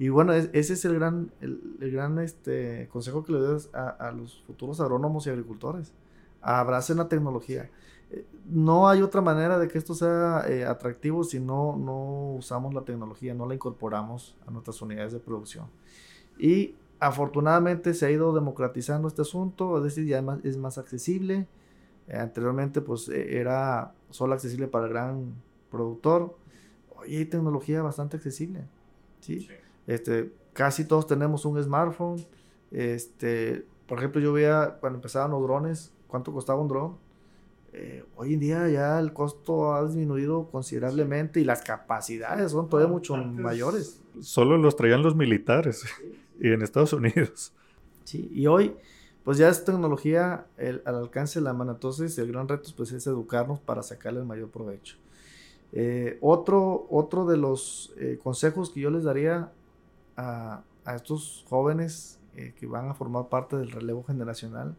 Y 0.00 0.08
bueno, 0.08 0.32
ese 0.32 0.72
es 0.72 0.84
el 0.86 0.94
gran, 0.94 1.30
el, 1.42 1.76
gran 1.92 2.18
este, 2.20 2.88
consejo 2.90 3.22
que 3.22 3.32
le 3.32 3.38
doy 3.38 3.60
a, 3.74 4.10
los 4.16 4.42
futuros 4.46 4.80
agrónomos 4.80 5.26
y 5.26 5.30
agricultores. 5.30 5.92
Abracen 6.40 6.96
la 6.96 7.06
tecnología. 7.06 7.68
Eh, 8.10 8.24
no 8.46 8.88
hay 8.88 9.02
otra 9.02 9.20
manera 9.20 9.58
de 9.58 9.68
que 9.68 9.76
esto 9.76 9.92
sea 9.92 10.44
eh, 10.48 10.64
atractivo 10.64 11.22
si 11.22 11.38
no, 11.38 11.76
no 11.76 12.36
usamos 12.38 12.72
la 12.72 12.80
tecnología, 12.80 13.34
no 13.34 13.46
la 13.46 13.52
incorporamos 13.52 14.38
a 14.46 14.50
nuestras 14.50 14.80
unidades 14.80 15.12
de 15.12 15.18
producción. 15.20 15.66
Y 16.38 16.76
afortunadamente 16.98 17.92
se 17.92 18.06
ha 18.06 18.10
ido 18.10 18.32
democratizando 18.32 19.06
este 19.06 19.20
asunto, 19.20 19.76
es 19.76 19.84
decir, 19.84 20.06
ya 20.06 20.24
es 20.44 20.56
más 20.56 20.78
accesible 20.78 21.46
eh, 22.08 22.16
anteriormente 22.16 22.80
pues 22.80 23.10
e, 23.10 23.38
era 23.38 23.92
solo 24.08 24.32
accesible 24.32 24.66
para 24.66 24.88
gran 24.88 25.34
productor. 25.70 26.38
Hoy 26.96 27.16
hay 27.16 27.26
tecnología 27.26 27.82
bastante 27.82 28.16
accesible. 28.16 28.64
¿sí? 29.20 29.46
Este, 29.90 30.32
casi 30.52 30.84
todos 30.84 31.08
tenemos 31.08 31.44
un 31.44 31.60
smartphone. 31.60 32.24
Este, 32.70 33.66
por 33.88 33.98
ejemplo, 33.98 34.20
yo 34.20 34.32
veía 34.32 34.76
cuando 34.78 34.98
empezaban 34.98 35.32
los 35.32 35.42
drones, 35.42 35.92
cuánto 36.06 36.32
costaba 36.32 36.60
un 36.60 36.68
dron. 36.68 36.96
Eh, 37.72 38.04
hoy 38.14 38.34
en 38.34 38.40
día 38.40 38.68
ya 38.68 39.00
el 39.00 39.12
costo 39.12 39.74
ha 39.74 39.84
disminuido 39.84 40.48
considerablemente 40.48 41.40
y 41.40 41.44
las 41.44 41.62
capacidades 41.62 42.52
son 42.52 42.68
todavía 42.68 42.92
mucho 42.92 43.16
mayores. 43.16 44.00
Solo 44.20 44.58
los 44.58 44.76
traían 44.76 45.02
los 45.02 45.16
militares 45.16 45.84
y 46.40 46.48
en 46.52 46.62
Estados 46.62 46.92
Unidos. 46.92 47.52
Sí, 48.04 48.30
y 48.32 48.46
hoy 48.46 48.76
pues 49.24 49.38
ya 49.38 49.48
es 49.48 49.64
tecnología 49.64 50.46
al 50.56 50.94
alcance 50.94 51.40
de 51.40 51.44
la 51.44 51.52
mano. 51.52 51.72
Entonces 51.72 52.16
el 52.18 52.30
gran 52.30 52.46
reto 52.46 52.70
pues, 52.76 52.92
es 52.92 53.08
educarnos 53.08 53.58
para 53.58 53.82
sacarle 53.82 54.20
el 54.20 54.26
mayor 54.26 54.50
provecho. 54.50 54.96
Eh, 55.72 56.16
otro, 56.20 56.86
otro 56.90 57.26
de 57.26 57.36
los 57.36 57.92
eh, 57.96 58.18
consejos 58.22 58.70
que 58.70 58.80
yo 58.80 58.90
les 58.90 59.02
daría 59.02 59.52
a, 60.20 60.94
estos 60.94 61.44
jóvenes 61.48 62.18
eh, 62.34 62.52
que 62.58 62.66
van 62.66 62.88
a 62.88 62.94
formar 62.94 63.28
parte 63.28 63.56
del 63.56 63.70
relevo 63.70 64.02
generacional 64.02 64.76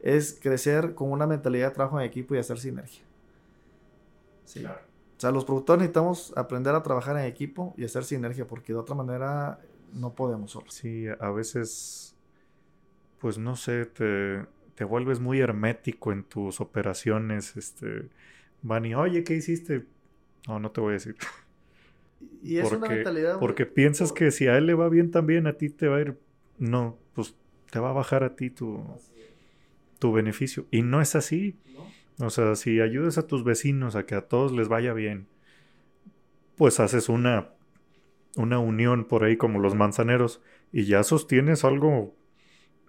es 0.00 0.38
crecer 0.40 0.94
con 0.94 1.12
una 1.12 1.26
mentalidad 1.26 1.68
de 1.68 1.74
trabajo 1.74 1.98
en 1.98 2.06
equipo 2.06 2.34
y 2.34 2.38
hacer 2.38 2.58
sinergia. 2.58 3.02
Sí. 4.44 4.64
O 4.64 5.20
sea, 5.20 5.30
los 5.30 5.44
productores 5.44 5.80
necesitamos 5.80 6.32
aprender 6.36 6.74
a 6.74 6.82
trabajar 6.82 7.16
en 7.16 7.24
equipo 7.24 7.74
y 7.76 7.84
hacer 7.84 8.04
sinergia 8.04 8.46
porque 8.46 8.72
de 8.72 8.78
otra 8.78 8.94
manera 8.94 9.60
no 9.92 10.14
podemos 10.14 10.50
solos. 10.52 10.74
Sí, 10.74 11.06
a 11.18 11.30
veces 11.30 12.14
pues 13.20 13.38
no 13.38 13.54
sé, 13.54 13.84
te, 13.84 14.46
te 14.74 14.84
vuelves 14.84 15.20
muy 15.20 15.40
hermético 15.40 16.10
en 16.10 16.24
tus 16.24 16.60
operaciones, 16.60 17.56
este, 17.56 18.08
van 18.62 18.86
y, 18.86 18.94
oye, 18.94 19.22
¿qué 19.24 19.34
hiciste? 19.34 19.84
No, 20.48 20.58
no 20.58 20.70
te 20.70 20.80
voy 20.80 20.90
a 20.90 20.92
decir. 20.94 21.16
Y 22.42 22.56
es 22.58 22.70
una 22.70 22.88
mentalidad. 22.88 23.38
Porque 23.38 23.66
piensas 23.66 24.12
que 24.12 24.30
si 24.30 24.46
a 24.46 24.56
él 24.56 24.66
le 24.66 24.74
va 24.74 24.88
bien 24.88 25.10
también, 25.10 25.46
a 25.46 25.54
ti 25.54 25.70
te 25.70 25.88
va 25.88 25.96
a 25.96 26.00
ir. 26.00 26.18
No, 26.58 26.98
pues 27.14 27.34
te 27.70 27.78
va 27.78 27.90
a 27.90 27.92
bajar 27.92 28.24
a 28.24 28.36
ti 28.36 28.50
tu, 28.50 28.84
tu 29.98 30.12
beneficio. 30.12 30.66
Y 30.70 30.82
no 30.82 31.00
es 31.00 31.14
así. 31.14 31.56
O 32.18 32.28
sea, 32.30 32.54
si 32.54 32.80
ayudas 32.80 33.16
a 33.18 33.26
tus 33.26 33.44
vecinos 33.44 33.96
a 33.96 34.04
que 34.04 34.14
a 34.14 34.22
todos 34.22 34.52
les 34.52 34.68
vaya 34.68 34.92
bien, 34.92 35.26
pues 36.56 36.78
haces 36.78 37.08
una, 37.08 37.48
una 38.36 38.58
unión 38.58 39.06
por 39.06 39.24
ahí 39.24 39.36
como 39.38 39.58
los 39.58 39.74
manzaneros 39.74 40.42
y 40.72 40.84
ya 40.84 41.02
sostienes 41.02 41.64
algo 41.64 42.14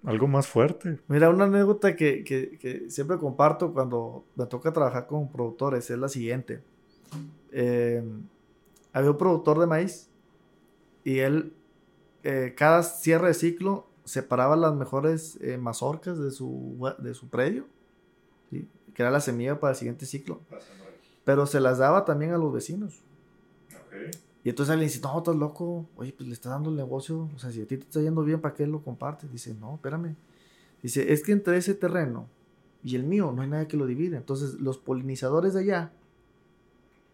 algo 0.03 0.27
más 0.27 0.47
fuerte. 0.47 0.99
Mira, 1.07 1.29
una 1.29 1.45
anécdota 1.45 1.95
que, 1.95 2.85
siempre 2.89 3.17
comparto 3.17 3.71
cuando 3.73 4.25
me 4.35 4.45
toca 4.47 4.73
trabajar 4.73 5.07
con 5.07 5.31
productores 5.31 5.89
es 5.89 5.97
la 5.97 6.09
siguiente. 6.09 6.61
Eh, 7.51 8.03
había 8.93 9.11
un 9.11 9.17
productor 9.17 9.59
de 9.59 9.67
maíz 9.67 10.09
y 11.03 11.19
él, 11.19 11.53
eh, 12.23 12.53
cada 12.57 12.83
cierre 12.83 13.29
de 13.29 13.33
ciclo, 13.33 13.87
separaba 14.05 14.55
las 14.55 14.73
mejores 14.73 15.37
eh, 15.41 15.57
mazorcas 15.57 16.19
de 16.19 16.31
su, 16.31 16.77
de 16.99 17.13
su 17.13 17.29
predio, 17.29 17.65
que 18.49 19.01
era 19.01 19.11
la 19.11 19.21
semilla 19.21 19.59
para 19.59 19.71
el 19.71 19.77
siguiente 19.77 20.05
ciclo. 20.05 20.41
Pero 21.23 21.45
se 21.45 21.59
las 21.59 21.77
daba 21.77 22.03
también 22.03 22.31
a 22.31 22.37
los 22.37 22.51
vecinos. 22.51 23.01
Y 24.43 24.49
entonces 24.49 24.71
alguien 24.71 24.89
dice, 24.89 25.01
no, 25.01 25.17
estás 25.17 25.35
loco, 25.35 25.87
oye, 25.95 26.13
pues 26.13 26.27
le 26.27 26.33
está 26.33 26.49
dando 26.49 26.71
el 26.71 26.75
negocio, 26.75 27.29
o 27.35 27.39
sea, 27.39 27.51
si 27.51 27.61
a 27.61 27.67
ti 27.67 27.77
te 27.77 27.83
está 27.83 28.01
yendo 28.01 28.23
bien, 28.23 28.41
¿para 28.41 28.55
qué 28.55 28.65
lo 28.65 28.83
compartes? 28.83 29.31
Dice, 29.31 29.53
no, 29.53 29.75
espérame. 29.75 30.15
Dice, 30.81 31.13
es 31.13 31.21
que 31.23 31.31
entre 31.31 31.57
ese 31.57 31.75
terreno 31.75 32.27
y 32.83 32.95
el 32.95 33.03
mío 33.03 33.31
no 33.31 33.43
hay 33.43 33.49
nada 33.49 33.67
que 33.67 33.77
lo 33.77 33.85
divide. 33.85 34.17
Entonces 34.17 34.55
los 34.55 34.77
polinizadores 34.77 35.53
de 35.53 35.61
allá 35.61 35.91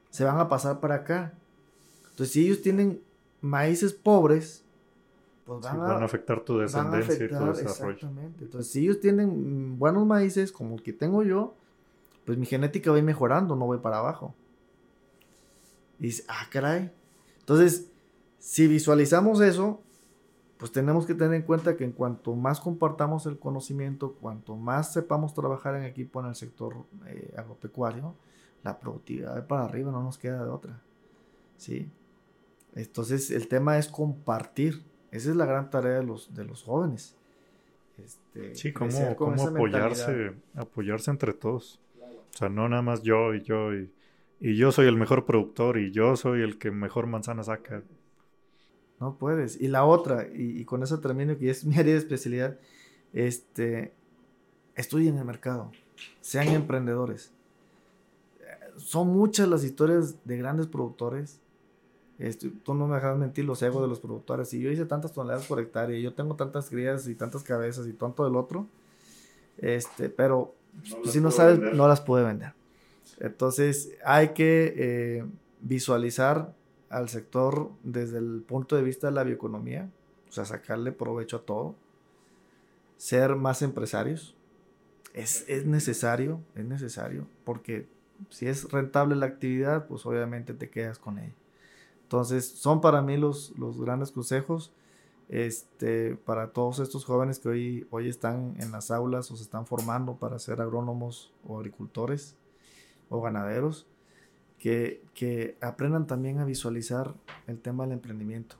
se 0.10 0.24
van 0.24 0.40
a 0.40 0.48
pasar 0.48 0.80
para 0.80 0.95
acá. 0.95 1.34
Entonces 2.18 2.34
si 2.34 2.45
ellos 2.48 2.64
tienen 2.64 2.99
maíces 3.41 3.94
pobres, 3.94 4.65
pues 5.45 5.60
Sí, 5.61 5.68
van, 5.68 5.77
van 5.77 5.91
a 5.91 6.02
a, 6.02 6.06
afectar 6.06 6.39
tu 6.41 6.57
a 6.57 6.64
descendencia 6.64 7.14
y 7.14 7.18
tu 7.19 7.23
desarrollo. 7.35 7.52
exactamente. 7.61 8.44
Entonces, 8.44 8.72
si 8.72 8.80
ellos 8.85 8.99
tienen 8.99 9.77
buenos 9.77 10.03
maíces 10.07 10.52
como 10.52 10.73
el 10.73 10.81
que 10.81 10.94
tengo 10.94 11.22
yo, 11.22 11.53
pues 12.26 12.39
mi 12.39 12.48
genética 12.48 12.91
va 12.91 12.98
a 12.98 13.02
mejorando, 13.03 13.56
no 13.56 13.68
voy 13.68 13.77
para 13.77 13.99
abajo. 13.99 14.34
Y 15.99 16.07
dice, 16.07 16.23
ah, 16.27 16.48
caray. 16.52 16.91
Entonces, 17.39 17.88
si 18.39 18.68
visualizamos 18.68 19.39
eso, 19.39 19.80
pues 20.57 20.72
tenemos 20.72 21.06
que 21.06 21.14
tener 21.14 21.35
en 21.35 21.44
cuenta 21.44 21.77
que 21.77 21.84
en 21.84 21.91
cuanto 21.91 22.34
más 22.34 22.60
compartamos 22.60 23.27
el 23.27 23.38
conocimiento, 23.38 24.14
cuanto 24.19 24.56
más 24.56 24.91
sepamos 24.91 25.35
trabajar 25.35 25.76
en 25.76 25.84
equipo 25.84 26.19
en 26.19 26.26
el 26.26 26.35
sector 26.35 26.77
eh, 27.06 27.35
agropecuario, 27.38 28.15
la 28.64 28.80
productividad 28.80 29.38
va 29.38 29.48
para 29.48 29.65
arriba, 29.65 29.91
no 29.91 30.02
nos 30.02 30.18
queda 30.18 30.44
de 30.44 30.49
otra. 30.49 30.81
¿Sí? 31.57 31.89
Entonces, 32.78 33.32
el 33.32 33.48
tema 33.48 33.78
es 33.78 33.88
compartir. 33.88 34.84
Esa 35.12 35.30
es 35.32 35.36
la 35.36 35.45
gran 35.45 35.70
tarea 35.70 35.99
de 35.99 36.04
los, 36.04 36.34
de 36.34 36.45
los 36.45 36.64
jóvenes. 36.64 37.16
Este, 37.98 38.56
Sí, 38.56 38.72
cómo, 38.74 38.91
mentalidad. 38.91 39.49
apoyarse, 39.56 40.34
apoyarse 40.56 41.12
entre 41.12 41.34
todos. 41.34 41.80
O 42.34 42.38
sea, 42.38 42.49
no 42.49 42.70
nada 42.70 42.82
más 42.84 43.02
yo 43.02 43.34
y 43.34 43.41
yo 43.41 43.74
y, 43.74 43.91
y 44.40 44.56
yo 44.56 44.72
soy 44.72 44.88
el 44.88 44.95
mejor 44.98 45.26
productor 45.26 45.80
y 45.80 45.91
yo 45.91 46.16
soy 46.16 46.41
el 46.41 46.60
que 46.60 46.70
mejor 46.72 47.08
manzana 47.08 47.44
saca. 47.44 47.82
No 48.99 49.18
puedes. 49.18 49.60
Y 49.60 49.68
la 49.68 49.86
otra, 49.86 50.28
y, 50.28 50.60
y 50.60 50.66
con 50.66 50.84
eso 50.84 50.99
termino, 50.99 51.38
que 51.38 51.49
es 51.49 51.66
mi 51.66 51.76
área 51.78 51.94
de 51.94 51.99
especialidad, 51.99 52.60
este, 53.14 53.94
estudien 54.76 55.18
el 55.18 55.26
mercado, 55.26 55.72
sean 56.22 56.49
emprendedores. 56.49 57.32
Eh, 58.41 58.45
Son 58.78 59.08
muchas 59.08 59.48
las 59.48 59.64
historias 59.64 60.24
de 60.26 60.38
grandes 60.38 60.68
productores. 60.68 61.40
Este, 62.19 62.49
tú 62.49 62.73
no 62.73 62.88
me 62.88 62.95
dejas 62.95 63.18
mentir 63.18 63.45
los 63.45 63.61
egos 63.61 63.81
de 63.81 63.88
los 63.88 63.99
productores. 63.99 64.49
Si 64.49 64.60
yo 64.60 64.72
hice 64.72 64.85
tantas 64.85 65.14
toneladas 65.14 65.45
por 65.45 65.60
hectárea, 65.60 65.98
y 65.98 66.02
yo 66.02 66.14
tengo 66.14 66.35
tantas 66.35 66.69
crías 66.69 67.07
y 67.07 67.15
tantas 67.15 67.44
cabezas 67.44 67.88
y 67.88 67.94
tanto 67.94 68.23
del 68.23 68.35
otro, 68.35 68.68
este, 69.57 70.10
pero 70.10 70.56
si 71.06 71.22
no 71.22 71.31
sabes, 71.31 71.60
no 71.60 71.88
las 71.88 72.02
puede 72.02 72.26
vender. 72.26 72.53
Entonces, 73.19 73.98
hay 74.03 74.30
que 74.30 74.73
eh, 74.76 75.26
visualizar 75.61 76.53
al 76.89 77.10
sector 77.10 77.72
desde 77.84 78.18
el 78.19 78.44
punto 78.48 78.76
de 78.76 78.84
vista 78.84 79.07
de 79.07 79.14
la 79.14 79.23
bioeconomía, 79.23 79.89
o 80.30 80.31
sea, 80.31 80.45
sacarle 80.45 80.91
provecho 80.91 81.38
a 81.38 81.41
todo, 81.41 81.76
ser 82.98 83.35
más 83.35 83.61
empresarios. 83.61 84.35
Es, 85.14 85.45
es 85.48 85.65
necesario, 85.65 86.41
es 86.56 86.65
necesario, 86.65 87.27
porque 87.44 87.88
si 88.30 88.48
es 88.48 88.72
rentable 88.72 89.15
la 89.15 89.26
actividad, 89.26 89.88
pues 89.88 90.06
obviamente 90.06 90.53
te 90.53 90.69
quedas 90.69 90.99
con 90.99 91.18
ella. 91.18 91.34
Entonces, 92.08 92.48
son 92.48 92.80
para 92.80 93.02
mí 93.02 93.18
los, 93.18 93.54
los 93.58 93.82
grandes 93.82 94.12
consejos 94.12 94.72
este, 95.28 96.16
para 96.16 96.54
todos 96.54 96.80
estos 96.80 97.04
jóvenes 97.04 97.38
que 97.40 97.50
hoy, 97.50 97.88
hoy 97.90 98.08
están 98.08 98.56
en 98.62 98.72
las 98.72 98.92
aulas 98.92 99.30
o 99.30 99.36
se 99.36 99.44
están 99.44 99.66
formando 99.66 100.16
para 100.16 100.40
ser 100.40 100.62
agrónomos 100.62 101.34
o 101.46 101.58
agricultores 101.58 102.38
o 103.10 103.22
ganaderos, 103.22 103.88
que, 104.58 105.04
que 105.14 105.58
aprendan 105.60 106.08
también 106.08 106.40
a 106.40 106.46
visualizar 106.46 107.14
el 107.46 107.60
tema 107.60 107.84
del 107.84 107.94
emprendimiento, 107.94 108.56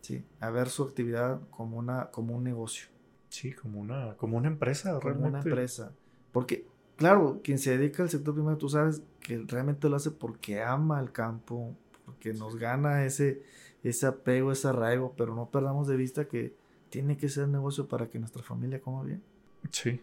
¿sí? 0.00 0.24
a 0.40 0.48
ver 0.50 0.70
su 0.70 0.82
actividad 0.82 1.40
como, 1.50 1.76
una, 1.76 2.10
como 2.10 2.34
un 2.34 2.44
negocio, 2.44 2.88
Sí, 3.28 3.52
como 3.52 3.80
una, 3.80 4.16
como 4.16 4.38
una 4.38 4.48
empresa 4.48 4.90
como 4.90 5.00
realmente. 5.00 5.28
una 5.28 5.38
empresa. 5.40 5.92
Porque, 6.32 6.66
claro, 6.96 7.40
quien 7.44 7.58
se 7.58 7.76
dedica 7.76 8.02
al 8.02 8.08
sector 8.08 8.32
primario, 8.32 8.56
tú 8.56 8.70
sabes 8.70 9.02
que 9.20 9.44
realmente 9.46 9.90
lo 9.90 9.96
hace 9.96 10.10
porque 10.10 10.62
ama 10.62 11.00
el 11.00 11.12
campo, 11.12 11.74
porque 12.06 12.32
nos 12.32 12.56
gana 12.56 13.04
ese, 13.04 13.42
ese 13.82 14.06
apego, 14.06 14.52
ese 14.52 14.68
arraigo, 14.68 15.12
pero 15.16 15.34
no 15.34 15.50
perdamos 15.50 15.86
de 15.88 15.96
vista 15.96 16.26
que 16.26 16.54
tiene 16.88 17.18
que 17.18 17.28
ser 17.28 17.48
negocio 17.48 17.86
para 17.88 18.08
que 18.08 18.18
nuestra 18.18 18.42
familia 18.42 18.80
coma 18.80 19.02
bien. 19.02 19.22
Sí, 19.70 20.00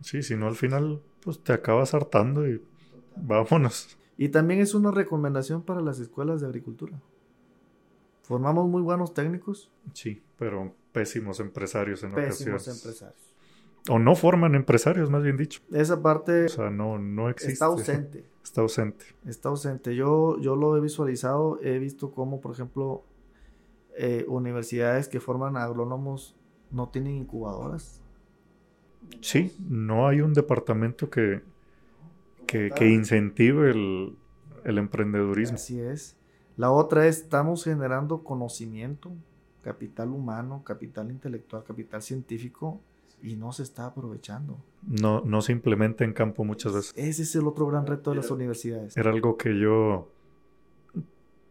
sí, 0.00 0.22
si 0.22 0.34
no 0.36 0.46
al 0.48 0.54
final 0.56 1.02
pues 1.22 1.42
te 1.42 1.52
acabas 1.52 1.92
hartando 1.92 2.48
y 2.48 2.62
vámonos. 3.16 3.98
Y 4.16 4.28
también 4.28 4.60
es 4.60 4.74
una 4.74 4.90
recomendación 4.92 5.62
para 5.62 5.80
las 5.82 5.98
escuelas 5.98 6.40
de 6.40 6.46
agricultura. 6.46 6.98
Formamos 8.22 8.68
muy 8.68 8.82
buenos 8.82 9.14
técnicos, 9.14 9.70
Sí, 9.94 10.22
pero 10.38 10.74
pésimos 10.92 11.40
empresarios 11.40 12.02
en 12.04 12.12
pésimos 12.14 12.62
ocasiones. 12.62 12.84
empresarios. 12.84 13.31
O 13.88 13.98
no 13.98 14.14
forman 14.14 14.54
empresarios, 14.54 15.10
más 15.10 15.22
bien 15.22 15.36
dicho. 15.36 15.60
Esa 15.72 16.00
parte 16.02 16.44
O 16.44 16.48
sea, 16.48 16.70
no, 16.70 16.98
no 16.98 17.28
existe. 17.28 17.52
está 17.52 17.66
ausente. 17.66 18.24
Está 18.42 18.60
ausente. 18.60 19.04
Está 19.24 19.48
ausente. 19.50 19.94
Yo, 19.94 20.36
yo 20.40 20.56
lo 20.56 20.76
he 20.76 20.80
visualizado, 20.80 21.60
he 21.62 21.78
visto 21.78 22.10
cómo, 22.10 22.40
por 22.40 22.52
ejemplo, 22.52 23.04
eh, 23.96 24.24
universidades 24.26 25.06
que 25.08 25.20
forman 25.20 25.56
agrónomos 25.56 26.34
no 26.72 26.88
tienen 26.88 27.14
incubadoras. 27.14 28.02
Sí, 29.20 29.54
no 29.68 30.08
hay 30.08 30.22
un 30.22 30.34
departamento 30.34 31.08
que, 31.08 31.40
que, 32.46 32.70
que 32.74 32.88
incentive 32.90 33.70
el, 33.70 34.16
el 34.64 34.78
emprendedurismo. 34.78 35.54
Así 35.54 35.80
es. 35.80 36.16
La 36.56 36.70
otra 36.72 37.06
es, 37.06 37.18
estamos 37.18 37.64
generando 37.64 38.24
conocimiento, 38.24 39.12
capital 39.62 40.10
humano, 40.10 40.62
capital 40.64 41.10
intelectual, 41.10 41.62
capital 41.64 42.02
científico, 42.02 42.80
y 43.22 43.36
no 43.36 43.52
se 43.52 43.62
está 43.62 43.86
aprovechando. 43.86 44.58
No, 44.86 45.22
no 45.24 45.42
se 45.42 45.52
implementa 45.52 46.04
en 46.04 46.12
campo 46.12 46.44
muchas 46.44 46.72
veces. 46.72 46.92
Ese 46.96 47.22
es 47.22 47.34
el 47.36 47.46
otro 47.46 47.66
gran 47.66 47.86
reto 47.86 48.10
de 48.10 48.16
las 48.16 48.30
universidades. 48.30 48.96
Era 48.96 49.10
algo 49.10 49.36
que 49.36 49.58
yo, 49.58 50.10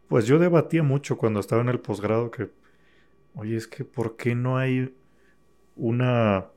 pues 0.08 0.26
yo 0.26 0.38
debatía 0.38 0.84
mucho 0.84 1.18
cuando 1.18 1.40
estaba 1.40 1.62
en 1.62 1.70
el 1.70 1.80
posgrado 1.80 2.30
que, 2.30 2.50
oye, 3.36 3.56
es 3.56 3.68
que 3.68 3.86
¿por 3.86 4.18
qué 4.18 4.36
no 4.36 4.58
hay 4.58 4.94
una, 5.78 6.48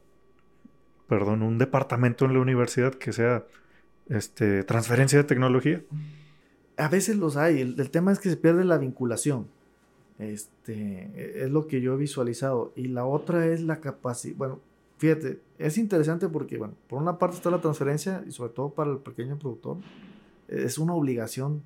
perdón, 1.08 1.42
un 1.42 1.58
departamento 1.58 2.24
en 2.24 2.34
la 2.34 2.40
universidad 2.40 2.94
que 2.94 3.12
sea, 3.12 3.44
este, 4.08 4.64
transferencia 4.64 5.18
de 5.18 5.24
tecnología? 5.24 5.82
A 6.76 6.88
veces 6.88 7.16
los 7.16 7.36
hay. 7.36 7.60
El, 7.60 7.78
el 7.78 7.90
tema 7.90 8.10
es 8.10 8.18
que 8.18 8.30
se 8.30 8.36
pierde 8.36 8.64
la 8.64 8.78
vinculación. 8.78 9.46
Este, 10.18 11.44
es 11.44 11.50
lo 11.50 11.66
que 11.66 11.80
yo 11.80 11.94
he 11.94 11.96
visualizado. 11.96 12.72
Y 12.74 12.88
la 12.88 13.04
otra 13.04 13.46
es 13.46 13.62
la 13.62 13.80
capacidad. 13.80 14.36
Bueno, 14.36 14.60
fíjate, 15.04 15.38
es 15.58 15.76
interesante 15.76 16.28
porque, 16.30 16.56
bueno, 16.56 16.72
por 16.88 17.02
una 17.02 17.18
parte 17.18 17.36
está 17.36 17.50
la 17.50 17.60
transferencia 17.60 18.24
y 18.26 18.32
sobre 18.32 18.52
todo 18.52 18.70
para 18.70 18.90
el 18.90 18.98
pequeño 18.98 19.38
productor, 19.38 19.76
es 20.48 20.78
una 20.78 20.94
obligación 20.94 21.62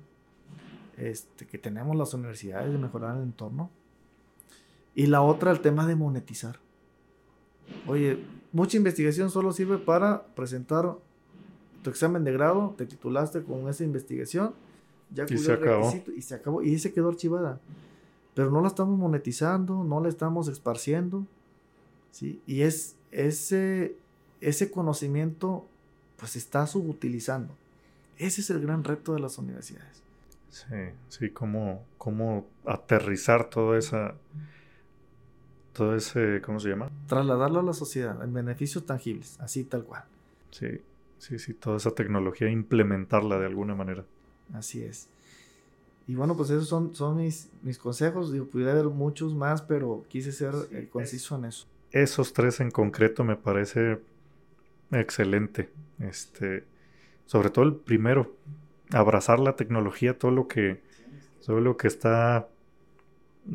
este, 0.97 1.47
que 1.47 1.57
tenemos 1.57 1.95
las 1.95 2.13
universidades 2.13 2.69
de 2.69 2.77
mejorar 2.77 3.15
el 3.15 3.23
entorno. 3.23 3.69
Y 4.93 5.07
la 5.07 5.21
otra, 5.21 5.51
el 5.51 5.61
tema 5.61 5.87
de 5.87 5.95
monetizar. 5.95 6.59
Oye, 7.87 8.21
mucha 8.51 8.75
investigación 8.75 9.29
solo 9.29 9.53
sirve 9.53 9.77
para 9.77 10.25
presentar 10.35 10.97
tu 11.81 11.89
examen 11.89 12.25
de 12.25 12.33
grado, 12.33 12.73
te 12.77 12.85
titulaste 12.85 13.41
con 13.43 13.69
esa 13.69 13.85
investigación, 13.85 14.53
ya 15.15 15.23
Y 15.29 15.37
se 15.37 15.53
el 15.53 15.59
acabó. 15.59 15.93
y 16.17 16.21
se 16.21 16.35
acabó, 16.35 16.61
y 16.61 16.77
se 16.77 16.91
quedó 16.91 17.07
archivada. 17.07 17.61
Pero 18.33 18.51
no 18.51 18.59
la 18.59 18.67
estamos 18.67 18.99
monetizando, 18.99 19.85
no 19.85 20.01
la 20.01 20.09
estamos 20.09 20.49
esparciendo, 20.49 21.25
¿sí? 22.11 22.41
Y 22.45 22.63
es 22.63 22.97
ese, 23.11 23.95
ese 24.41 24.71
conocimiento, 24.71 25.67
pues 26.17 26.31
se 26.31 26.39
está 26.39 26.67
subutilizando. 26.67 27.53
Ese 28.17 28.41
es 28.41 28.49
el 28.49 28.61
gran 28.61 28.83
reto 28.83 29.13
de 29.13 29.19
las 29.19 29.37
universidades. 29.37 30.03
Sí, 30.49 30.75
sí, 31.09 31.29
cómo, 31.29 31.85
cómo 31.97 32.47
aterrizar 32.65 33.49
toda 33.49 33.77
esa, 33.77 34.15
todo 35.73 35.95
ese, 35.95 36.41
¿cómo 36.43 36.59
se 36.59 36.69
llama? 36.69 36.89
Trasladarlo 37.07 37.59
a 37.59 37.63
la 37.63 37.73
sociedad 37.73 38.21
en 38.23 38.33
beneficios 38.33 38.85
tangibles, 38.85 39.39
así 39.39 39.63
tal 39.63 39.83
cual. 39.83 40.03
Sí, 40.51 40.81
sí, 41.19 41.37
sí, 41.39 41.53
toda 41.53 41.77
esa 41.77 41.91
tecnología, 41.91 42.49
implementarla 42.49 43.37
de 43.37 43.45
alguna 43.45 43.75
manera. 43.75 44.03
Así 44.53 44.83
es. 44.83 45.07
Y 46.07 46.15
bueno, 46.15 46.35
pues 46.35 46.49
esos 46.49 46.67
son, 46.67 46.95
son 46.95 47.17
mis, 47.17 47.49
mis 47.61 47.77
consejos. 47.77 48.31
Digo, 48.31 48.45
pudiera 48.47 48.71
haber 48.71 48.85
muchos 48.85 49.35
más, 49.35 49.61
pero 49.61 50.03
quise 50.09 50.31
ser 50.31 50.55
eh, 50.71 50.89
conciso 50.91 51.35
en 51.35 51.45
eso. 51.45 51.67
Esos 51.91 52.33
tres 52.33 52.59
en 52.59 52.71
concreto 52.71 53.23
me 53.23 53.35
parece 53.35 53.99
excelente. 54.91 55.69
Este, 55.99 56.63
sobre 57.25 57.49
todo 57.49 57.65
el 57.65 57.75
primero, 57.75 58.35
abrazar 58.91 59.39
la 59.39 59.55
tecnología, 59.55 60.17
todo 60.17 60.31
lo 60.31 60.47
que, 60.47 60.81
todo 61.45 61.59
lo 61.61 61.77
que 61.77 61.87
está 61.87 62.47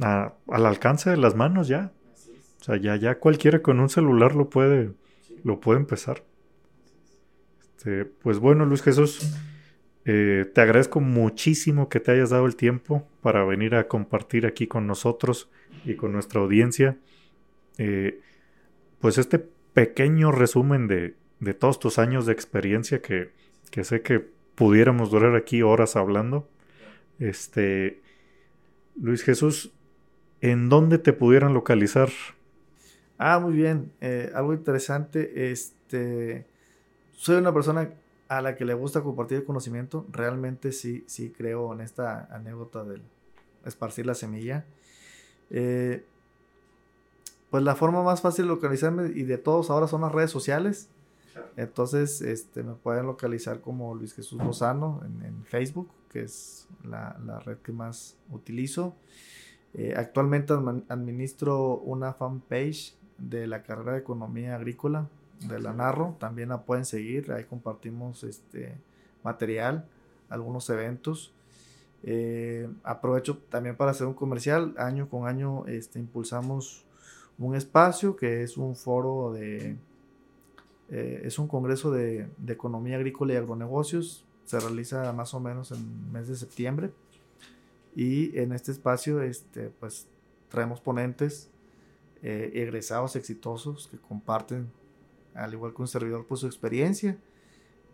a- 0.02 0.32
al 0.48 0.66
alcance 0.66 1.10
de 1.10 1.16
las 1.16 1.34
manos 1.34 1.68
ya. 1.68 1.92
O 2.60 2.64
sea, 2.64 2.76
ya, 2.76 2.96
ya 2.96 3.18
cualquiera 3.18 3.62
con 3.62 3.78
un 3.80 3.88
celular 3.88 4.34
lo 4.34 4.48
puede, 4.48 4.92
lo 5.44 5.60
puede 5.60 5.80
empezar. 5.80 6.22
Este, 7.76 8.04
pues 8.04 8.38
bueno, 8.38 8.64
Luis 8.64 8.82
Jesús, 8.82 9.34
eh, 10.06 10.50
te 10.54 10.60
agradezco 10.60 11.00
muchísimo 11.00 11.88
que 11.88 12.00
te 12.00 12.12
hayas 12.12 12.30
dado 12.30 12.46
el 12.46 12.56
tiempo 12.56 13.06
para 13.22 13.44
venir 13.44 13.74
a 13.74 13.86
compartir 13.88 14.46
aquí 14.46 14.66
con 14.66 14.86
nosotros 14.86 15.50
y 15.84 15.94
con 15.94 16.12
nuestra 16.12 16.40
audiencia. 16.40 16.96
Eh, 17.78 18.20
pues 19.00 19.18
este 19.18 19.38
pequeño 19.38 20.32
resumen 20.32 20.86
de, 20.86 21.14
de 21.40 21.54
todos 21.54 21.78
tus 21.78 21.98
años 21.98 22.26
de 22.26 22.32
experiencia 22.32 23.02
que, 23.02 23.30
que 23.70 23.84
sé 23.84 24.02
que 24.02 24.20
pudiéramos 24.54 25.10
durar 25.10 25.34
aquí 25.36 25.62
horas 25.62 25.96
hablando. 25.96 26.48
Este, 27.18 28.00
Luis 29.00 29.22
Jesús, 29.22 29.72
¿en 30.40 30.68
dónde 30.68 30.98
te 30.98 31.12
pudieran 31.12 31.54
localizar? 31.54 32.10
Ah, 33.18 33.38
muy 33.38 33.54
bien. 33.54 33.92
Eh, 34.00 34.30
algo 34.34 34.54
interesante. 34.54 35.50
Este, 35.50 36.46
soy 37.12 37.36
una 37.36 37.52
persona 37.52 37.90
a 38.28 38.40
la 38.40 38.56
que 38.56 38.64
le 38.64 38.74
gusta 38.74 39.02
compartir 39.02 39.38
el 39.38 39.44
conocimiento. 39.44 40.06
Realmente 40.10 40.72
sí, 40.72 41.04
sí 41.06 41.30
creo 41.30 41.72
en 41.72 41.80
esta 41.80 42.28
anécdota 42.34 42.84
del 42.84 43.02
esparcir 43.64 44.06
la 44.06 44.14
semilla. 44.14 44.64
Eh, 45.50 46.04
pues 47.54 47.62
la 47.62 47.76
forma 47.76 48.02
más 48.02 48.20
fácil 48.20 48.46
de 48.46 48.48
localizarme 48.48 49.12
y 49.14 49.22
de 49.22 49.38
todos 49.38 49.70
ahora 49.70 49.86
son 49.86 50.00
las 50.00 50.10
redes 50.10 50.32
sociales. 50.32 50.88
Entonces, 51.56 52.20
este, 52.20 52.64
me 52.64 52.74
pueden 52.74 53.06
localizar 53.06 53.60
como 53.60 53.94
Luis 53.94 54.12
Jesús 54.12 54.42
Lozano 54.42 55.00
en, 55.04 55.44
Facebook, 55.44 55.88
que 56.10 56.22
es 56.22 56.66
la, 56.82 57.16
red 57.46 57.58
que 57.58 57.70
más 57.70 58.16
utilizo. 58.32 58.96
Eh, 59.72 59.94
actualmente 59.96 60.52
administro 60.88 61.76
una 61.76 62.12
fanpage 62.12 62.96
de 63.18 63.46
la 63.46 63.62
carrera 63.62 63.92
de 63.92 63.98
Economía 63.98 64.56
Agrícola 64.56 65.08
de 65.46 65.60
la 65.60 65.72
Narro. 65.72 66.16
También 66.18 66.48
la 66.48 66.62
pueden 66.62 66.84
seguir. 66.84 67.30
Ahí 67.30 67.44
compartimos 67.44 68.24
este 68.24 68.74
material, 69.22 69.86
algunos 70.28 70.68
eventos. 70.70 71.32
Eh, 72.02 72.68
aprovecho 72.82 73.38
también 73.48 73.76
para 73.76 73.92
hacer 73.92 74.08
un 74.08 74.14
comercial. 74.14 74.74
Año 74.76 75.08
con 75.08 75.28
año 75.28 75.64
este, 75.68 76.00
impulsamos 76.00 76.84
un 77.38 77.54
espacio 77.56 78.16
que 78.16 78.42
es 78.42 78.56
un 78.56 78.76
foro 78.76 79.32
de 79.32 79.76
eh, 80.90 81.22
es 81.24 81.38
un 81.38 81.48
congreso 81.48 81.90
de, 81.90 82.28
economía 82.46 82.96
agrícola 82.96 83.34
y 83.34 83.36
agronegocios. 83.36 84.24
Se 84.44 84.60
realiza 84.60 85.12
más 85.12 85.34
o 85.34 85.40
menos 85.40 85.72
en 85.72 85.78
el 85.78 86.12
mes 86.12 86.28
de 86.28 86.36
septiembre. 86.36 86.92
Y 87.96 88.38
en 88.38 88.52
este 88.52 88.72
espacio, 88.72 89.22
este, 89.22 89.70
pues, 89.80 90.06
traemos 90.48 90.80
ponentes 90.80 91.50
eh, 92.22 92.50
egresados 92.54 93.16
exitosos 93.16 93.88
que 93.88 93.98
comparten, 93.98 94.70
al 95.34 95.52
igual 95.52 95.74
que 95.74 95.82
un 95.82 95.88
servidor, 95.88 96.26
pues, 96.26 96.40
su 96.40 96.46
experiencia. 96.46 97.16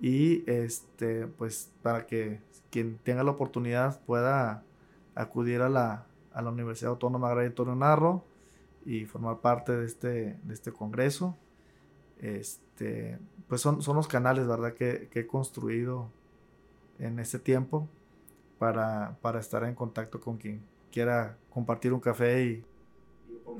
Y 0.00 0.42
este, 0.50 1.26
pues, 1.26 1.70
para 1.82 2.06
que 2.06 2.40
quien 2.70 2.98
tenga 2.98 3.22
la 3.22 3.30
oportunidad 3.30 4.00
pueda 4.02 4.64
acudir 5.14 5.60
a 5.60 5.68
la, 5.68 6.06
a 6.32 6.42
la 6.42 6.50
Universidad 6.50 6.92
Autónoma 6.92 7.28
Agraria 7.28 7.48
Antonio 7.48 7.74
Narro 7.74 8.24
y 8.90 9.04
formar 9.04 9.38
parte 9.38 9.70
de 9.70 9.86
este, 9.86 10.36
de 10.42 10.52
este 10.52 10.72
congreso. 10.72 11.38
Este, 12.18 13.18
pues 13.46 13.60
son, 13.60 13.82
son 13.82 13.94
los 13.94 14.08
canales, 14.08 14.48
¿verdad? 14.48 14.74
Que, 14.74 15.08
he 15.14 15.26
construido 15.28 16.10
en 16.98 17.20
este 17.20 17.38
tiempo 17.38 17.88
para, 18.58 19.16
para, 19.22 19.38
estar 19.38 19.62
en 19.62 19.76
contacto 19.76 20.20
con 20.20 20.38
quien 20.38 20.60
quiera 20.90 21.36
compartir 21.50 21.92
un 21.92 22.00
café 22.00 22.44
y... 22.44 22.64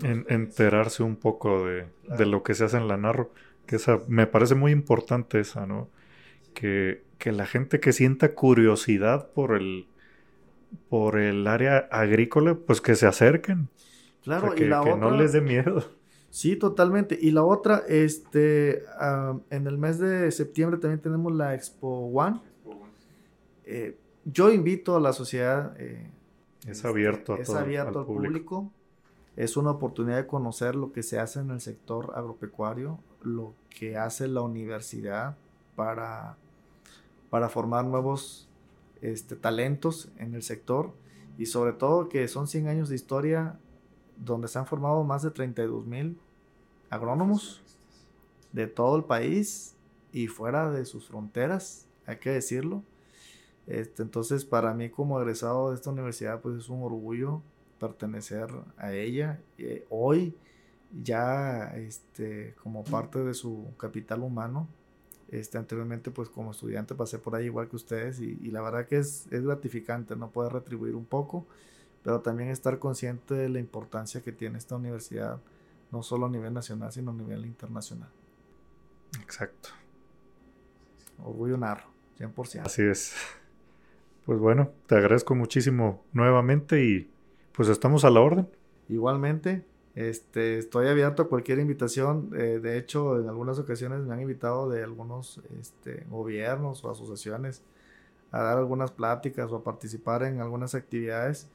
enterarse 0.02 1.04
un 1.04 1.14
poco 1.14 1.64
de, 1.64 1.86
de, 2.18 2.26
lo 2.26 2.42
que 2.42 2.54
se 2.54 2.64
hace 2.64 2.78
en 2.78 2.88
la 2.88 2.96
narro, 2.96 3.30
que 3.66 3.76
esa, 3.76 4.00
me 4.08 4.26
parece 4.26 4.56
muy 4.56 4.72
importante 4.72 5.38
esa, 5.38 5.64
¿no? 5.64 5.88
Que, 6.54 7.04
que 7.18 7.30
la 7.30 7.46
gente 7.46 7.78
que 7.78 7.92
sienta 7.92 8.34
curiosidad 8.34 9.30
por 9.30 9.56
el, 9.56 9.86
por 10.88 11.20
el 11.20 11.46
área 11.46 11.78
agrícola, 11.92 12.56
pues 12.56 12.80
que 12.80 12.96
se 12.96 13.06
acerquen. 13.06 13.68
Claro, 14.22 14.54
y 14.56 14.66
la 14.66 14.82
que 14.82 14.96
no 14.96 15.10
les 15.10 15.32
dé 15.32 15.40
miedo. 15.40 15.82
Sí, 16.30 16.54
totalmente. 16.54 17.18
Y 17.20 17.32
la 17.32 17.42
otra, 17.42 17.82
este, 17.88 18.84
en 19.50 19.66
el 19.66 19.78
mes 19.78 19.98
de 19.98 20.30
septiembre 20.30 20.78
también 20.78 21.00
tenemos 21.00 21.34
la 21.34 21.54
Expo 21.54 22.06
One. 22.06 22.40
Eh, 23.64 23.98
yo 24.24 24.52
invito 24.52 24.96
a 24.96 25.00
la 25.00 25.12
sociedad. 25.12 25.74
Eh, 25.78 26.08
es 26.66 26.84
abierto 26.84 27.34
a 27.34 27.38
es 27.38 27.50
abierto 27.50 28.00
al, 28.00 28.06
público. 28.06 28.70
Es 29.36 29.56
una 29.56 29.70
oportunidad 29.70 30.18
de 30.18 30.26
conocer 30.26 30.76
lo 30.76 30.92
que 30.92 31.02
se 31.02 31.18
hace 31.18 31.40
en 31.40 31.50
el 31.50 31.60
sector 31.60 32.12
agropecuario, 32.14 33.00
lo 33.22 33.54
que 33.68 33.96
hace 33.96 34.28
la 34.28 34.42
universidad 34.42 35.36
para, 35.74 36.36
para 37.30 37.48
formar 37.48 37.86
nuevos 37.86 38.48
este, 39.00 39.34
talentos 39.34 40.10
en 40.18 40.34
el 40.34 40.42
sector 40.42 40.92
y 41.38 41.46
sobre 41.46 41.72
todo 41.72 42.08
que 42.08 42.28
son 42.28 42.46
100 42.46 42.68
años 42.68 42.88
de 42.90 42.96
historia 42.96 43.58
donde 44.20 44.48
se 44.48 44.58
han 44.58 44.66
formado 44.66 45.02
más 45.02 45.22
de 45.22 45.30
32 45.30 45.86
mil 45.86 46.18
agrónomos 46.90 47.62
de 48.52 48.66
todo 48.66 48.96
el 48.96 49.04
país 49.04 49.74
y 50.12 50.26
fuera 50.26 50.70
de 50.70 50.84
sus 50.84 51.06
fronteras, 51.06 51.86
hay 52.06 52.18
que 52.18 52.30
decirlo. 52.30 52.82
Este, 53.66 54.02
entonces, 54.02 54.44
para 54.44 54.74
mí 54.74 54.90
como 54.90 55.20
egresado 55.20 55.70
de 55.70 55.76
esta 55.76 55.90
universidad, 55.90 56.40
pues 56.40 56.56
es 56.56 56.68
un 56.68 56.82
orgullo 56.82 57.40
pertenecer 57.78 58.48
a 58.76 58.92
ella. 58.92 59.40
Eh, 59.58 59.86
hoy, 59.88 60.34
ya 61.02 61.72
este, 61.76 62.54
como 62.62 62.84
parte 62.84 63.20
de 63.20 63.32
su 63.32 63.68
capital 63.78 64.22
humano, 64.22 64.68
este, 65.30 65.56
anteriormente, 65.58 66.10
pues 66.10 66.28
como 66.28 66.50
estudiante 66.50 66.94
pasé 66.96 67.18
por 67.18 67.36
ahí 67.36 67.46
igual 67.46 67.68
que 67.68 67.76
ustedes 67.76 68.20
y, 68.20 68.38
y 68.42 68.50
la 68.50 68.60
verdad 68.60 68.86
que 68.86 68.98
es, 68.98 69.28
es 69.30 69.44
gratificante, 69.44 70.16
no 70.16 70.30
poder 70.30 70.52
retribuir 70.52 70.96
un 70.96 71.04
poco 71.04 71.46
pero 72.02 72.20
también 72.20 72.50
estar 72.50 72.78
consciente 72.78 73.34
de 73.34 73.48
la 73.48 73.58
importancia 73.58 74.22
que 74.22 74.32
tiene 74.32 74.58
esta 74.58 74.76
universidad, 74.76 75.40
no 75.90 76.02
solo 76.02 76.26
a 76.26 76.30
nivel 76.30 76.54
nacional, 76.54 76.92
sino 76.92 77.10
a 77.10 77.14
nivel 77.14 77.44
internacional. 77.44 78.08
Exacto. 79.22 79.70
Orgullo 81.22 81.56
narro, 81.56 81.84
100%. 82.18 82.62
Así 82.64 82.82
es. 82.82 83.14
Pues 84.24 84.38
bueno, 84.38 84.70
te 84.86 84.96
agradezco 84.96 85.34
muchísimo 85.34 86.04
nuevamente 86.12 86.84
y 86.84 87.10
pues 87.52 87.68
estamos 87.68 88.04
a 88.04 88.10
la 88.10 88.20
orden. 88.20 88.48
Igualmente, 88.88 89.64
este, 89.94 90.58
estoy 90.58 90.88
abierto 90.88 91.22
a 91.22 91.28
cualquier 91.28 91.58
invitación. 91.58 92.30
Eh, 92.34 92.60
de 92.62 92.78
hecho, 92.78 93.18
en 93.18 93.28
algunas 93.28 93.58
ocasiones 93.58 94.00
me 94.00 94.14
han 94.14 94.20
invitado 94.20 94.68
de 94.70 94.82
algunos 94.82 95.40
este, 95.60 96.06
gobiernos 96.08 96.84
o 96.84 96.90
asociaciones 96.90 97.62
a 98.30 98.42
dar 98.42 98.58
algunas 98.58 98.92
pláticas 98.92 99.50
o 99.50 99.56
a 99.56 99.64
participar 99.64 100.22
en 100.22 100.40
algunas 100.40 100.74
actividades 100.74 101.48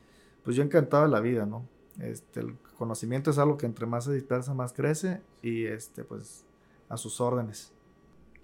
pues 0.45 0.55
yo 0.55 0.63
encantado 0.63 1.03
de 1.03 1.09
la 1.09 1.19
vida, 1.19 1.45
¿no? 1.45 1.67
Este, 1.99 2.39
el 2.39 2.55
conocimiento 2.77 3.31
es 3.31 3.39
algo 3.39 3.57
que 3.57 3.65
entre 3.65 3.87
más 3.87 4.05
se 4.05 4.13
dispersa, 4.13 4.53
más 4.53 4.73
crece 4.73 5.21
y 5.41 5.65
este, 5.65 6.03
pues 6.03 6.45
a 6.87 6.97
sus 6.97 7.19
órdenes. 7.19 7.73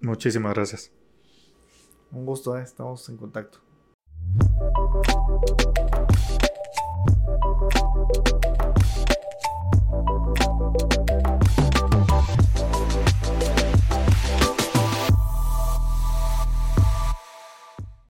Muchísimas 0.00 0.52
gracias. 0.52 0.90
Un 2.10 2.26
gusto, 2.26 2.58
¿eh? 2.58 2.62
estamos 2.62 3.08
en 3.08 3.16
contacto. 3.16 3.60